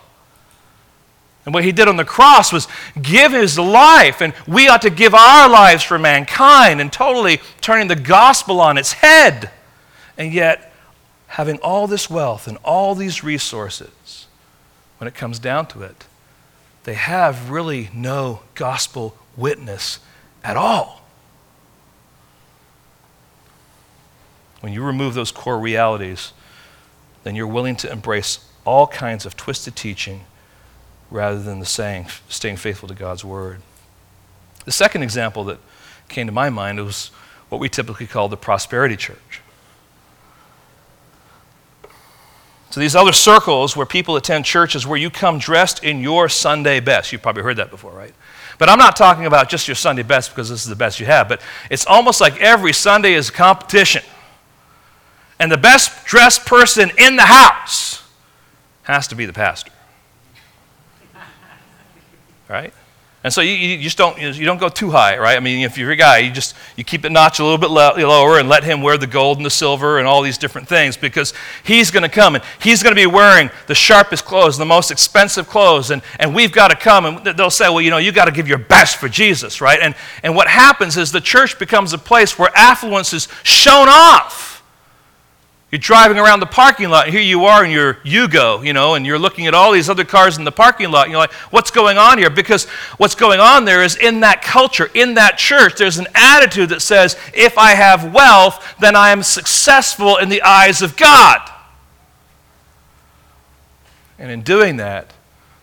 And 1.46 1.54
what 1.54 1.64
he 1.64 1.72
did 1.72 1.88
on 1.88 1.96
the 1.96 2.04
cross 2.04 2.52
was 2.52 2.68
give 3.00 3.32
his 3.32 3.58
life, 3.58 4.20
and 4.20 4.34
we 4.46 4.68
ought 4.68 4.82
to 4.82 4.90
give 4.90 5.14
our 5.14 5.48
lives 5.48 5.82
for 5.82 5.98
mankind, 5.98 6.80
and 6.80 6.92
totally 6.92 7.40
turning 7.62 7.88
the 7.88 7.96
gospel 7.96 8.60
on 8.60 8.76
its 8.76 8.92
head. 8.92 9.50
And 10.18 10.34
yet, 10.34 10.74
having 11.28 11.58
all 11.58 11.86
this 11.86 12.10
wealth 12.10 12.48
and 12.48 12.58
all 12.64 12.94
these 12.94 13.22
resources, 13.22 13.90
when 14.98 15.08
it 15.08 15.14
comes 15.14 15.38
down 15.38 15.66
to 15.66 15.82
it, 15.82 16.06
they 16.84 16.94
have 16.94 17.50
really 17.50 17.90
no 17.92 18.42
gospel 18.54 19.16
witness 19.36 19.98
at 20.44 20.56
all. 20.56 21.02
When 24.60 24.72
you 24.72 24.82
remove 24.82 25.14
those 25.14 25.30
core 25.30 25.58
realities, 25.58 26.32
then 27.24 27.34
you're 27.34 27.46
willing 27.46 27.76
to 27.76 27.90
embrace 27.90 28.38
all 28.64 28.86
kinds 28.86 29.26
of 29.26 29.36
twisted 29.36 29.76
teaching 29.76 30.22
rather 31.10 31.40
than 31.40 31.60
the 31.60 31.66
saying, 31.66 32.06
staying 32.28 32.56
faithful 32.56 32.88
to 32.88 32.94
God's 32.94 33.24
word. 33.24 33.60
The 34.64 34.72
second 34.72 35.02
example 35.02 35.44
that 35.44 35.58
came 36.08 36.26
to 36.26 36.32
my 36.32 36.50
mind 36.50 36.84
was 36.84 37.08
what 37.48 37.60
we 37.60 37.68
typically 37.68 38.06
call 38.06 38.28
the 38.28 38.36
prosperity 38.36 38.96
church. 38.96 39.40
So 42.76 42.80
these 42.80 42.94
other 42.94 43.12
circles 43.12 43.74
where 43.74 43.86
people 43.86 44.16
attend 44.16 44.44
churches 44.44 44.86
where 44.86 44.98
you 44.98 45.08
come 45.08 45.38
dressed 45.38 45.82
in 45.82 46.00
your 46.00 46.28
Sunday 46.28 46.78
best. 46.78 47.10
You've 47.10 47.22
probably 47.22 47.42
heard 47.42 47.56
that 47.56 47.70
before, 47.70 47.90
right? 47.90 48.12
But 48.58 48.68
I'm 48.68 48.76
not 48.78 48.96
talking 48.96 49.24
about 49.24 49.48
just 49.48 49.66
your 49.66 49.74
Sunday 49.74 50.02
best 50.02 50.28
because 50.28 50.50
this 50.50 50.62
is 50.62 50.68
the 50.68 50.76
best 50.76 51.00
you 51.00 51.06
have, 51.06 51.26
but 51.26 51.40
it's 51.70 51.86
almost 51.86 52.20
like 52.20 52.38
every 52.38 52.74
Sunday 52.74 53.14
is 53.14 53.30
a 53.30 53.32
competition. 53.32 54.02
And 55.40 55.50
the 55.50 55.56
best 55.56 56.04
dressed 56.04 56.44
person 56.44 56.90
in 56.98 57.16
the 57.16 57.22
house 57.22 58.06
has 58.82 59.08
to 59.08 59.14
be 59.14 59.24
the 59.24 59.32
pastor. 59.32 59.72
Right? 62.46 62.74
And 63.26 63.32
so 63.32 63.40
you, 63.40 63.54
you, 63.54 63.78
just 63.78 63.98
don't, 63.98 64.16
you 64.20 64.44
don't 64.44 64.60
go 64.60 64.68
too 64.68 64.88
high, 64.92 65.18
right? 65.18 65.36
I 65.36 65.40
mean, 65.40 65.64
if 65.64 65.76
you're 65.76 65.90
a 65.90 65.96
guy, 65.96 66.18
you 66.18 66.30
just 66.30 66.54
you 66.76 66.84
keep 66.84 67.02
the 67.02 67.10
notch 67.10 67.40
a 67.40 67.42
little 67.42 67.58
bit 67.58 67.70
lower 67.70 68.38
and 68.38 68.48
let 68.48 68.62
him 68.62 68.82
wear 68.82 68.96
the 68.96 69.08
gold 69.08 69.38
and 69.38 69.44
the 69.44 69.50
silver 69.50 69.98
and 69.98 70.06
all 70.06 70.22
these 70.22 70.38
different 70.38 70.68
things 70.68 70.96
because 70.96 71.34
he's 71.64 71.90
going 71.90 72.04
to 72.04 72.08
come 72.08 72.36
and 72.36 72.44
he's 72.60 72.84
going 72.84 72.94
to 72.94 73.00
be 73.00 73.04
wearing 73.04 73.50
the 73.66 73.74
sharpest 73.74 74.24
clothes, 74.24 74.58
the 74.58 74.64
most 74.64 74.92
expensive 74.92 75.48
clothes, 75.48 75.90
and, 75.90 76.02
and 76.20 76.36
we've 76.36 76.52
got 76.52 76.68
to 76.68 76.76
come 76.76 77.04
and 77.04 77.36
they'll 77.36 77.50
say, 77.50 77.68
well, 77.68 77.80
you 77.80 77.90
know, 77.90 77.98
you 77.98 78.12
got 78.12 78.26
to 78.26 78.30
give 78.30 78.46
your 78.46 78.58
best 78.58 78.96
for 78.98 79.08
Jesus, 79.08 79.60
right? 79.60 79.80
And, 79.80 79.96
and 80.22 80.36
what 80.36 80.46
happens 80.46 80.96
is 80.96 81.10
the 81.10 81.20
church 81.20 81.58
becomes 81.58 81.92
a 81.92 81.98
place 81.98 82.38
where 82.38 82.50
affluence 82.54 83.12
is 83.12 83.26
shown 83.42 83.88
off. 83.88 84.45
You're 85.72 85.80
driving 85.80 86.16
around 86.18 86.38
the 86.38 86.46
parking 86.46 86.90
lot, 86.90 87.06
and 87.06 87.14
here 87.14 87.22
you 87.22 87.46
are 87.46 87.64
in 87.64 87.72
your 87.72 87.94
Yugo, 87.94 88.64
you 88.64 88.72
know, 88.72 88.94
and 88.94 89.04
you're 89.04 89.18
looking 89.18 89.48
at 89.48 89.54
all 89.54 89.72
these 89.72 89.90
other 89.90 90.04
cars 90.04 90.38
in 90.38 90.44
the 90.44 90.52
parking 90.52 90.92
lot, 90.92 91.06
and 91.06 91.10
you're 91.10 91.20
like, 91.20 91.32
what's 91.50 91.72
going 91.72 91.98
on 91.98 92.18
here? 92.18 92.30
Because 92.30 92.66
what's 92.98 93.16
going 93.16 93.40
on 93.40 93.64
there 93.64 93.82
is 93.82 93.96
in 93.96 94.20
that 94.20 94.42
culture, 94.42 94.88
in 94.94 95.14
that 95.14 95.38
church, 95.38 95.74
there's 95.74 95.98
an 95.98 96.06
attitude 96.14 96.68
that 96.68 96.82
says, 96.82 97.16
if 97.34 97.58
I 97.58 97.72
have 97.72 98.14
wealth, 98.14 98.76
then 98.78 98.94
I 98.94 99.10
am 99.10 99.24
successful 99.24 100.18
in 100.18 100.28
the 100.28 100.42
eyes 100.42 100.82
of 100.82 100.96
God. 100.96 101.40
And 104.20 104.30
in 104.30 104.42
doing 104.42 104.76
that, 104.76 105.12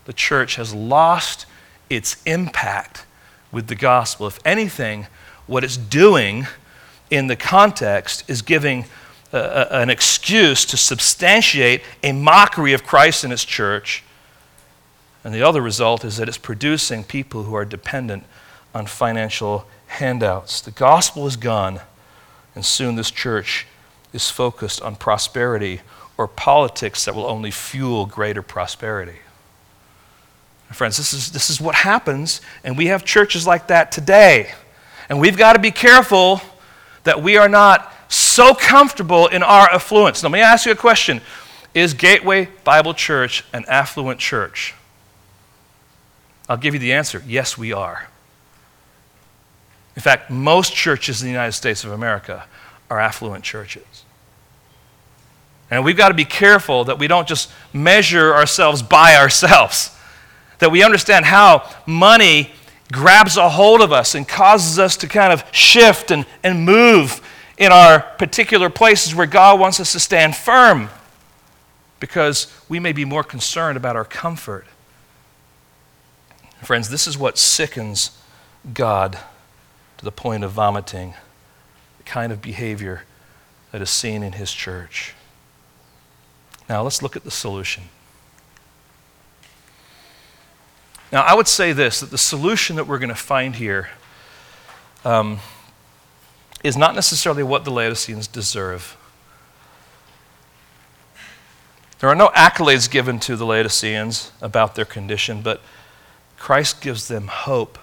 the 0.03 0.13
church 0.13 0.57
has 0.57 0.73
lost 0.73 1.45
its 1.89 2.21
impact 2.25 3.05
with 3.53 3.67
the 3.67 3.75
gospel. 3.75 4.27
If 4.27 4.37
anything, 4.43 5.07
what 5.47 5.63
it's 5.63 5.77
doing 5.77 6.47
in 7.09 7.27
the 7.27 7.37
context 7.37 8.29
is 8.29 8.41
giving 8.41 8.83
an 9.33 9.89
excuse 9.89 10.63
to 10.65 10.77
substantiate 10.77 11.81
a 12.03 12.11
mockery 12.11 12.73
of 12.73 12.83
Christ 12.83 13.23
and 13.23 13.31
his 13.31 13.43
church. 13.43 14.03
And 15.23 15.33
the 15.33 15.41
other 15.41 15.61
result 15.61 16.05
is 16.05 16.17
that 16.17 16.27
it's 16.27 16.37
producing 16.37 17.03
people 17.03 17.43
who 17.43 17.55
are 17.55 17.65
dependent 17.65 18.23
on 18.73 18.85
financial 18.85 19.65
handouts. 19.87 20.61
The 20.61 20.71
gospel 20.71 21.25
is 21.27 21.35
gone, 21.35 21.79
And 22.55 22.63
soon 22.63 22.95
this 22.95 23.09
church 23.09 23.65
is 24.13 24.29
focused 24.29 24.81
on 24.81 24.95
prosperity 24.95 25.81
or 26.17 26.27
politics 26.27 27.05
that 27.05 27.15
will 27.15 27.25
only 27.25 27.49
fuel 27.49 28.05
greater 28.05 28.43
prosperity. 28.43 29.17
Friends, 30.71 30.97
this 30.97 31.13
is, 31.13 31.31
this 31.31 31.49
is 31.51 31.61
what 31.61 31.75
happens, 31.75 32.41
and 32.63 32.77
we 32.77 32.87
have 32.87 33.05
churches 33.05 33.45
like 33.45 33.67
that 33.67 33.91
today. 33.91 34.53
And 35.07 35.19
we've 35.19 35.37
got 35.37 35.53
to 35.53 35.59
be 35.59 35.69
careful 35.69 36.41
that 37.03 37.21
we 37.21 37.37
are 37.37 37.49
not 37.49 37.93
so 38.07 38.53
comfortable 38.53 39.27
in 39.27 39.43
our 39.43 39.71
affluence. 39.71 40.23
Now, 40.23 40.29
let 40.29 40.33
me 40.33 40.41
ask 40.41 40.65
you 40.65 40.71
a 40.71 40.75
question 40.75 41.21
Is 41.73 41.93
Gateway 41.93 42.49
Bible 42.63 42.93
Church 42.93 43.43
an 43.53 43.65
affluent 43.67 44.19
church? 44.19 44.73
I'll 46.49 46.57
give 46.57 46.73
you 46.73 46.79
the 46.79 46.93
answer 46.93 47.23
yes, 47.25 47.57
we 47.57 47.73
are. 47.73 48.07
In 49.95 50.01
fact, 50.01 50.31
most 50.31 50.73
churches 50.73 51.21
in 51.21 51.27
the 51.27 51.31
United 51.31 51.53
States 51.53 51.83
of 51.83 51.91
America 51.91 52.45
are 52.89 52.99
affluent 52.99 53.43
churches. 53.43 54.03
And 55.69 55.83
we've 55.83 55.97
got 55.97 56.09
to 56.09 56.13
be 56.13 56.25
careful 56.25 56.83
that 56.85 56.99
we 56.99 57.07
don't 57.07 57.27
just 57.27 57.51
measure 57.73 58.33
ourselves 58.33 58.81
by 58.81 59.15
ourselves, 59.15 59.95
that 60.59 60.71
we 60.71 60.83
understand 60.83 61.25
how 61.25 61.69
money 61.85 62.51
grabs 62.91 63.37
a 63.37 63.49
hold 63.49 63.81
of 63.81 63.91
us 63.91 64.13
and 64.13 64.27
causes 64.27 64.77
us 64.77 64.97
to 64.97 65.07
kind 65.07 65.33
of 65.33 65.43
shift 65.51 66.11
and, 66.11 66.25
and 66.43 66.63
move 66.63 67.21
in 67.63 67.71
our 67.71 67.99
particular 67.99 68.69
places 68.69 69.15
where 69.15 69.25
God 69.25 69.59
wants 69.59 69.79
us 69.79 69.93
to 69.93 69.99
stand 69.99 70.35
firm 70.35 70.89
because 71.99 72.47
we 72.67 72.79
may 72.79 72.91
be 72.91 73.05
more 73.05 73.23
concerned 73.23 73.77
about 73.77 73.95
our 73.95 74.05
comfort. 74.05 74.65
Friends, 76.61 76.89
this 76.89 77.07
is 77.07 77.17
what 77.17 77.37
sickens 77.37 78.17
God 78.73 79.17
to 79.97 80.05
the 80.05 80.11
point 80.11 80.43
of 80.43 80.51
vomiting, 80.51 81.13
the 81.97 82.03
kind 82.03 82.31
of 82.31 82.41
behavior 82.41 83.03
that 83.71 83.81
is 83.81 83.89
seen 83.89 84.23
in 84.23 84.33
his 84.33 84.51
church. 84.51 85.13
Now, 86.69 86.83
let's 86.83 87.01
look 87.01 87.15
at 87.15 87.23
the 87.23 87.31
solution. 87.31 87.83
Now, 91.11 91.21
I 91.21 91.35
would 91.35 91.47
say 91.47 91.73
this 91.73 91.99
that 91.99 92.11
the 92.11 92.17
solution 92.17 92.75
that 92.77 92.87
we're 92.87 92.99
going 92.99 93.09
to 93.09 93.15
find 93.15 93.55
here 93.55 93.89
um, 95.05 95.39
is 96.63 96.77
not 96.77 96.95
necessarily 96.95 97.43
what 97.43 97.65
the 97.65 97.71
Laodiceans 97.71 98.27
deserve. 98.27 98.97
There 101.99 102.09
are 102.09 102.15
no 102.15 102.29
accolades 102.29 102.89
given 102.89 103.19
to 103.21 103.35
the 103.35 103.45
Laodiceans 103.45 104.31
about 104.41 104.75
their 104.75 104.85
condition, 104.85 105.41
but 105.41 105.61
Christ 106.37 106.81
gives 106.81 107.07
them 107.07 107.27
hope 107.27 107.77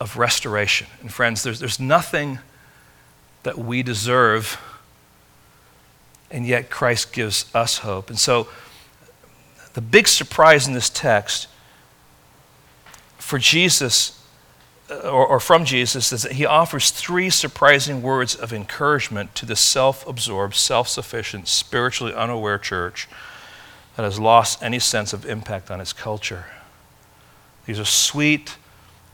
of 0.00 0.16
restoration. 0.16 0.86
And 1.00 1.12
friends, 1.12 1.42
there's, 1.42 1.60
there's 1.60 1.80
nothing 1.80 2.40
that 3.42 3.56
we 3.58 3.82
deserve, 3.82 4.60
and 6.30 6.46
yet 6.46 6.68
Christ 6.68 7.12
gives 7.12 7.46
us 7.54 7.78
hope. 7.78 8.10
And 8.10 8.18
so, 8.18 8.48
the 9.74 9.80
big 9.80 10.06
surprise 10.06 10.66
in 10.66 10.72
this 10.72 10.88
text 10.88 11.48
for 13.18 13.38
Jesus, 13.38 14.20
Uh, 14.90 14.96
or, 15.08 15.26
or 15.26 15.40
from 15.40 15.64
Jesus, 15.64 16.12
is 16.12 16.22
that 16.22 16.32
he 16.32 16.44
offers 16.44 16.90
three 16.90 17.30
surprising 17.30 18.02
words 18.02 18.34
of 18.34 18.52
encouragement 18.52 19.34
to 19.34 19.46
the 19.46 19.56
self 19.56 20.06
absorbed, 20.06 20.54
self 20.54 20.88
sufficient, 20.88 21.48
spiritually 21.48 22.12
unaware 22.12 22.58
church 22.58 23.08
that 23.96 24.02
has 24.02 24.18
lost 24.18 24.62
any 24.62 24.78
sense 24.78 25.12
of 25.12 25.24
impact 25.24 25.70
on 25.70 25.80
its 25.80 25.92
culture. 25.92 26.46
These 27.64 27.78
are 27.80 27.84
sweet, 27.84 28.56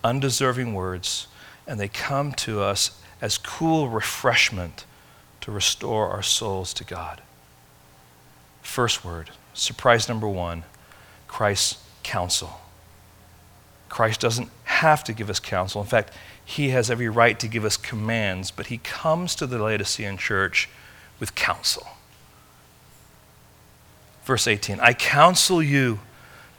undeserving 0.03 0.75
words, 0.75 1.29
and 1.67 1.79
they 1.79 1.89
come 1.89 2.33
to 2.33 2.61
us 2.61 3.01
as 3.21 3.39
cool 3.39 3.89
refreshment 3.89 4.85
to 5.43 5.53
restore 5.53 6.09
our 6.09 6.23
souls 6.23 6.75
to 6.75 6.85
God. 6.85 7.21
First 8.63 9.05
word, 9.05 9.31
surprise 9.55 10.09
number 10.09 10.29
one 10.29 10.65
Christ's 11.29 11.83
counsel. 12.03 12.61
Christ 13.91 14.21
doesn't 14.21 14.49
have 14.65 15.05
to 15.05 15.13
give 15.13 15.29
us 15.29 15.39
counsel. 15.39 15.83
In 15.83 15.87
fact, 15.87 16.15
he 16.43 16.71
has 16.71 16.91
every 16.91 17.09
right 17.09 17.39
to 17.39 17.49
give 17.49 17.65
us 17.67 17.77
commands, 17.77 18.51
but 18.51 18.69
he 18.69 18.79
comes 18.79 19.35
to 19.35 19.47
the 19.47 19.63
Laodicean 19.63 20.17
church 20.17 20.71
with 21.19 21.35
counsel. 21.35 21.87
Verse 24.25 24.47
18 24.47 24.81
I 24.81 24.95
counsel 24.95 25.63
you 25.63 25.99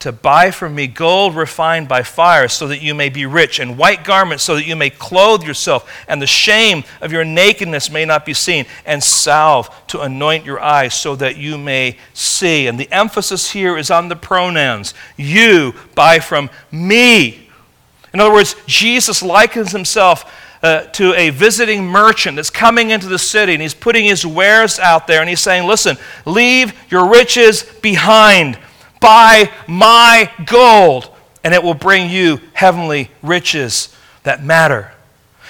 to 0.02 0.12
buy 0.12 0.52
from 0.52 0.76
me 0.76 0.88
gold 0.88 1.36
refined 1.36 1.88
by 1.88 2.04
fire, 2.04 2.48
so 2.48 2.68
that 2.68 2.82
you 2.82 2.94
may 2.94 3.10
be 3.10 3.26
rich, 3.26 3.60
and 3.60 3.78
white 3.78 4.04
garments, 4.04 4.44
so 4.44 4.56
that 4.56 4.66
you 4.66 4.76
may 4.76 4.90
clothe 4.90 5.44
yourself, 5.44 5.92
and 6.08 6.22
the 6.22 6.28
shame 6.28 6.84
of 7.02 7.12
your 7.12 7.24
nakedness 7.24 7.90
may 7.90 8.04
not 8.04 8.26
be 8.26 8.34
seen, 8.34 8.66
and 8.86 9.04
salve 9.04 9.70
to 9.88 10.02
anoint 10.02 10.44
your 10.44 10.60
eyes, 10.60 10.94
so 10.94 11.16
that 11.16 11.38
you 11.38 11.58
may 11.58 11.98
see. 12.14 12.68
And 12.68 12.80
the 12.80 12.92
emphasis 12.92 13.52
here 13.52 13.78
is 13.78 13.92
on 13.92 14.10
the 14.10 14.16
pronouns 14.16 14.94
you 15.18 15.74
buy 15.96 16.20
from 16.20 16.50
me. 16.72 17.50
In 18.14 18.20
other 18.20 18.34
words, 18.34 18.56
Jesus 18.68 19.24
likens 19.24 19.72
himself. 19.72 20.48
Uh, 20.64 20.84
to 20.92 21.12
a 21.16 21.32
visiting 21.32 21.84
merchant 21.84 22.36
that's 22.36 22.52
coming 22.52 22.92
into 22.92 23.08
the 23.08 23.18
city 23.18 23.54
and 23.54 23.64
he's 23.64 23.74
putting 23.74 24.06
his 24.06 24.28
wares 24.28 24.78
out 24.78 25.08
there 25.08 25.20
and 25.20 25.28
he's 25.28 25.40
saying, 25.40 25.68
Listen, 25.68 25.98
leave 26.24 26.72
your 26.92 27.10
riches 27.10 27.64
behind 27.82 28.60
Buy 29.02 29.52
my 29.68 30.32
gold, 30.46 31.10
and 31.44 31.54
it 31.54 31.62
will 31.62 31.74
bring 31.74 32.10
you 32.10 32.40
heavenly 32.54 33.12
riches 33.22 33.94
that 34.24 34.44
matter. 34.44 34.94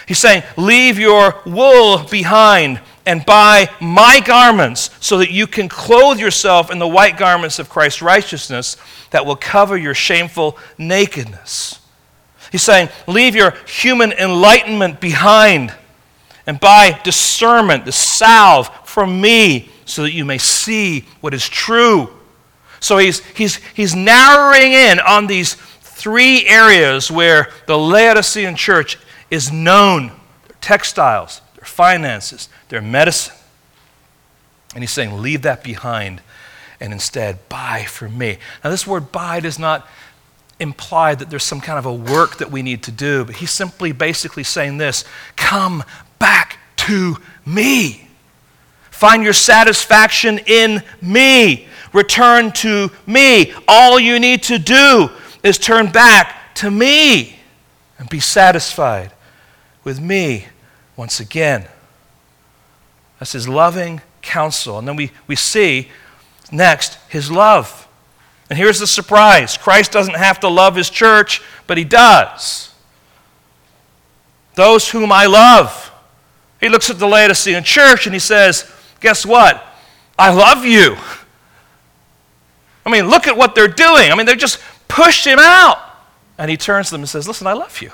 He's 0.07 0.17
saying, 0.17 0.43
Leave 0.57 0.97
your 0.97 1.39
wool 1.45 1.99
behind 2.09 2.79
and 3.05 3.25
buy 3.25 3.69
my 3.79 4.19
garments 4.19 4.89
so 4.99 5.17
that 5.17 5.31
you 5.31 5.47
can 5.47 5.67
clothe 5.67 6.19
yourself 6.19 6.71
in 6.71 6.79
the 6.79 6.87
white 6.87 7.17
garments 7.17 7.59
of 7.59 7.69
Christ's 7.69 8.01
righteousness 8.01 8.77
that 9.09 9.25
will 9.25 9.35
cover 9.35 9.77
your 9.77 9.93
shameful 9.93 10.57
nakedness. 10.77 11.79
He's 12.51 12.63
saying, 12.63 12.89
Leave 13.07 13.35
your 13.35 13.53
human 13.67 14.13
enlightenment 14.13 15.01
behind 15.01 15.73
and 16.47 16.59
buy 16.59 16.99
discernment, 17.03 17.85
the 17.85 17.91
salve 17.91 18.69
from 18.85 19.19
me, 19.19 19.69
so 19.85 20.03
that 20.03 20.13
you 20.13 20.23
may 20.23 20.37
see 20.37 21.05
what 21.19 21.33
is 21.33 21.47
true 21.47 22.09
so 22.81 22.97
he's, 22.97 23.19
he's, 23.27 23.57
he's 23.75 23.95
narrowing 23.95 24.73
in 24.73 24.99
on 24.99 25.27
these 25.27 25.53
three 25.53 26.45
areas 26.47 27.09
where 27.09 27.49
the 27.67 27.77
Laodicean 27.77 28.55
church 28.55 28.97
is 29.29 29.51
known 29.51 30.07
their 30.47 30.57
textiles, 30.59 31.41
their 31.55 31.65
finances, 31.65 32.49
their 32.69 32.81
medicine. 32.81 33.35
And 34.73 34.83
he's 34.83 34.91
saying, 34.91 35.21
leave 35.21 35.43
that 35.43 35.63
behind 35.63 36.21
and 36.79 36.91
instead 36.91 37.47
buy 37.49 37.83
from 37.83 38.17
me. 38.17 38.39
Now, 38.63 38.71
this 38.71 38.87
word 38.87 39.11
buy 39.11 39.39
does 39.39 39.59
not 39.59 39.87
imply 40.59 41.13
that 41.13 41.29
there's 41.29 41.43
some 41.43 41.61
kind 41.61 41.77
of 41.77 41.85
a 41.85 41.93
work 41.93 42.37
that 42.37 42.51
we 42.51 42.63
need 42.63 42.81
to 42.83 42.91
do, 42.91 43.25
but 43.25 43.35
he's 43.35 43.51
simply 43.51 43.91
basically 43.91 44.43
saying 44.43 44.77
this 44.77 45.05
come 45.35 45.83
back 46.17 46.57
to 46.77 47.17
me. 47.45 48.07
Find 48.89 49.23
your 49.23 49.33
satisfaction 49.33 50.39
in 50.47 50.83
me. 51.01 51.67
Return 51.93 52.51
to 52.53 52.89
me. 53.05 53.53
All 53.67 53.99
you 53.99 54.19
need 54.19 54.43
to 54.43 54.57
do 54.57 55.09
is 55.43 55.57
turn 55.57 55.91
back 55.91 56.55
to 56.55 56.71
me 56.71 57.37
and 57.97 58.09
be 58.09 58.19
satisfied 58.19 59.11
with 59.83 59.99
me 59.99 60.47
once 60.95 61.19
again. 61.19 61.67
That's 63.19 63.33
his 63.33 63.47
loving 63.47 64.01
counsel. 64.21 64.79
And 64.79 64.87
then 64.87 64.95
we, 64.95 65.11
we 65.27 65.35
see 65.35 65.89
next 66.51 66.97
his 67.09 67.31
love. 67.31 67.87
And 68.49 68.57
here's 68.57 68.79
the 68.79 68.87
surprise 68.87 69.57
Christ 69.57 69.91
doesn't 69.91 70.17
have 70.17 70.39
to 70.41 70.49
love 70.49 70.75
his 70.75 70.89
church, 70.89 71.41
but 71.67 71.77
he 71.77 71.83
does. 71.83 72.73
Those 74.55 74.89
whom 74.89 75.11
I 75.11 75.25
love. 75.25 75.91
He 76.59 76.69
looks 76.69 76.89
at 76.89 76.99
the 76.99 77.07
Laodicean 77.07 77.63
church 77.63 78.05
and 78.05 78.13
he 78.13 78.19
says, 78.19 78.71
Guess 78.99 79.25
what? 79.25 79.65
I 80.17 80.31
love 80.31 80.65
you. 80.65 80.97
I 82.85 82.91
mean, 82.91 83.09
look 83.09 83.27
at 83.27 83.37
what 83.37 83.55
they're 83.55 83.67
doing. 83.67 84.11
I 84.11 84.15
mean, 84.15 84.25
they 84.25 84.35
just 84.35 84.59
pushed 84.87 85.25
him 85.25 85.39
out. 85.39 85.77
And 86.37 86.49
he 86.49 86.57
turns 86.57 86.87
to 86.87 86.93
them 86.93 87.01
and 87.01 87.09
says, 87.09 87.27
Listen, 87.27 87.47
I 87.47 87.53
love 87.53 87.81
you. 87.81 87.91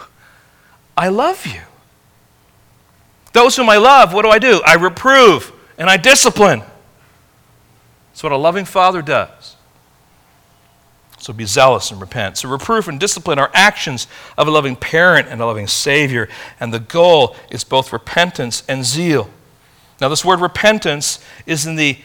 I 0.95 1.09
love 1.09 1.45
you. 1.45 1.61
Those 3.33 3.55
whom 3.55 3.69
I 3.69 3.77
love, 3.77 4.13
what 4.13 4.23
do 4.23 4.29
I 4.29 4.39
do? 4.39 4.61
I 4.65 4.75
reprove 4.75 5.51
and 5.77 5.89
I 5.89 5.97
discipline. 5.97 6.63
That's 8.11 8.23
what 8.23 8.31
a 8.31 8.37
loving 8.37 8.65
father 8.65 9.01
does. 9.01 9.57
So 11.19 11.33
be 11.33 11.45
zealous 11.45 11.91
and 11.91 11.99
repent. 11.99 12.37
So 12.37 12.49
reproof 12.49 12.87
and 12.87 12.99
discipline 12.99 13.37
are 13.37 13.51
actions 13.53 14.07
of 14.37 14.47
a 14.47 14.51
loving 14.51 14.75
parent 14.75 15.27
and 15.27 15.41
a 15.41 15.45
loving 15.45 15.67
Savior. 15.67 16.29
And 16.59 16.73
the 16.73 16.79
goal 16.79 17.35
is 17.51 17.63
both 17.63 17.91
repentance 17.91 18.63
and 18.67 18.85
zeal. 18.85 19.29
Now, 19.99 20.09
this 20.09 20.23
word 20.23 20.39
repentance 20.39 21.19
is 21.45 21.65
in 21.65 21.75
the 21.75 21.97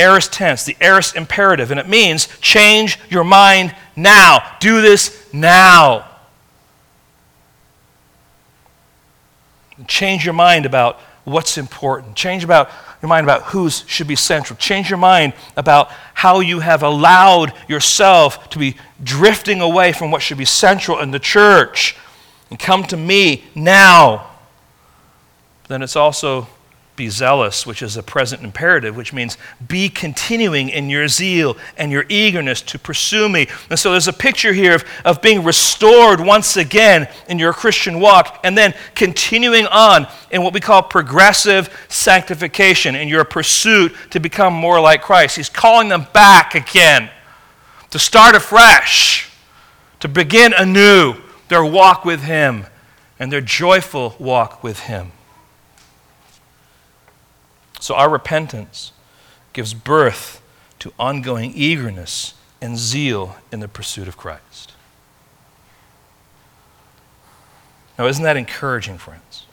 aorist 0.00 0.32
tense, 0.32 0.64
the 0.64 0.76
aorist 0.80 1.16
imperative, 1.16 1.70
and 1.70 1.78
it 1.78 1.88
means 1.88 2.26
change 2.40 2.98
your 3.08 3.24
mind 3.24 3.74
now. 3.96 4.56
Do 4.60 4.80
this 4.80 5.32
now. 5.32 6.08
Change 9.86 10.24
your 10.24 10.34
mind 10.34 10.66
about 10.66 11.00
what's 11.24 11.56
important. 11.58 12.16
Change 12.16 12.44
about 12.44 12.70
your 13.02 13.08
mind 13.08 13.24
about 13.24 13.44
who 13.44 13.70
should 13.70 14.08
be 14.08 14.16
central. 14.16 14.56
Change 14.58 14.90
your 14.90 14.98
mind 14.98 15.32
about 15.56 15.90
how 16.12 16.40
you 16.40 16.60
have 16.60 16.82
allowed 16.82 17.52
yourself 17.68 18.50
to 18.50 18.58
be 18.58 18.76
drifting 19.02 19.60
away 19.60 19.92
from 19.92 20.10
what 20.10 20.20
should 20.20 20.36
be 20.38 20.44
central 20.44 20.98
in 20.98 21.10
the 21.10 21.18
church. 21.18 21.96
And 22.50 22.58
come 22.58 22.84
to 22.84 22.96
me 22.96 23.44
now. 23.54 24.30
Then 25.68 25.82
it's 25.82 25.96
also 25.96 26.46
be 27.00 27.08
zealous, 27.08 27.66
which 27.66 27.80
is 27.80 27.96
a 27.96 28.02
present 28.02 28.42
imperative, 28.42 28.94
which 28.94 29.14
means 29.14 29.38
be 29.66 29.88
continuing 29.88 30.68
in 30.68 30.90
your 30.90 31.08
zeal 31.08 31.56
and 31.78 31.90
your 31.90 32.04
eagerness 32.10 32.60
to 32.60 32.78
pursue 32.78 33.26
me. 33.26 33.48
And 33.70 33.78
so 33.78 33.92
there's 33.92 34.06
a 34.06 34.12
picture 34.12 34.52
here 34.52 34.74
of, 34.74 34.84
of 35.06 35.22
being 35.22 35.42
restored 35.42 36.20
once 36.20 36.58
again 36.58 37.08
in 37.26 37.38
your 37.38 37.54
Christian 37.54 38.00
walk 38.00 38.40
and 38.44 38.56
then 38.56 38.74
continuing 38.94 39.64
on 39.68 40.08
in 40.30 40.42
what 40.42 40.52
we 40.52 40.60
call 40.60 40.82
progressive 40.82 41.86
sanctification 41.88 42.94
in 42.94 43.08
your 43.08 43.24
pursuit 43.24 43.94
to 44.10 44.20
become 44.20 44.52
more 44.52 44.78
like 44.78 45.00
Christ. 45.00 45.36
He's 45.36 45.48
calling 45.48 45.88
them 45.88 46.06
back 46.12 46.54
again 46.54 47.08
to 47.92 47.98
start 47.98 48.34
afresh, 48.34 49.30
to 50.00 50.08
begin 50.08 50.52
anew 50.52 51.14
their 51.48 51.64
walk 51.64 52.04
with 52.04 52.24
Him 52.24 52.66
and 53.18 53.32
their 53.32 53.40
joyful 53.40 54.16
walk 54.18 54.62
with 54.62 54.80
Him. 54.80 55.12
So 57.80 57.94
our 57.94 58.08
repentance 58.08 58.92
gives 59.52 59.74
birth 59.74 60.40
to 60.78 60.92
ongoing 60.98 61.52
eagerness 61.54 62.34
and 62.60 62.78
zeal 62.78 63.36
in 63.50 63.60
the 63.60 63.68
pursuit 63.68 64.06
of 64.06 64.16
Christ. 64.16 64.74
Now, 67.98 68.06
isn't 68.06 68.24
that 68.24 68.36
encouraging, 68.36 68.98
friends? 68.98 69.46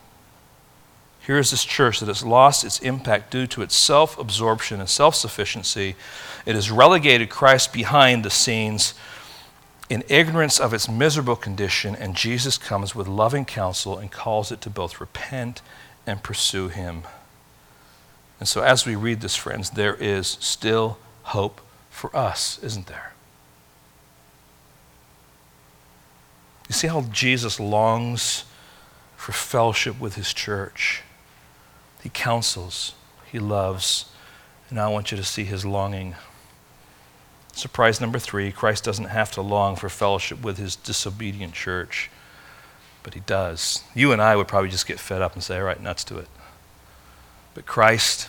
Here 1.25 1.38
is 1.38 1.51
this 1.51 1.65
church 1.65 1.99
that 1.99 2.07
has 2.07 2.23
lost 2.23 2.63
its 2.63 2.80
impact 2.80 3.32
due 3.32 3.47
to 3.47 3.61
its 3.61 3.75
self 3.75 4.17
absorption 4.17 4.80
and 4.80 4.89
self 4.89 5.15
sufficiency. 5.15 5.95
It 6.45 6.55
has 6.55 6.71
relegated 6.71 7.30
Christ 7.30 7.73
behind 7.73 8.23
the 8.23 8.30
scenes 8.30 8.93
in 9.89 10.03
ignorance 10.07 10.59
of 10.59 10.73
its 10.73 10.88
miserable 10.88 11.36
condition, 11.36 11.95
and 11.95 12.15
Jesus 12.15 12.57
comes 12.57 12.95
with 12.95 13.07
loving 13.07 13.43
counsel 13.43 13.97
and 13.97 14.09
calls 14.09 14.51
it 14.51 14.61
to 14.61 14.69
both 14.69 15.01
repent 15.01 15.61
and 16.05 16.23
pursue 16.23 16.69
Him. 16.69 17.03
And 18.39 18.47
so, 18.47 18.61
as 18.61 18.85
we 18.85 18.95
read 18.95 19.21
this, 19.21 19.35
friends, 19.35 19.71
there 19.71 19.95
is 19.95 20.38
still 20.39 20.97
hope 21.23 21.61
for 21.89 22.15
us, 22.15 22.59
isn't 22.61 22.88
there? 22.88 23.13
You 26.67 26.73
see 26.73 26.88
how 26.88 27.01
Jesus 27.01 27.59
longs 27.59 28.45
for 29.15 29.31
fellowship 29.31 29.99
with 29.99 30.15
his 30.15 30.33
church. 30.33 31.01
He 32.03 32.09
counsels, 32.09 32.93
he 33.31 33.39
loves, 33.39 34.11
and 34.69 34.79
I 34.79 34.88
want 34.89 35.11
you 35.11 35.17
to 35.17 35.23
see 35.23 35.43
his 35.43 35.65
longing. 35.65 36.15
Surprise 37.53 37.99
number 37.99 38.19
three 38.19 38.51
Christ 38.51 38.83
doesn't 38.83 39.05
have 39.05 39.31
to 39.31 39.41
long 39.41 39.75
for 39.75 39.89
fellowship 39.89 40.43
with 40.43 40.57
his 40.57 40.75
disobedient 40.75 41.53
church, 41.53 42.11
but 43.01 43.15
he 43.15 43.21
does. 43.21 43.83
You 43.95 44.11
and 44.11 44.21
I 44.21 44.35
would 44.35 44.47
probably 44.47 44.69
just 44.69 44.85
get 44.85 44.99
fed 44.99 45.21
up 45.21 45.33
and 45.33 45.43
say, 45.43 45.57
all 45.57 45.63
right, 45.63 45.81
nuts 45.81 46.03
to 46.05 46.19
it. 46.19 46.27
But 47.58 47.66
Christ 47.66 48.28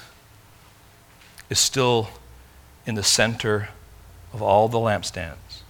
is 1.50 1.58
still 1.58 2.08
in 2.86 2.94
the 2.94 3.02
center 3.02 3.68
of 4.32 4.40
all 4.40 4.68
the 4.68 4.78
lampstands, 4.78 5.60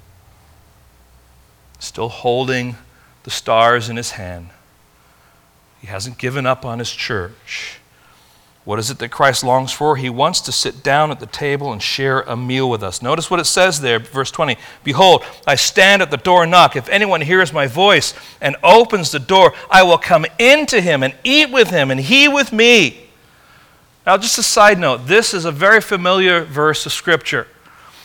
still 1.81 2.09
holding 2.09 2.77
the 3.25 3.31
stars 3.31 3.89
in 3.89 3.97
his 3.97 4.13
hand. 4.13 4.51
He 5.81 5.89
hasn't 5.89 6.19
given 6.19 6.47
up 6.47 6.65
on 6.65 6.79
his 6.79 6.93
church. 6.93 7.81
What 8.65 8.79
is 8.79 8.93
it 8.93 9.01
that 9.01 9.09
Christ 9.09 9.43
longs 9.43 9.73
for? 9.73 9.97
He 9.97 10.09
wants 10.09 10.41
to 10.43 10.53
sit 10.53 10.85
down 10.85 11.11
at 11.11 11.19
the 11.19 11.27
table 11.27 11.73
and 11.73 11.83
share 11.83 12.21
a 12.21 12.37
meal 12.37 12.71
with 12.71 12.85
us. 12.85 13.03
Notice 13.03 13.29
what 13.29 13.41
it 13.41 13.45
says 13.45 13.81
there, 13.81 13.99
verse 13.99 14.31
20. 14.31 14.57
Behold, 14.85 15.25
I 15.49 15.57
stand 15.57 16.01
at 16.01 16.13
the 16.13 16.17
door 16.17 16.45
and 16.45 16.53
knock. 16.53 16.77
If 16.77 16.89
anyone 16.91 17.23
hears 17.23 17.53
my 17.53 17.67
voice 17.67 18.15
and 18.41 18.55
opens 18.63 19.11
the 19.11 19.19
door, 19.19 19.53
I 19.69 19.83
will 19.83 19.99
come 19.99 20.27
into 20.39 20.81
him 20.81 21.03
and 21.03 21.13
eat 21.25 21.51
with 21.51 21.71
him, 21.71 21.91
and 21.91 21.99
he 21.99 22.29
with 22.29 22.53
me. 22.53 23.07
Now, 24.09 24.17
just 24.17 24.39
a 24.39 24.43
side 24.43 24.79
note 24.79 25.07
this 25.07 25.35
is 25.35 25.45
a 25.45 25.53
very 25.53 25.83
familiar 25.83 26.43
verse 26.43 26.87
of 26.87 26.95
Scripture. 26.95 27.47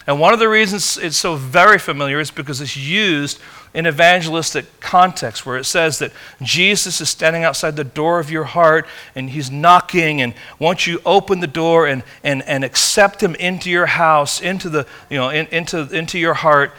And 0.05 0.19
one 0.19 0.33
of 0.33 0.39
the 0.39 0.49
reasons 0.49 0.97
it's 0.97 1.15
so 1.15 1.37
very 1.37 1.79
familiar 1.79 2.19
is 2.19 2.29
because 2.29 2.59
it's 2.59 2.75
used 2.75 3.39
in 3.73 3.87
evangelistic 3.87 4.81
context 4.81 5.45
where 5.45 5.55
it 5.55 5.63
says 5.63 5.99
that 5.99 6.11
Jesus 6.41 6.99
is 6.99 7.09
standing 7.09 7.45
outside 7.45 7.77
the 7.77 7.85
door 7.85 8.19
of 8.19 8.29
your 8.29 8.43
heart 8.43 8.85
and 9.15 9.29
he's 9.29 9.49
knocking 9.49 10.21
and 10.21 10.33
won't 10.59 10.85
you 10.85 10.99
open 11.05 11.39
the 11.39 11.47
door 11.47 11.87
and, 11.87 12.03
and, 12.21 12.43
and 12.43 12.65
accept 12.65 13.23
him 13.23 13.33
into 13.35 13.71
your 13.71 13.85
house, 13.85 14.41
into, 14.41 14.67
the, 14.67 14.85
you 15.09 15.15
know, 15.15 15.29
in, 15.29 15.47
into, 15.51 15.87
into 15.95 16.19
your 16.19 16.33
heart. 16.33 16.73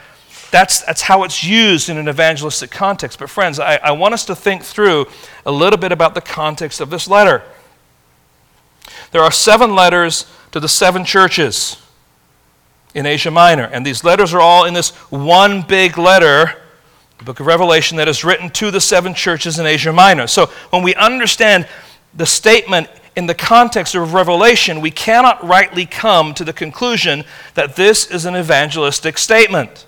That's, 0.51 0.83
that's 0.83 1.01
how 1.01 1.25
it's 1.25 1.43
used 1.43 1.89
in 1.89 1.97
an 1.97 2.11
evangelistic 2.11 2.70
context. 2.70 3.18
But 3.20 3.31
friends, 3.31 3.59
I, 3.59 3.77
I 3.77 3.93
want 3.93 4.12
us 4.12 4.27
to 4.27 4.37
think 4.37 4.64
through 4.64 5.07
a 5.47 5.51
little 5.51 5.79
bit 5.79 5.93
about 5.93 6.14
the 6.14 6.20
context 6.20 6.83
of 6.83 6.91
this 6.91 7.09
letter. 7.09 7.43
There 9.11 9.22
are 9.22 9.30
seven 9.30 9.74
letters 9.74 10.26
to 10.53 10.61
the 10.61 10.68
seven 10.68 11.05
churches 11.05 11.80
in 12.95 13.07
Asia 13.07 13.30
Minor, 13.30 13.64
and 13.64 13.85
these 13.85 14.05
letters 14.05 14.32
are 14.32 14.41
all 14.41 14.64
in 14.64 14.74
this 14.74 14.91
one 15.11 15.62
big 15.62 15.99
letter, 15.99 16.62
the 17.18 17.24
book 17.24 17.41
of 17.41 17.47
Revelation, 17.47 17.97
that 17.97 18.09
is 18.09 18.24
written 18.24 18.51
to 18.51 18.70
the 18.70 18.80
seven 18.80 19.14
churches 19.14 19.59
in 19.59 19.66
Asia 19.66 19.93
Minor. 19.93 20.26
So 20.26 20.47
when 20.70 20.82
we 20.82 20.95
understand 20.95 21.66
the 22.14 22.26
statement 22.26 22.89
in 23.16 23.26
the 23.26 23.35
context 23.35 23.95
of 23.95 24.14
Revelation, 24.14 24.80
we 24.80 24.91
cannot 24.91 25.45
rightly 25.45 25.87
come 25.87 26.35
to 26.35 26.45
the 26.45 26.53
conclusion 26.53 27.24
that 27.55 27.76
this 27.76 28.07
is 28.07 28.24
an 28.24 28.37
evangelistic 28.37 29.18
statement. 29.18 29.87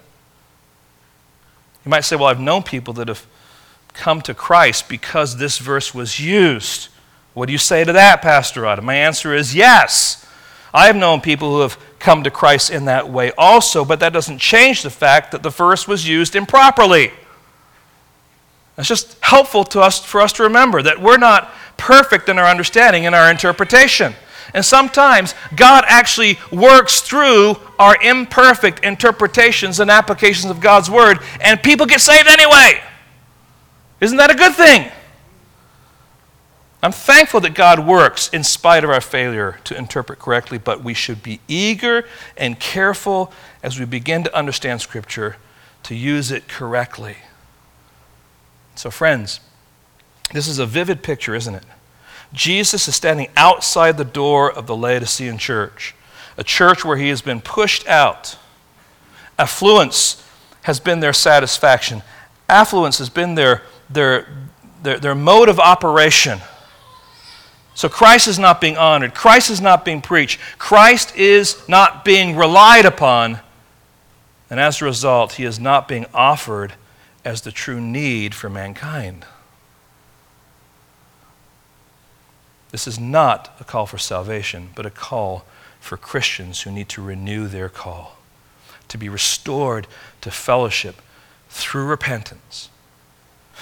You 1.85 1.91
might 1.91 2.05
say, 2.05 2.17
Well, 2.17 2.27
I've 2.27 2.41
known 2.41 2.63
people 2.63 2.95
that 2.95 3.09
have 3.09 3.27
come 3.93 4.21
to 4.23 4.35
Christ 4.35 4.89
because 4.89 5.37
this 5.37 5.59
verse 5.59 5.95
was 5.95 6.21
used. 6.21 6.89
What 7.37 7.49
do 7.49 7.53
you 7.53 7.59
say 7.59 7.85
to 7.85 7.93
that, 7.93 8.23
Pastor 8.23 8.65
Otta? 8.65 8.81
My 8.81 8.95
answer 8.95 9.35
is 9.35 9.55
yes. 9.55 10.25
I 10.73 10.87
have 10.87 10.97
known 10.97 11.21
people 11.21 11.51
who 11.51 11.61
have 11.61 11.79
come 11.99 12.25
to 12.25 12.31
Christ 12.31 12.71
in 12.71 12.87
that 12.87 13.11
way 13.11 13.31
also, 13.37 13.85
but 13.85 14.01
that 14.01 14.15
doesn't 14.15 14.39
change 14.39 14.83
the 14.83 14.89
fact 14.89 15.33
that 15.33 15.43
the 15.43 15.51
verse 15.51 15.87
was 15.87 16.09
used 16.09 16.35
improperly. 16.35 17.13
It's 18.79 18.89
just 18.89 19.19
helpful 19.23 19.65
to 19.65 19.83
us 19.83 20.03
for 20.03 20.23
us 20.23 20.33
to 20.33 20.45
remember 20.45 20.81
that 20.81 20.99
we're 20.99 21.19
not 21.19 21.53
perfect 21.77 22.31
in 22.31 22.39
our 22.39 22.47
understanding 22.47 23.05
and 23.05 23.15
our 23.15 23.31
interpretation. 23.31 24.15
And 24.55 24.65
sometimes 24.65 25.35
God 25.55 25.85
actually 25.89 26.39
works 26.51 27.03
through 27.03 27.57
our 27.79 28.03
imperfect 28.03 28.83
interpretations 28.83 29.79
and 29.79 29.91
applications 29.91 30.51
of 30.51 30.61
God's 30.61 30.89
word, 30.91 31.19
and 31.43 31.63
people 31.63 31.85
get 31.85 32.01
saved 32.01 32.29
anyway. 32.29 32.81
Isn't 34.01 34.17
that 34.17 34.31
a 34.31 34.35
good 34.35 34.55
thing? 34.55 34.91
I'm 36.87 36.93
thankful 36.93 37.41
that 37.41 37.55
God 37.55 37.85
works 37.85 38.29
in 38.29 38.45
spite 38.45 38.85
of 38.85 38.91
our 38.91 39.01
failure 39.01 39.59
to 39.65 39.77
interpret 39.77 40.21
correctly, 40.21 40.57
but 40.57 40.85
we 40.85 40.95
should 40.95 41.21
be 41.21 41.41
eager 41.49 42.05
and 42.37 42.61
careful 42.61 43.33
as 43.61 43.77
we 43.77 43.85
begin 43.85 44.23
to 44.23 44.33
understand 44.33 44.81
Scripture 44.81 45.35
to 45.83 45.97
use 45.97 46.31
it 46.31 46.47
correctly. 46.47 47.17
So, 48.77 48.93
friends, 48.93 49.41
this 50.33 50.47
is 50.47 50.61
a 50.61 50.65
vivid 50.65 51.03
picture, 51.03 51.35
isn't 51.35 51.57
it? 51.57 51.65
Jesus 52.33 52.87
is 52.87 52.95
standing 52.95 53.31
outside 53.37 53.97
the 53.97 54.05
door 54.05 54.53
of 54.53 54.69
the 54.69 54.77
Laodicean 54.77 55.39
church, 55.39 55.93
a 56.37 56.45
church 56.45 56.85
where 56.85 56.99
he 56.99 57.09
has 57.09 57.21
been 57.21 57.41
pushed 57.41 57.85
out. 57.89 58.39
Affluence 59.41 60.25
has 60.63 60.79
been 60.79 61.01
their 61.01 61.13
satisfaction, 61.13 62.05
affluence 62.49 62.99
has 62.99 63.11
been 63.11 63.35
their, 63.35 63.63
their, 63.91 64.29
their, 64.85 65.01
their 65.01 65.15
mode 65.17 65.49
of 65.49 65.59
operation. 65.59 66.39
So 67.77 67.91
Christ 67.91 68.27
is 68.27 68.39
not 68.39 68.59
being 68.59 68.79
honored. 68.79 69.15
Christ 69.15 69.51
is 69.51 69.61
not 69.61 69.85
being 69.85 70.01
preached. 70.01 70.41
Christ 70.59 71.15
is 71.15 71.63
not 71.69 72.07
being 72.07 72.35
relied 72.35 72.87
upon. 72.87 73.41
And 74.49 74.59
as 74.59 74.81
a 74.81 74.87
result, 74.87 75.35
he 75.35 75.45
is 75.45 75.61
not 75.61 75.87
being 75.87 76.07
offered 76.15 76.73
as 77.23 77.43
the 77.43 77.53
true 77.53 77.79
need 77.79 78.35
for 78.35 78.49
mankind. 78.49 79.27
This 82.71 82.87
is 82.87 82.99
not 82.99 83.55
a 83.61 83.65
call 83.65 83.85
for 83.85 83.99
salvation, 83.99 84.71
but 84.75 84.87
a 84.87 84.91
call 84.91 85.45
for 85.79 85.99
Christians 85.99 86.63
who 86.63 86.71
need 86.71 86.89
to 86.89 87.03
renew 87.03 87.47
their 87.47 87.69
call, 87.69 88.17
to 88.89 88.97
be 88.97 89.11
restored 89.11 89.87
to 90.23 90.31
fellowship 90.31 91.03
through 91.51 91.85
repentance. 91.85 92.71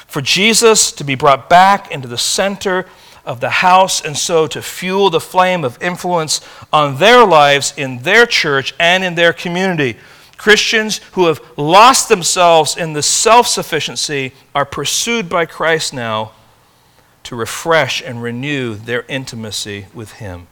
For 0.06 0.20
Jesus 0.20 0.92
to 0.92 1.02
be 1.02 1.16
brought 1.16 1.50
back 1.50 1.90
into 1.90 2.06
the 2.06 2.16
center 2.16 2.86
of 3.24 3.40
the 3.40 3.50
house, 3.50 4.04
and 4.04 4.16
so 4.16 4.46
to 4.46 4.60
fuel 4.60 5.10
the 5.10 5.20
flame 5.20 5.64
of 5.64 5.82
influence 5.82 6.40
on 6.72 6.98
their 6.98 7.24
lives 7.24 7.72
in 7.76 7.98
their 7.98 8.26
church 8.26 8.74
and 8.78 9.02
in 9.02 9.14
their 9.14 9.32
community. 9.32 9.96
Christians 10.36 10.98
who 11.12 11.26
have 11.26 11.40
lost 11.56 12.08
themselves 12.08 12.76
in 12.76 12.92
the 12.92 13.02
self 13.02 13.46
sufficiency 13.46 14.32
are 14.54 14.66
pursued 14.66 15.28
by 15.28 15.46
Christ 15.46 15.94
now 15.94 16.32
to 17.22 17.34
refresh 17.34 18.02
and 18.02 18.22
renew 18.22 18.74
their 18.74 19.04
intimacy 19.08 19.86
with 19.94 20.12
Him. 20.12 20.46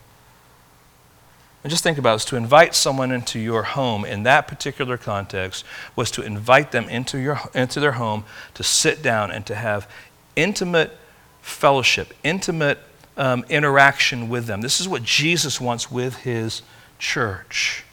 And 1.63 1.71
just 1.71 1.85
think 1.85 1.99
about 1.99 2.17
this 2.17 2.25
to 2.27 2.37
invite 2.37 2.75
someone 2.75 3.13
into 3.13 3.39
your 3.39 3.63
home 3.63 4.05
in 4.05 4.25
that 4.25 4.49
particular 4.49 4.97
context 4.97 5.65
was 5.95 6.11
to 6.13 6.23
invite 6.23 6.73
them 6.73 6.89
into, 6.89 7.19
your, 7.19 7.41
into 7.55 7.79
their 7.79 7.93
home 7.93 8.25
to 8.55 8.65
sit 8.65 9.03
down 9.03 9.31
and 9.31 9.47
to 9.47 9.55
have 9.55 9.89
intimate 10.35 10.97
fellowship, 11.43 12.15
intimate 12.25 12.79
um, 13.17 13.45
interaction 13.51 14.29
with 14.29 14.47
them. 14.47 14.63
This 14.63 14.81
is 14.81 14.89
what 14.89 15.03
Jesus 15.03 15.61
wants 15.61 15.91
with 15.91 16.17
his 16.19 16.63
church. 16.99 17.85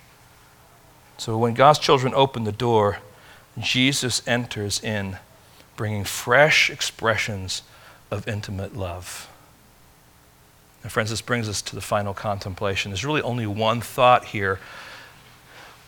So 1.18 1.38
when 1.38 1.54
God's 1.54 1.80
children 1.80 2.14
open 2.16 2.46
the 2.46 2.52
door, 2.54 3.00
Jesus 3.60 4.26
enters 4.26 4.82
in, 4.82 5.18
bringing 5.76 6.06
fresh 6.06 6.70
expressions 6.70 7.64
of 8.10 8.28
intimate 8.28 8.76
love. 8.76 9.30
And 10.82 10.92
friends, 10.92 11.10
this 11.10 11.22
brings 11.22 11.50
us 11.50 11.62
to 11.64 11.76
the 11.76 11.82
final 11.82 12.14
contemplation. 12.14 12.92
There's 12.92 13.04
really 13.04 13.22
only 13.22 13.46
one 13.46 13.82
thought 13.82 14.26
here, 14.26 14.60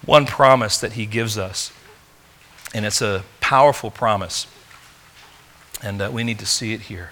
one 0.05 0.25
promise 0.25 0.77
that 0.79 0.93
he 0.93 1.05
gives 1.05 1.37
us. 1.37 1.71
And 2.73 2.85
it's 2.85 3.01
a 3.01 3.23
powerful 3.39 3.89
promise. 3.89 4.47
And 5.81 6.01
uh, 6.01 6.09
we 6.11 6.23
need 6.23 6.39
to 6.39 6.45
see 6.45 6.73
it 6.73 6.81
here. 6.81 7.11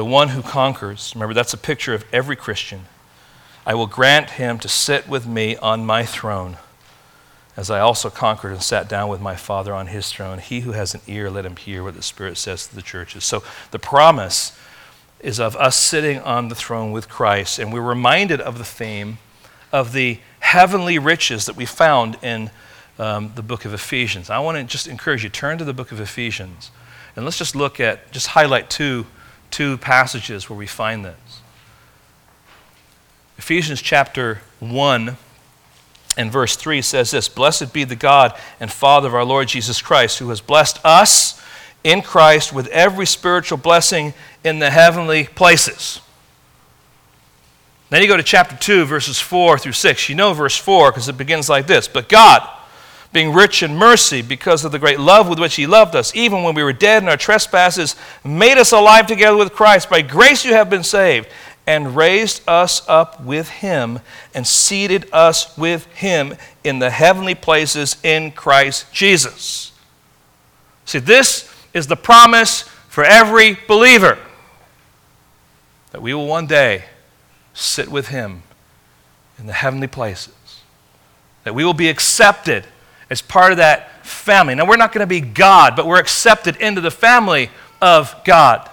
The 0.00 0.04
one 0.06 0.28
who 0.28 0.40
conquers, 0.40 1.12
remember, 1.14 1.34
that's 1.34 1.52
a 1.52 1.58
picture 1.58 1.92
of 1.92 2.06
every 2.10 2.34
Christian. 2.34 2.86
I 3.66 3.74
will 3.74 3.86
grant 3.86 4.30
him 4.30 4.58
to 4.60 4.66
sit 4.66 5.06
with 5.06 5.26
me 5.26 5.56
on 5.58 5.84
my 5.84 6.06
throne, 6.06 6.56
as 7.54 7.70
I 7.70 7.80
also 7.80 8.08
conquered 8.08 8.52
and 8.52 8.62
sat 8.62 8.88
down 8.88 9.10
with 9.10 9.20
my 9.20 9.36
Father 9.36 9.74
on 9.74 9.88
his 9.88 10.10
throne. 10.10 10.38
He 10.38 10.60
who 10.60 10.72
has 10.72 10.94
an 10.94 11.02
ear, 11.06 11.28
let 11.28 11.44
him 11.44 11.56
hear 11.56 11.84
what 11.84 11.96
the 11.96 12.02
Spirit 12.02 12.38
says 12.38 12.66
to 12.66 12.74
the 12.74 12.80
churches. 12.80 13.24
So 13.24 13.42
the 13.72 13.78
promise 13.78 14.58
is 15.20 15.38
of 15.38 15.54
us 15.56 15.76
sitting 15.76 16.18
on 16.20 16.48
the 16.48 16.54
throne 16.54 16.92
with 16.92 17.06
Christ. 17.06 17.58
And 17.58 17.70
we're 17.70 17.82
reminded 17.82 18.40
of 18.40 18.56
the 18.56 18.64
theme 18.64 19.18
of 19.70 19.92
the 19.92 20.18
heavenly 20.38 20.98
riches 20.98 21.44
that 21.44 21.56
we 21.56 21.66
found 21.66 22.16
in 22.22 22.50
um, 22.98 23.32
the 23.34 23.42
book 23.42 23.66
of 23.66 23.74
Ephesians. 23.74 24.30
I 24.30 24.38
want 24.38 24.56
to 24.56 24.64
just 24.64 24.88
encourage 24.88 25.24
you, 25.24 25.28
turn 25.28 25.58
to 25.58 25.64
the 25.66 25.74
book 25.74 25.92
of 25.92 26.00
Ephesians. 26.00 26.70
And 27.16 27.26
let's 27.26 27.36
just 27.36 27.54
look 27.54 27.80
at, 27.80 28.12
just 28.12 28.28
highlight 28.28 28.70
two, 28.70 29.04
two 29.50 29.78
passages 29.78 30.48
where 30.48 30.58
we 30.58 30.66
find 30.66 31.04
this. 31.04 31.40
Ephesians 33.38 33.80
chapter 33.80 34.40
1 34.60 35.16
and 36.16 36.30
verse 36.30 36.56
3 36.56 36.82
says 36.82 37.10
this 37.10 37.28
Blessed 37.28 37.72
be 37.72 37.84
the 37.84 37.96
God 37.96 38.38
and 38.60 38.70
Father 38.70 39.08
of 39.08 39.14
our 39.14 39.24
Lord 39.24 39.48
Jesus 39.48 39.80
Christ, 39.80 40.18
who 40.18 40.28
has 40.28 40.40
blessed 40.40 40.78
us 40.84 41.40
in 41.82 42.02
Christ 42.02 42.52
with 42.52 42.66
every 42.68 43.06
spiritual 43.06 43.58
blessing 43.58 44.12
in 44.44 44.58
the 44.58 44.70
heavenly 44.70 45.24
places. 45.24 46.00
Then 47.88 48.02
you 48.02 48.08
go 48.08 48.16
to 48.16 48.22
chapter 48.22 48.56
2, 48.56 48.84
verses 48.84 49.18
4 49.18 49.58
through 49.58 49.72
6. 49.72 50.08
You 50.08 50.14
know 50.14 50.32
verse 50.32 50.56
4 50.56 50.92
because 50.92 51.08
it 51.08 51.18
begins 51.18 51.48
like 51.48 51.66
this 51.66 51.88
But 51.88 52.08
God, 52.08 52.48
being 53.12 53.32
rich 53.32 53.62
in 53.62 53.74
mercy 53.74 54.22
because 54.22 54.64
of 54.64 54.72
the 54.72 54.78
great 54.78 55.00
love 55.00 55.28
with 55.28 55.38
which 55.38 55.56
He 55.56 55.66
loved 55.66 55.96
us, 55.96 56.14
even 56.14 56.42
when 56.42 56.54
we 56.54 56.62
were 56.62 56.72
dead 56.72 57.02
in 57.02 57.08
our 57.08 57.16
trespasses, 57.16 57.96
made 58.24 58.56
us 58.56 58.72
alive 58.72 59.06
together 59.06 59.36
with 59.36 59.52
Christ. 59.52 59.90
By 59.90 60.02
grace 60.02 60.44
you 60.44 60.52
have 60.54 60.70
been 60.70 60.84
saved, 60.84 61.28
and 61.66 61.96
raised 61.96 62.42
us 62.48 62.82
up 62.88 63.22
with 63.22 63.48
Him, 63.48 64.00
and 64.34 64.46
seated 64.46 65.08
us 65.12 65.56
with 65.58 65.86
Him 65.86 66.34
in 66.64 66.78
the 66.78 66.90
heavenly 66.90 67.34
places 67.34 67.96
in 68.02 68.32
Christ 68.32 68.92
Jesus. 68.92 69.72
See, 70.84 70.98
this 70.98 71.52
is 71.74 71.86
the 71.86 71.96
promise 71.96 72.62
for 72.88 73.04
every 73.04 73.56
believer 73.68 74.18
that 75.92 76.02
we 76.02 76.14
will 76.14 76.26
one 76.26 76.46
day 76.46 76.84
sit 77.54 77.88
with 77.88 78.08
Him 78.08 78.42
in 79.38 79.46
the 79.46 79.52
heavenly 79.52 79.86
places, 79.86 80.62
that 81.44 81.54
we 81.54 81.64
will 81.64 81.74
be 81.74 81.88
accepted 81.88 82.64
as 83.10 83.20
part 83.20 83.52
of 83.52 83.58
that 83.58 84.06
family. 84.06 84.54
Now, 84.54 84.66
we're 84.66 84.76
not 84.76 84.92
going 84.92 85.02
to 85.02 85.06
be 85.06 85.20
God, 85.20 85.76
but 85.76 85.86
we're 85.86 85.98
accepted 85.98 86.56
into 86.56 86.80
the 86.80 86.90
family 86.90 87.50
of 87.82 88.14
God. 88.24 88.70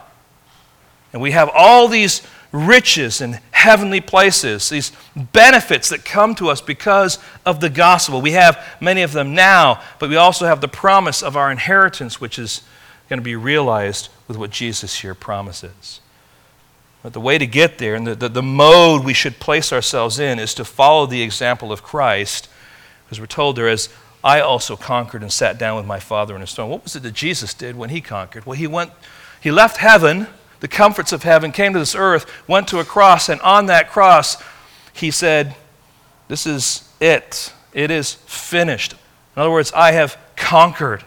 And 1.12 1.22
we 1.22 1.32
have 1.32 1.50
all 1.54 1.88
these 1.88 2.22
riches 2.52 3.22
and 3.22 3.40
heavenly 3.52 4.02
places, 4.02 4.70
these 4.70 4.92
benefits 5.16 5.90
that 5.90 6.06
come 6.06 6.36
to 6.36 6.50
us 6.50 6.62
because 6.62 7.20
of 7.46 7.60
the 7.60 7.70
gospel. 7.70 8.22
We 8.22 8.32
have 8.32 8.64
many 8.80 9.02
of 9.02 9.12
them 9.12 9.36
now, 9.36 9.82
but 10.00 10.10
we 10.10 10.16
also 10.16 10.46
have 10.46 10.62
the 10.62 10.68
promise 10.68 11.22
of 11.22 11.36
our 11.36 11.52
inheritance, 11.52 12.22
which 12.22 12.40
is 12.40 12.62
going 13.10 13.20
to 13.20 13.24
be 13.24 13.36
realized 13.36 14.10
with 14.28 14.38
what 14.38 14.52
Jesus 14.52 15.02
here 15.02 15.16
promises. 15.16 16.02
But 17.04 17.14
the 17.14 17.22
way 17.22 17.38
to 17.38 17.48
get 17.48 17.78
there 17.78 17.96
and 17.96 18.06
the, 18.06 18.16
the, 18.16 18.30
the, 18.30 18.44
mode 18.44 19.06
we 19.06 19.14
should 19.14 19.40
place 19.40 19.72
ourselves 19.72 20.20
in 20.20 20.40
is 20.40 20.54
to 20.56 20.66
follow 20.66 21.06
the 21.06 21.22
example 21.22 21.72
of 21.72 21.84
Christ, 21.84 22.50
because 23.06 23.20
we're 23.20 23.28
told 23.28 23.56
there 23.56 23.70
is, 23.70 23.90
I 24.28 24.41
also 24.41 24.75
conquered 24.75 25.21
and 25.21 25.32
sat 25.32 25.57
down 25.57 25.78
with 25.78 25.86
my 25.86 26.01
Father 26.01 26.36
in 26.36 26.41
his 26.41 26.53
throne. 26.53 26.69
What 26.69 26.84
was 26.84 26.97
it 26.97 27.03
that 27.03 27.13
Jesus 27.13 27.53
did 27.53 27.78
when 27.78 27.91
he 27.91 28.01
conquered? 28.01 28.45
Well, 28.45 28.57
he 28.57 28.67
went, 28.67 28.91
he 29.39 29.51
left 29.51 29.78
heaven, 29.78 30.28
the 30.59 30.67
comforts 30.67 31.13
of 31.13 31.23
heaven, 31.23 31.53
came 31.53 31.71
to 31.71 31.80
this 31.80 31.95
earth, 31.95 32.30
went 32.45 32.67
to 32.67 32.80
a 32.80 32.84
cross, 32.84 33.30
and 33.30 33.39
on 33.39 33.67
that 33.67 33.89
cross, 33.89 34.43
he 34.91 35.11
said, 35.11 35.55
This 36.28 36.45
is 36.45 36.91
it. 36.99 37.53
It 37.71 37.89
is 37.89 38.15
finished. 38.15 38.95
In 39.38 39.43
other 39.43 39.51
words, 39.51 39.71
I 39.73 39.93
have 39.93 40.17
conquered. 40.36 41.05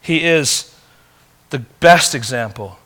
He 0.00 0.24
is 0.24 0.74
the 1.50 1.58
best 1.58 2.14
example 2.14 2.78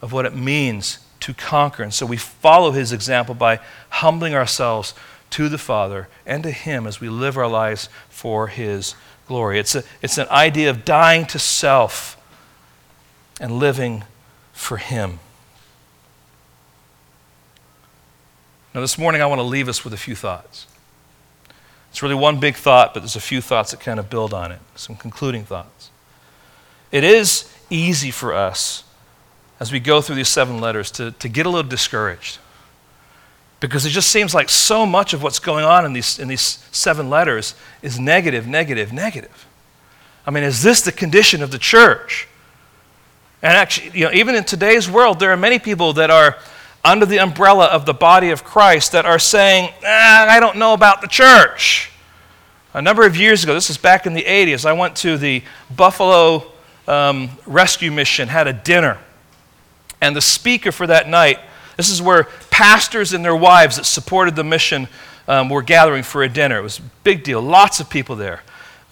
of 0.00 0.14
what 0.14 0.24
it 0.24 0.34
means 0.34 1.00
to 1.20 1.34
conquer. 1.34 1.82
And 1.82 1.92
so 1.92 2.06
we 2.06 2.16
follow 2.16 2.70
his 2.70 2.90
example 2.90 3.34
by 3.34 3.60
humbling 3.90 4.34
ourselves 4.34 4.94
to 5.30 5.48
the 5.48 5.58
Father 5.58 6.08
and 6.26 6.42
to 6.42 6.50
him 6.50 6.86
as 6.86 7.00
we 7.00 7.08
live 7.08 7.36
our 7.36 7.48
lives 7.48 7.88
for 8.08 8.48
his 8.48 8.94
glory. 9.26 9.58
It's, 9.58 9.74
a, 9.74 9.84
it's 10.02 10.18
an 10.18 10.28
idea 10.28 10.70
of 10.70 10.84
dying 10.84 11.26
to 11.26 11.38
self 11.38 12.16
and 13.40 13.58
living 13.58 14.04
for 14.52 14.78
him. 14.78 15.20
Now, 18.74 18.80
this 18.80 18.98
morning, 18.98 19.22
I 19.22 19.26
want 19.26 19.38
to 19.38 19.44
leave 19.44 19.68
us 19.68 19.84
with 19.84 19.92
a 19.92 19.96
few 19.96 20.14
thoughts. 20.14 20.66
It's 21.90 22.02
really 22.02 22.14
one 22.14 22.38
big 22.38 22.54
thought, 22.54 22.94
but 22.94 23.00
there's 23.00 23.16
a 23.16 23.20
few 23.20 23.40
thoughts 23.40 23.70
that 23.70 23.80
kind 23.80 23.98
of 23.98 24.10
build 24.10 24.34
on 24.34 24.52
it, 24.52 24.60
some 24.74 24.96
concluding 24.96 25.44
thoughts. 25.44 25.90
It 26.92 27.04
is 27.04 27.52
easy 27.70 28.10
for 28.10 28.34
us 28.34 28.84
as 29.60 29.72
we 29.72 29.80
go 29.80 30.00
through 30.00 30.16
these 30.16 30.28
seven 30.28 30.60
letters 30.60 30.90
to, 30.92 31.12
to 31.12 31.28
get 31.28 31.46
a 31.46 31.48
little 31.48 31.68
discouraged. 31.68 32.38
Because 33.60 33.84
it 33.84 33.90
just 33.90 34.10
seems 34.10 34.34
like 34.34 34.48
so 34.48 34.86
much 34.86 35.12
of 35.12 35.22
what's 35.22 35.40
going 35.40 35.64
on 35.64 35.84
in 35.84 35.92
these, 35.92 36.18
in 36.18 36.28
these 36.28 36.64
seven 36.70 37.10
letters 37.10 37.54
is 37.82 37.98
negative, 37.98 38.46
negative, 38.46 38.92
negative. 38.92 39.46
I 40.26 40.30
mean, 40.30 40.44
is 40.44 40.62
this 40.62 40.82
the 40.82 40.92
condition 40.92 41.42
of 41.42 41.50
the 41.50 41.58
church? 41.58 42.28
And 43.42 43.52
actually, 43.52 43.98
you 43.98 44.04
know, 44.04 44.12
even 44.12 44.34
in 44.34 44.44
today's 44.44 44.88
world, 44.88 45.18
there 45.18 45.32
are 45.32 45.36
many 45.36 45.58
people 45.58 45.92
that 45.94 46.10
are 46.10 46.38
under 46.84 47.06
the 47.06 47.18
umbrella 47.18 47.66
of 47.66 47.86
the 47.86 47.94
body 47.94 48.30
of 48.30 48.44
Christ 48.44 48.92
that 48.92 49.06
are 49.06 49.18
saying, 49.18 49.72
ah, 49.84 50.28
I 50.28 50.38
don't 50.38 50.56
know 50.56 50.72
about 50.72 51.00
the 51.00 51.08
church. 51.08 51.90
A 52.74 52.82
number 52.82 53.04
of 53.04 53.16
years 53.16 53.42
ago, 53.42 53.54
this 53.54 53.70
is 53.70 53.78
back 53.78 54.06
in 54.06 54.14
the 54.14 54.22
80s, 54.22 54.64
I 54.64 54.72
went 54.72 54.94
to 54.96 55.16
the 55.16 55.42
Buffalo 55.74 56.52
um, 56.86 57.30
Rescue 57.46 57.90
Mission, 57.90 58.28
had 58.28 58.46
a 58.46 58.52
dinner 58.52 58.98
and 60.00 60.14
the 60.14 60.20
speaker 60.20 60.72
for 60.72 60.86
that 60.86 61.08
night, 61.08 61.38
this 61.78 61.90
is 61.90 62.02
where 62.02 62.24
pastors 62.50 63.12
and 63.12 63.24
their 63.24 63.36
wives 63.36 63.76
that 63.76 63.84
supported 63.84 64.34
the 64.34 64.42
mission 64.42 64.88
um, 65.28 65.48
were 65.48 65.62
gathering 65.62 66.02
for 66.02 66.24
a 66.24 66.28
dinner. 66.28 66.58
It 66.58 66.62
was 66.62 66.80
a 66.80 66.82
big 67.04 67.22
deal, 67.22 67.40
lots 67.40 67.78
of 67.78 67.88
people 67.88 68.16
there. 68.16 68.42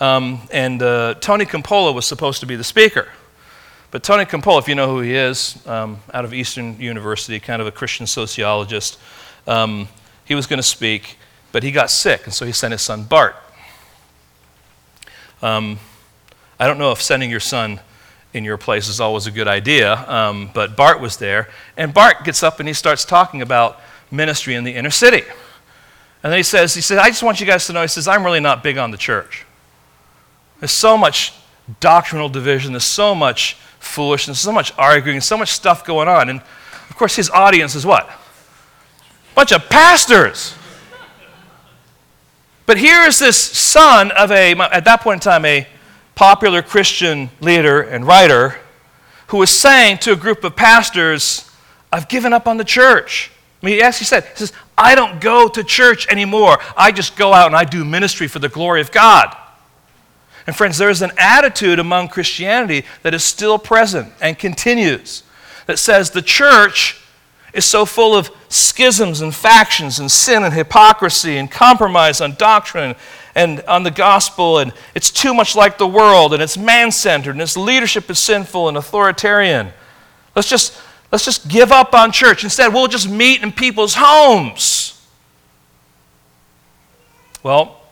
Um, 0.00 0.42
and 0.52 0.80
uh, 0.80 1.14
Tony 1.14 1.46
Campolo 1.46 1.92
was 1.92 2.06
supposed 2.06 2.38
to 2.40 2.46
be 2.46 2.54
the 2.54 2.62
speaker. 2.62 3.08
But 3.90 4.04
Tony 4.04 4.24
Campolo, 4.24 4.60
if 4.60 4.68
you 4.68 4.76
know 4.76 4.86
who 4.86 5.00
he 5.00 5.16
is, 5.16 5.66
um, 5.66 5.98
out 6.14 6.24
of 6.24 6.32
Eastern 6.32 6.78
University, 6.78 7.40
kind 7.40 7.60
of 7.60 7.66
a 7.66 7.72
Christian 7.72 8.06
sociologist, 8.06 9.00
um, 9.48 9.88
he 10.24 10.36
was 10.36 10.46
going 10.46 10.58
to 10.58 10.62
speak, 10.62 11.18
but 11.50 11.64
he 11.64 11.72
got 11.72 11.90
sick, 11.90 12.24
and 12.24 12.32
so 12.32 12.46
he 12.46 12.52
sent 12.52 12.70
his 12.70 12.82
son 12.82 13.02
Bart. 13.02 13.34
Um, 15.42 15.80
I 16.60 16.68
don't 16.68 16.78
know 16.78 16.92
if 16.92 17.02
sending 17.02 17.30
your 17.30 17.40
son 17.40 17.80
in 18.36 18.44
your 18.44 18.58
place 18.58 18.88
is 18.88 19.00
always 19.00 19.26
a 19.26 19.30
good 19.30 19.48
idea. 19.48 19.94
Um, 20.08 20.50
but 20.52 20.76
Bart 20.76 21.00
was 21.00 21.16
there, 21.16 21.48
and 21.76 21.92
Bart 21.92 22.22
gets 22.24 22.42
up 22.42 22.60
and 22.60 22.68
he 22.68 22.74
starts 22.74 23.04
talking 23.04 23.42
about 23.42 23.80
ministry 24.10 24.54
in 24.54 24.62
the 24.62 24.72
inner 24.72 24.90
city. 24.90 25.22
And 26.22 26.32
then 26.32 26.38
he 26.38 26.42
says, 26.42 26.74
he 26.74 26.80
says, 26.80 26.98
I 26.98 27.08
just 27.08 27.22
want 27.22 27.40
you 27.40 27.46
guys 27.46 27.66
to 27.66 27.72
know, 27.72 27.82
he 27.82 27.88
says, 27.88 28.06
I'm 28.06 28.24
really 28.24 28.40
not 28.40 28.62
big 28.62 28.78
on 28.78 28.90
the 28.90 28.96
church. 28.96 29.44
There's 30.60 30.72
so 30.72 30.96
much 30.96 31.32
doctrinal 31.80 32.28
division, 32.28 32.72
there's 32.72 32.84
so 32.84 33.14
much 33.14 33.54
foolishness, 33.78 34.40
so 34.40 34.52
much 34.52 34.72
arguing, 34.78 35.20
so 35.20 35.36
much 35.36 35.50
stuff 35.50 35.84
going 35.84 36.08
on. 36.08 36.28
And 36.28 36.40
of 36.90 36.96
course, 36.96 37.16
his 37.16 37.30
audience 37.30 37.74
is 37.74 37.86
what? 37.86 38.08
A 38.08 39.34
bunch 39.34 39.52
of 39.52 39.68
pastors. 39.68 40.54
But 42.64 42.78
here 42.78 43.02
is 43.02 43.18
this 43.18 43.38
son 43.38 44.10
of 44.12 44.30
a, 44.32 44.52
at 44.52 44.84
that 44.84 45.00
point 45.02 45.18
in 45.18 45.20
time, 45.20 45.44
a 45.44 45.66
popular 46.16 46.62
Christian 46.62 47.30
leader 47.40 47.80
and 47.80 48.04
writer 48.04 48.56
who 49.28 49.36
was 49.36 49.50
saying 49.50 49.98
to 49.98 50.12
a 50.12 50.16
group 50.16 50.42
of 50.42 50.56
pastors, 50.56 51.48
I've 51.92 52.08
given 52.08 52.32
up 52.32 52.48
on 52.48 52.56
the 52.56 52.64
church. 52.64 53.30
I 53.62 53.66
mean, 53.66 53.76
he 53.76 53.82
actually 53.82 54.06
said, 54.06 54.24
He 54.24 54.36
says, 54.36 54.52
I 54.76 54.94
don't 54.94 55.20
go 55.20 55.46
to 55.48 55.62
church 55.62 56.08
anymore. 56.08 56.58
I 56.76 56.90
just 56.90 57.16
go 57.16 57.32
out 57.32 57.46
and 57.46 57.54
I 57.54 57.64
do 57.64 57.84
ministry 57.84 58.26
for 58.26 58.38
the 58.40 58.48
glory 58.48 58.80
of 58.80 58.90
God. 58.90 59.36
And 60.46 60.54
friends, 60.54 60.78
there 60.78 60.90
is 60.90 61.02
an 61.02 61.12
attitude 61.18 61.78
among 61.78 62.08
Christianity 62.08 62.84
that 63.02 63.14
is 63.14 63.24
still 63.24 63.58
present 63.58 64.12
and 64.20 64.38
continues 64.38 65.22
that 65.66 65.78
says 65.78 66.10
the 66.10 66.22
church 66.22 67.02
is 67.52 67.64
so 67.64 67.84
full 67.84 68.14
of 68.14 68.30
schisms 68.48 69.20
and 69.20 69.34
factions 69.34 69.98
and 69.98 70.10
sin 70.10 70.44
and 70.44 70.54
hypocrisy 70.54 71.36
and 71.36 71.50
compromise 71.50 72.20
on 72.20 72.34
doctrine 72.34 72.94
and 73.36 73.60
on 73.68 73.82
the 73.82 73.90
gospel, 73.90 74.58
and 74.58 74.72
it's 74.94 75.10
too 75.10 75.34
much 75.34 75.54
like 75.54 75.76
the 75.76 75.86
world, 75.86 76.32
and 76.32 76.42
it's 76.42 76.56
man 76.56 76.90
centered, 76.90 77.32
and 77.32 77.42
its 77.42 77.56
leadership 77.56 78.10
is 78.10 78.18
sinful 78.18 78.66
and 78.66 78.78
authoritarian. 78.78 79.72
Let's 80.34 80.48
just, 80.48 80.76
let's 81.12 81.24
just 81.24 81.46
give 81.46 81.70
up 81.70 81.94
on 81.94 82.12
church. 82.12 82.42
Instead, 82.42 82.72
we'll 82.72 82.88
just 82.88 83.08
meet 83.08 83.42
in 83.42 83.52
people's 83.52 83.94
homes. 83.96 85.06
Well, 87.42 87.82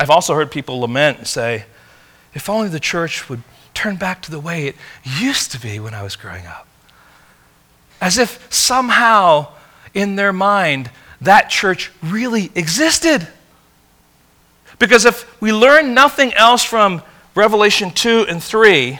I've 0.00 0.10
also 0.10 0.34
heard 0.34 0.50
people 0.50 0.80
lament 0.80 1.18
and 1.18 1.26
say, 1.26 1.66
if 2.32 2.48
only 2.48 2.68
the 2.68 2.80
church 2.80 3.28
would 3.28 3.42
turn 3.74 3.96
back 3.96 4.22
to 4.22 4.30
the 4.30 4.40
way 4.40 4.66
it 4.66 4.76
used 5.04 5.52
to 5.52 5.60
be 5.60 5.78
when 5.78 5.92
I 5.92 6.02
was 6.02 6.16
growing 6.16 6.46
up. 6.46 6.66
As 8.00 8.16
if 8.16 8.52
somehow 8.52 9.48
in 9.92 10.16
their 10.16 10.32
mind 10.32 10.90
that 11.20 11.50
church 11.50 11.90
really 12.02 12.50
existed. 12.54 13.28
Because 14.78 15.04
if 15.04 15.40
we 15.40 15.52
learn 15.52 15.94
nothing 15.94 16.32
else 16.34 16.64
from 16.64 17.02
Revelation 17.34 17.90
2 17.90 18.26
and 18.28 18.42
3, 18.42 18.98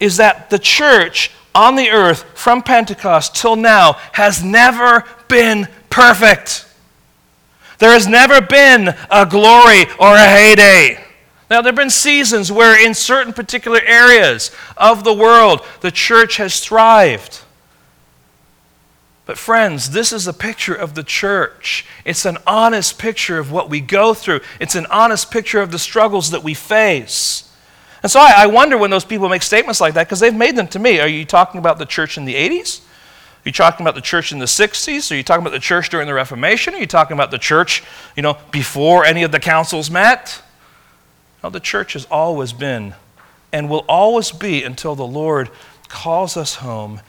is 0.00 0.16
that 0.18 0.50
the 0.50 0.58
church 0.58 1.30
on 1.54 1.74
the 1.74 1.90
earth 1.90 2.24
from 2.34 2.62
Pentecost 2.62 3.34
till 3.34 3.56
now 3.56 3.94
has 4.12 4.44
never 4.44 5.04
been 5.28 5.68
perfect. 5.88 6.66
There 7.78 7.92
has 7.92 8.06
never 8.06 8.40
been 8.40 8.94
a 9.10 9.26
glory 9.26 9.84
or 9.98 10.14
a 10.14 10.28
heyday. 10.28 11.02
Now, 11.48 11.62
there 11.62 11.70
have 11.70 11.76
been 11.76 11.90
seasons 11.90 12.50
where, 12.50 12.84
in 12.84 12.92
certain 12.92 13.32
particular 13.32 13.80
areas 13.80 14.50
of 14.76 15.04
the 15.04 15.14
world, 15.14 15.64
the 15.80 15.92
church 15.92 16.38
has 16.38 16.58
thrived. 16.58 17.40
But, 19.26 19.36
friends, 19.36 19.90
this 19.90 20.12
is 20.12 20.26
a 20.26 20.32
picture 20.32 20.74
of 20.74 20.94
the 20.94 21.02
church. 21.02 21.84
It's 22.04 22.24
an 22.24 22.38
honest 22.46 22.98
picture 22.98 23.38
of 23.38 23.50
what 23.50 23.68
we 23.68 23.80
go 23.80 24.14
through, 24.14 24.40
it's 24.60 24.74
an 24.74 24.86
honest 24.86 25.30
picture 25.30 25.60
of 25.60 25.72
the 25.72 25.78
struggles 25.78 26.30
that 26.30 26.42
we 26.42 26.54
face. 26.54 27.42
And 28.02 28.10
so 28.12 28.20
I, 28.20 28.34
I 28.36 28.46
wonder 28.46 28.78
when 28.78 28.90
those 28.90 29.04
people 29.04 29.28
make 29.28 29.42
statements 29.42 29.80
like 29.80 29.94
that, 29.94 30.06
because 30.06 30.20
they've 30.20 30.34
made 30.34 30.56
them 30.56 30.68
to 30.68 30.78
me. 30.78 31.00
Are 31.00 31.08
you 31.08 31.24
talking 31.24 31.58
about 31.58 31.78
the 31.78 31.86
church 31.86 32.16
in 32.16 32.24
the 32.24 32.34
80s? 32.34 32.80
Are 32.80 33.48
you 33.48 33.52
talking 33.52 33.84
about 33.84 33.96
the 33.96 34.00
church 34.00 34.30
in 34.30 34.38
the 34.38 34.44
60s? 34.44 35.10
Are 35.10 35.16
you 35.16 35.22
talking 35.22 35.42
about 35.42 35.52
the 35.52 35.60
church 35.60 35.88
during 35.88 36.06
the 36.06 36.14
Reformation? 36.14 36.74
Are 36.74 36.78
you 36.78 36.86
talking 36.86 37.14
about 37.14 37.30
the 37.30 37.38
church, 37.38 37.82
you 38.16 38.22
know, 38.22 38.38
before 38.52 39.04
any 39.04 39.24
of 39.24 39.32
the 39.32 39.40
councils 39.40 39.90
met? 39.90 40.42
No, 41.42 41.50
the 41.50 41.60
church 41.60 41.92
has 41.92 42.06
always 42.10 42.52
been 42.52 42.94
and 43.52 43.70
will 43.70 43.84
always 43.88 44.32
be 44.32 44.62
until 44.62 44.94
the 44.94 45.06
Lord 45.06 45.50
calls 45.88 46.36
us 46.36 46.56
home, 46.56 47.00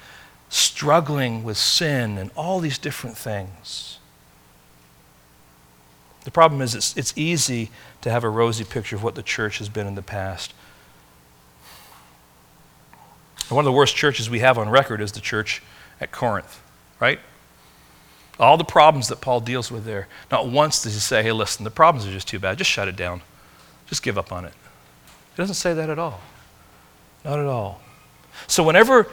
struggling 0.49 1.43
with 1.43 1.57
sin 1.57 2.17
and 2.17 2.31
all 2.35 2.59
these 2.59 2.77
different 2.77 3.17
things. 3.17 3.99
The 6.23 6.31
problem 6.31 6.61
is, 6.61 6.75
it's, 6.75 6.95
it's 6.97 7.13
easy 7.17 7.71
to 8.01 8.09
have 8.09 8.23
a 8.23 8.29
rosy 8.29 8.63
picture 8.63 8.95
of 8.95 9.03
what 9.03 9.15
the 9.15 9.23
church 9.23 9.59
has 9.59 9.69
been 9.69 9.87
in 9.87 9.95
the 9.95 10.01
past. 10.01 10.53
One 13.49 13.63
of 13.63 13.65
the 13.65 13.71
worst 13.71 13.95
churches 13.95 14.29
we 14.29 14.39
have 14.39 14.57
on 14.57 14.69
record 14.69 14.99
is 14.99 15.13
the 15.13 15.21
church 15.21 15.63
at 16.01 16.11
Corinth, 16.11 16.61
right? 16.99 17.19
All 18.39 18.57
the 18.57 18.65
problems 18.65 19.07
that 19.07 19.21
Paul 19.21 19.39
deals 19.39 19.71
with 19.71 19.85
there. 19.85 20.07
Not 20.29 20.49
once 20.49 20.83
does 20.83 20.93
he 20.93 20.99
say, 20.99 21.23
hey, 21.23 21.31
listen, 21.31 21.63
the 21.63 21.71
problems 21.71 22.05
are 22.07 22.11
just 22.11 22.27
too 22.27 22.39
bad. 22.39 22.57
Just 22.57 22.69
shut 22.69 22.87
it 22.87 22.95
down. 22.95 23.21
Just 23.87 24.03
give 24.03 24.17
up 24.17 24.31
on 24.31 24.45
it. 24.45 24.53
He 25.33 25.37
doesn't 25.41 25.55
say 25.55 25.73
that 25.73 25.89
at 25.89 25.97
all. 25.97 26.19
Not 27.23 27.39
at 27.39 27.45
all. 27.45 27.81
So 28.47 28.63
whenever 28.63 29.07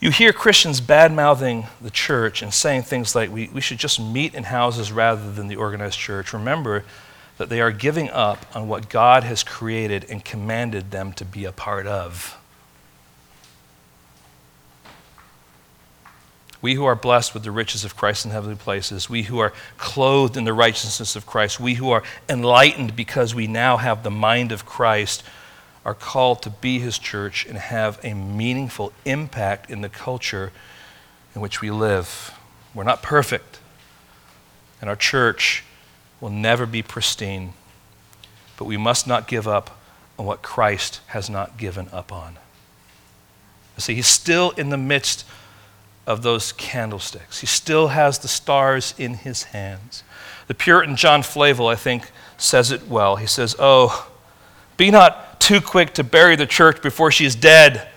you 0.00 0.10
hear 0.10 0.32
Christians 0.32 0.80
bad 0.80 1.12
mouthing 1.12 1.66
the 1.80 1.90
church 1.90 2.40
and 2.42 2.52
saying 2.52 2.82
things 2.82 3.14
like, 3.14 3.30
we, 3.30 3.48
we 3.48 3.60
should 3.60 3.78
just 3.78 4.00
meet 4.00 4.34
in 4.34 4.44
houses 4.44 4.90
rather 4.90 5.30
than 5.30 5.46
the 5.46 5.56
organized 5.56 5.98
church, 5.98 6.32
remember 6.32 6.84
that 7.36 7.50
they 7.50 7.60
are 7.60 7.70
giving 7.70 8.08
up 8.10 8.44
on 8.54 8.66
what 8.66 8.88
God 8.88 9.24
has 9.24 9.42
created 9.42 10.06
and 10.10 10.24
commanded 10.24 10.90
them 10.90 11.12
to 11.14 11.24
be 11.24 11.44
a 11.44 11.52
part 11.52 11.86
of. 11.86 12.38
We 16.62 16.74
who 16.74 16.84
are 16.84 16.94
blessed 16.94 17.32
with 17.32 17.42
the 17.42 17.50
riches 17.50 17.84
of 17.84 17.96
Christ 17.96 18.24
in 18.24 18.30
heavenly 18.30 18.56
places, 18.56 19.08
we 19.08 19.22
who 19.22 19.38
are 19.38 19.52
clothed 19.78 20.36
in 20.36 20.44
the 20.44 20.52
righteousness 20.52 21.16
of 21.16 21.26
Christ, 21.26 21.58
we 21.58 21.74
who 21.74 21.90
are 21.90 22.02
enlightened 22.28 22.96
because 22.96 23.34
we 23.34 23.46
now 23.46 23.78
have 23.78 24.02
the 24.02 24.10
mind 24.10 24.52
of 24.52 24.66
Christ, 24.66 25.22
are 25.84 25.94
called 25.94 26.42
to 26.42 26.50
be 26.50 26.78
his 26.78 26.98
church 26.98 27.46
and 27.46 27.56
have 27.56 27.98
a 28.04 28.14
meaningful 28.14 28.92
impact 29.04 29.70
in 29.70 29.80
the 29.80 29.88
culture 29.88 30.52
in 31.34 31.40
which 31.40 31.60
we 31.60 31.70
live. 31.70 32.34
We're 32.74 32.84
not 32.84 33.02
perfect, 33.02 33.58
and 34.80 34.90
our 34.90 34.96
church 34.96 35.64
will 36.20 36.30
never 36.30 36.66
be 36.66 36.82
pristine, 36.82 37.54
but 38.56 38.66
we 38.66 38.76
must 38.76 39.06
not 39.06 39.26
give 39.26 39.48
up 39.48 39.78
on 40.18 40.26
what 40.26 40.42
Christ 40.42 41.00
has 41.08 41.30
not 41.30 41.56
given 41.56 41.88
up 41.92 42.12
on. 42.12 42.36
See, 43.78 43.94
he's 43.94 44.06
still 44.06 44.50
in 44.50 44.68
the 44.68 44.76
midst 44.76 45.24
of 46.06 46.22
those 46.22 46.52
candlesticks. 46.52 47.40
He 47.40 47.46
still 47.46 47.88
has 47.88 48.18
the 48.18 48.28
stars 48.28 48.94
in 48.98 49.14
his 49.14 49.44
hands. 49.44 50.02
The 50.48 50.54
Puritan 50.54 50.96
John 50.96 51.22
Flavel, 51.22 51.68
I 51.68 51.76
think, 51.76 52.10
says 52.36 52.70
it 52.70 52.88
well. 52.88 53.16
He 53.16 53.26
says, 53.26 53.56
Oh, 53.58 54.10
be 54.76 54.90
not 54.90 55.29
too 55.40 55.60
quick 55.60 55.94
to 55.94 56.04
bury 56.04 56.36
the 56.36 56.46
church 56.46 56.80
before 56.80 57.10
she 57.10 57.24
is 57.24 57.34
dead. 57.34 57.88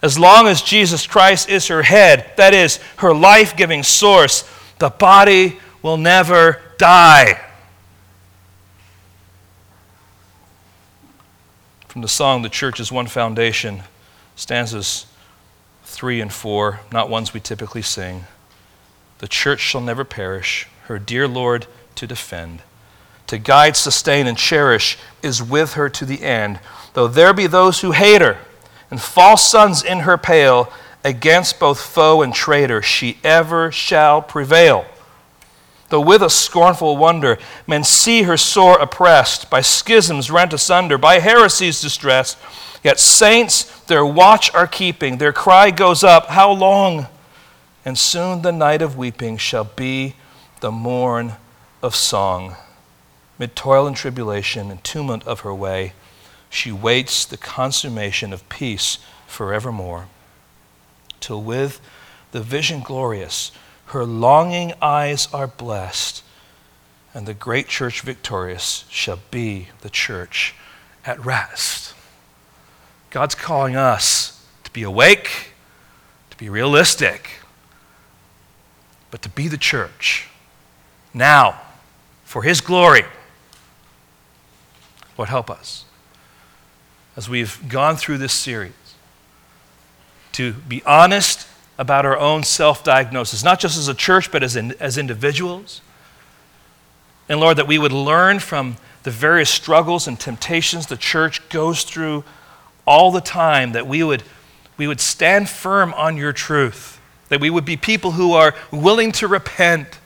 As 0.00 0.18
long 0.18 0.48
as 0.48 0.62
Jesus 0.62 1.06
Christ 1.06 1.48
is 1.50 1.68
her 1.68 1.82
head, 1.82 2.32
that 2.36 2.54
is, 2.54 2.78
her 2.96 3.12
life 3.12 3.56
giving 3.56 3.82
source, 3.82 4.48
the 4.78 4.88
body 4.88 5.58
will 5.82 5.98
never 5.98 6.60
die. 6.78 7.40
From 11.88 12.00
the 12.00 12.08
song, 12.08 12.40
The 12.40 12.48
Church's 12.48 12.90
One 12.90 13.06
Foundation, 13.06 13.82
stanzas 14.34 15.06
3 15.84 16.22
and 16.22 16.32
4, 16.32 16.80
not 16.90 17.10
ones 17.10 17.34
we 17.34 17.40
typically 17.40 17.82
sing. 17.82 18.24
The 19.18 19.28
church 19.28 19.60
shall 19.60 19.82
never 19.82 20.04
perish, 20.04 20.66
her 20.84 20.98
dear 20.98 21.28
Lord 21.28 21.66
to 21.96 22.06
defend. 22.06 22.62
To 23.32 23.38
guide, 23.38 23.78
sustain, 23.78 24.26
and 24.26 24.36
cherish 24.36 24.98
is 25.22 25.42
with 25.42 25.72
her 25.72 25.88
to 25.88 26.04
the 26.04 26.22
end. 26.22 26.60
Though 26.92 27.08
there 27.08 27.32
be 27.32 27.46
those 27.46 27.80
who 27.80 27.92
hate 27.92 28.20
her, 28.20 28.36
and 28.90 29.00
false 29.00 29.42
sons 29.42 29.82
in 29.82 30.00
her 30.00 30.18
pale, 30.18 30.70
against 31.02 31.58
both 31.58 31.80
foe 31.80 32.20
and 32.20 32.34
traitor, 32.34 32.82
she 32.82 33.16
ever 33.24 33.72
shall 33.72 34.20
prevail. 34.20 34.84
Though 35.88 36.02
with 36.02 36.20
a 36.20 36.28
scornful 36.28 36.98
wonder 36.98 37.38
men 37.66 37.84
see 37.84 38.24
her 38.24 38.36
sore 38.36 38.78
oppressed, 38.78 39.48
by 39.48 39.62
schisms 39.62 40.30
rent 40.30 40.52
asunder, 40.52 40.98
by 40.98 41.18
heresies 41.18 41.80
distressed, 41.80 42.36
Yet 42.84 43.00
saints 43.00 43.62
their 43.84 44.04
watch 44.04 44.52
are 44.52 44.66
keeping, 44.66 45.16
their 45.16 45.32
cry 45.32 45.70
goes 45.70 46.04
up, 46.04 46.26
How 46.26 46.50
long? 46.50 47.06
And 47.82 47.96
soon 47.96 48.42
the 48.42 48.52
night 48.52 48.82
of 48.82 48.98
weeping 48.98 49.38
shall 49.38 49.64
be 49.64 50.16
the 50.60 50.70
morn 50.70 51.36
of 51.80 51.96
song. 51.96 52.56
Mid 53.42 53.56
toil 53.56 53.88
and 53.88 53.96
tribulation 53.96 54.70
and 54.70 54.84
tumult 54.84 55.26
of 55.26 55.40
her 55.40 55.52
way, 55.52 55.94
she 56.48 56.70
waits 56.70 57.24
the 57.24 57.36
consummation 57.36 58.32
of 58.32 58.48
peace 58.48 58.98
forevermore. 59.26 60.06
Till 61.18 61.42
with 61.42 61.80
the 62.30 62.40
vision 62.40 62.82
glorious, 62.82 63.50
her 63.86 64.04
longing 64.04 64.74
eyes 64.80 65.26
are 65.34 65.48
blessed, 65.48 66.22
and 67.12 67.26
the 67.26 67.34
great 67.34 67.66
church 67.66 68.02
victorious 68.02 68.84
shall 68.88 69.18
be 69.32 69.70
the 69.80 69.90
church 69.90 70.54
at 71.04 71.18
rest. 71.24 71.94
God's 73.10 73.34
calling 73.34 73.74
us 73.74 74.46
to 74.62 74.70
be 74.70 74.84
awake, 74.84 75.48
to 76.30 76.36
be 76.36 76.48
realistic, 76.48 77.40
but 79.10 79.20
to 79.22 79.28
be 79.28 79.48
the 79.48 79.58
church 79.58 80.28
now 81.12 81.60
for 82.22 82.44
His 82.44 82.60
glory. 82.60 83.02
Lord, 85.16 85.28
help 85.28 85.50
us 85.50 85.84
as 87.16 87.28
we've 87.28 87.60
gone 87.68 87.96
through 87.96 88.18
this 88.18 88.32
series 88.32 88.72
to 90.32 90.52
be 90.52 90.82
honest 90.84 91.46
about 91.78 92.04
our 92.04 92.18
own 92.18 92.42
self 92.42 92.82
diagnosis, 92.82 93.44
not 93.44 93.60
just 93.60 93.78
as 93.78 93.88
a 93.88 93.94
church, 93.94 94.30
but 94.30 94.42
as, 94.42 94.56
in, 94.56 94.72
as 94.80 94.98
individuals. 94.98 95.80
And 97.28 97.40
Lord, 97.40 97.56
that 97.58 97.66
we 97.66 97.78
would 97.78 97.92
learn 97.92 98.40
from 98.40 98.76
the 99.04 99.10
various 99.10 99.50
struggles 99.50 100.06
and 100.06 100.18
temptations 100.18 100.86
the 100.86 100.96
church 100.96 101.48
goes 101.48 101.82
through 101.84 102.24
all 102.86 103.10
the 103.10 103.20
time 103.20 103.72
that 103.72 103.86
we 103.86 104.02
would, 104.02 104.22
we 104.76 104.86
would 104.86 105.00
stand 105.00 105.48
firm 105.48 105.94
on 105.94 106.16
your 106.16 106.32
truth, 106.32 107.00
that 107.28 107.40
we 107.40 107.50
would 107.50 107.64
be 107.64 107.76
people 107.76 108.12
who 108.12 108.32
are 108.32 108.54
willing 108.70 109.12
to 109.12 109.28
repent, 109.28 109.98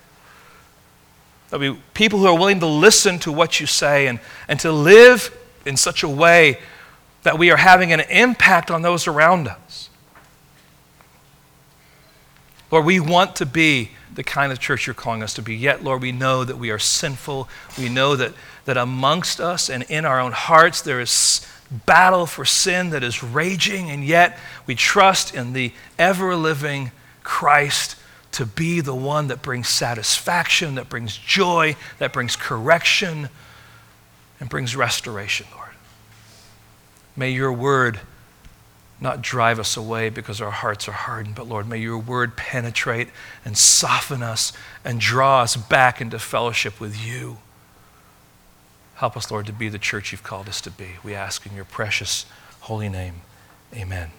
that 1.51 1.61
we 1.61 1.77
people 1.95 2.19
who 2.19 2.27
are 2.27 2.39
willing 2.39 2.61
to 2.61 2.67
listen 2.67 3.19
to 3.21 3.33
what 3.33 3.61
you 3.61 3.67
say 3.67 4.07
and, 4.07 4.21
and 4.49 4.59
to 4.61 4.73
live 4.73 5.37
in 5.65 5.77
such 5.77 6.03
a 6.03 6.09
way 6.09 6.59
that 7.23 7.39
we 7.39 7.51
are 7.51 7.57
having 7.57 7.93
an 7.93 8.01
impact 8.01 8.71
on 8.71 8.83
those 8.83 9.07
around 9.07 9.49
us. 9.49 9.91
Lord, 12.71 12.85
we 12.85 13.01
want 13.01 13.37
to 13.37 13.47
be 13.47 13.91
the 14.13 14.25
kind 14.25 14.51
of 14.51 14.59
church 14.59 14.87
you're 14.87 14.95
calling 14.95 15.23
us 15.23 15.35
to 15.35 15.43
be. 15.43 15.55
Yet, 15.55 15.85
Lord, 15.85 16.03
we 16.03 16.13
know 16.13 16.43
that 16.45 16.57
we 16.57 16.71
are 16.71 16.79
sinful. 16.79 17.49
We 17.79 17.89
know 17.89 18.17
that, 18.17 18.33
that 18.65 18.77
amongst 18.77 19.41
us 19.41 19.69
and 19.69 19.85
in 19.85 20.05
our 20.05 20.21
own 20.21 20.33
hearts 20.33 20.81
there 20.81 21.01
is 21.01 21.47
battle 21.71 22.27
for 22.27 22.45
sin 22.45 22.91
that 22.91 23.03
is 23.03 23.23
raging, 23.23 23.91
and 23.91 24.05
yet 24.05 24.39
we 24.67 24.75
trust 24.75 25.35
in 25.35 25.53
the 25.53 25.73
ever 25.99 26.37
living 26.37 26.93
Christ 27.23 27.97
to 28.37 28.45
be 28.45 28.83
the 28.83 28.95
one 28.95 29.29
that 29.29 29.41
brings 29.41 29.67
satisfaction, 29.67 30.75
that 30.75 30.91
brings 30.91 31.17
joy, 31.17 31.75
that 31.99 32.13
brings 32.13 32.37
correction, 32.37 33.31
and 34.39 34.51
brings 34.51 34.77
restoration, 34.77 35.47
Lord. 35.55 35.71
May 37.17 37.31
your 37.31 37.51
word 37.51 38.01
not 39.01 39.23
drive 39.23 39.59
us 39.59 39.75
away 39.75 40.11
because 40.11 40.43
our 40.43 40.51
hearts 40.51 40.87
are 40.87 40.93
hardened, 40.93 41.35
but 41.35 41.49
Lord, 41.49 41.67
may 41.67 41.79
your 41.79 41.97
word 41.97 42.37
penetrate 42.37 43.09
and 43.43 43.57
soften 43.57 44.23
us 44.23 44.53
and 44.85 45.01
draw 45.01 45.41
us 45.41 45.57
back 45.57 46.03
into 46.03 46.19
fellowship 46.19 46.79
with 46.79 46.95
you. 46.95 47.39
Help 48.97 49.17
us, 49.17 49.31
Lord, 49.31 49.47
to 49.47 49.53
be 49.55 49.71
the 49.71 49.79
church 49.79 50.13
you've 50.13 50.23
called 50.23 50.47
us 50.47 50.61
to 50.61 50.71
be. 50.71 50.89
We 51.03 51.15
ask 51.15 51.47
in 51.47 51.55
your 51.55 51.65
precious 51.65 52.27
holy 52.61 52.91
name. 52.91 53.23
Amen. 53.75 54.11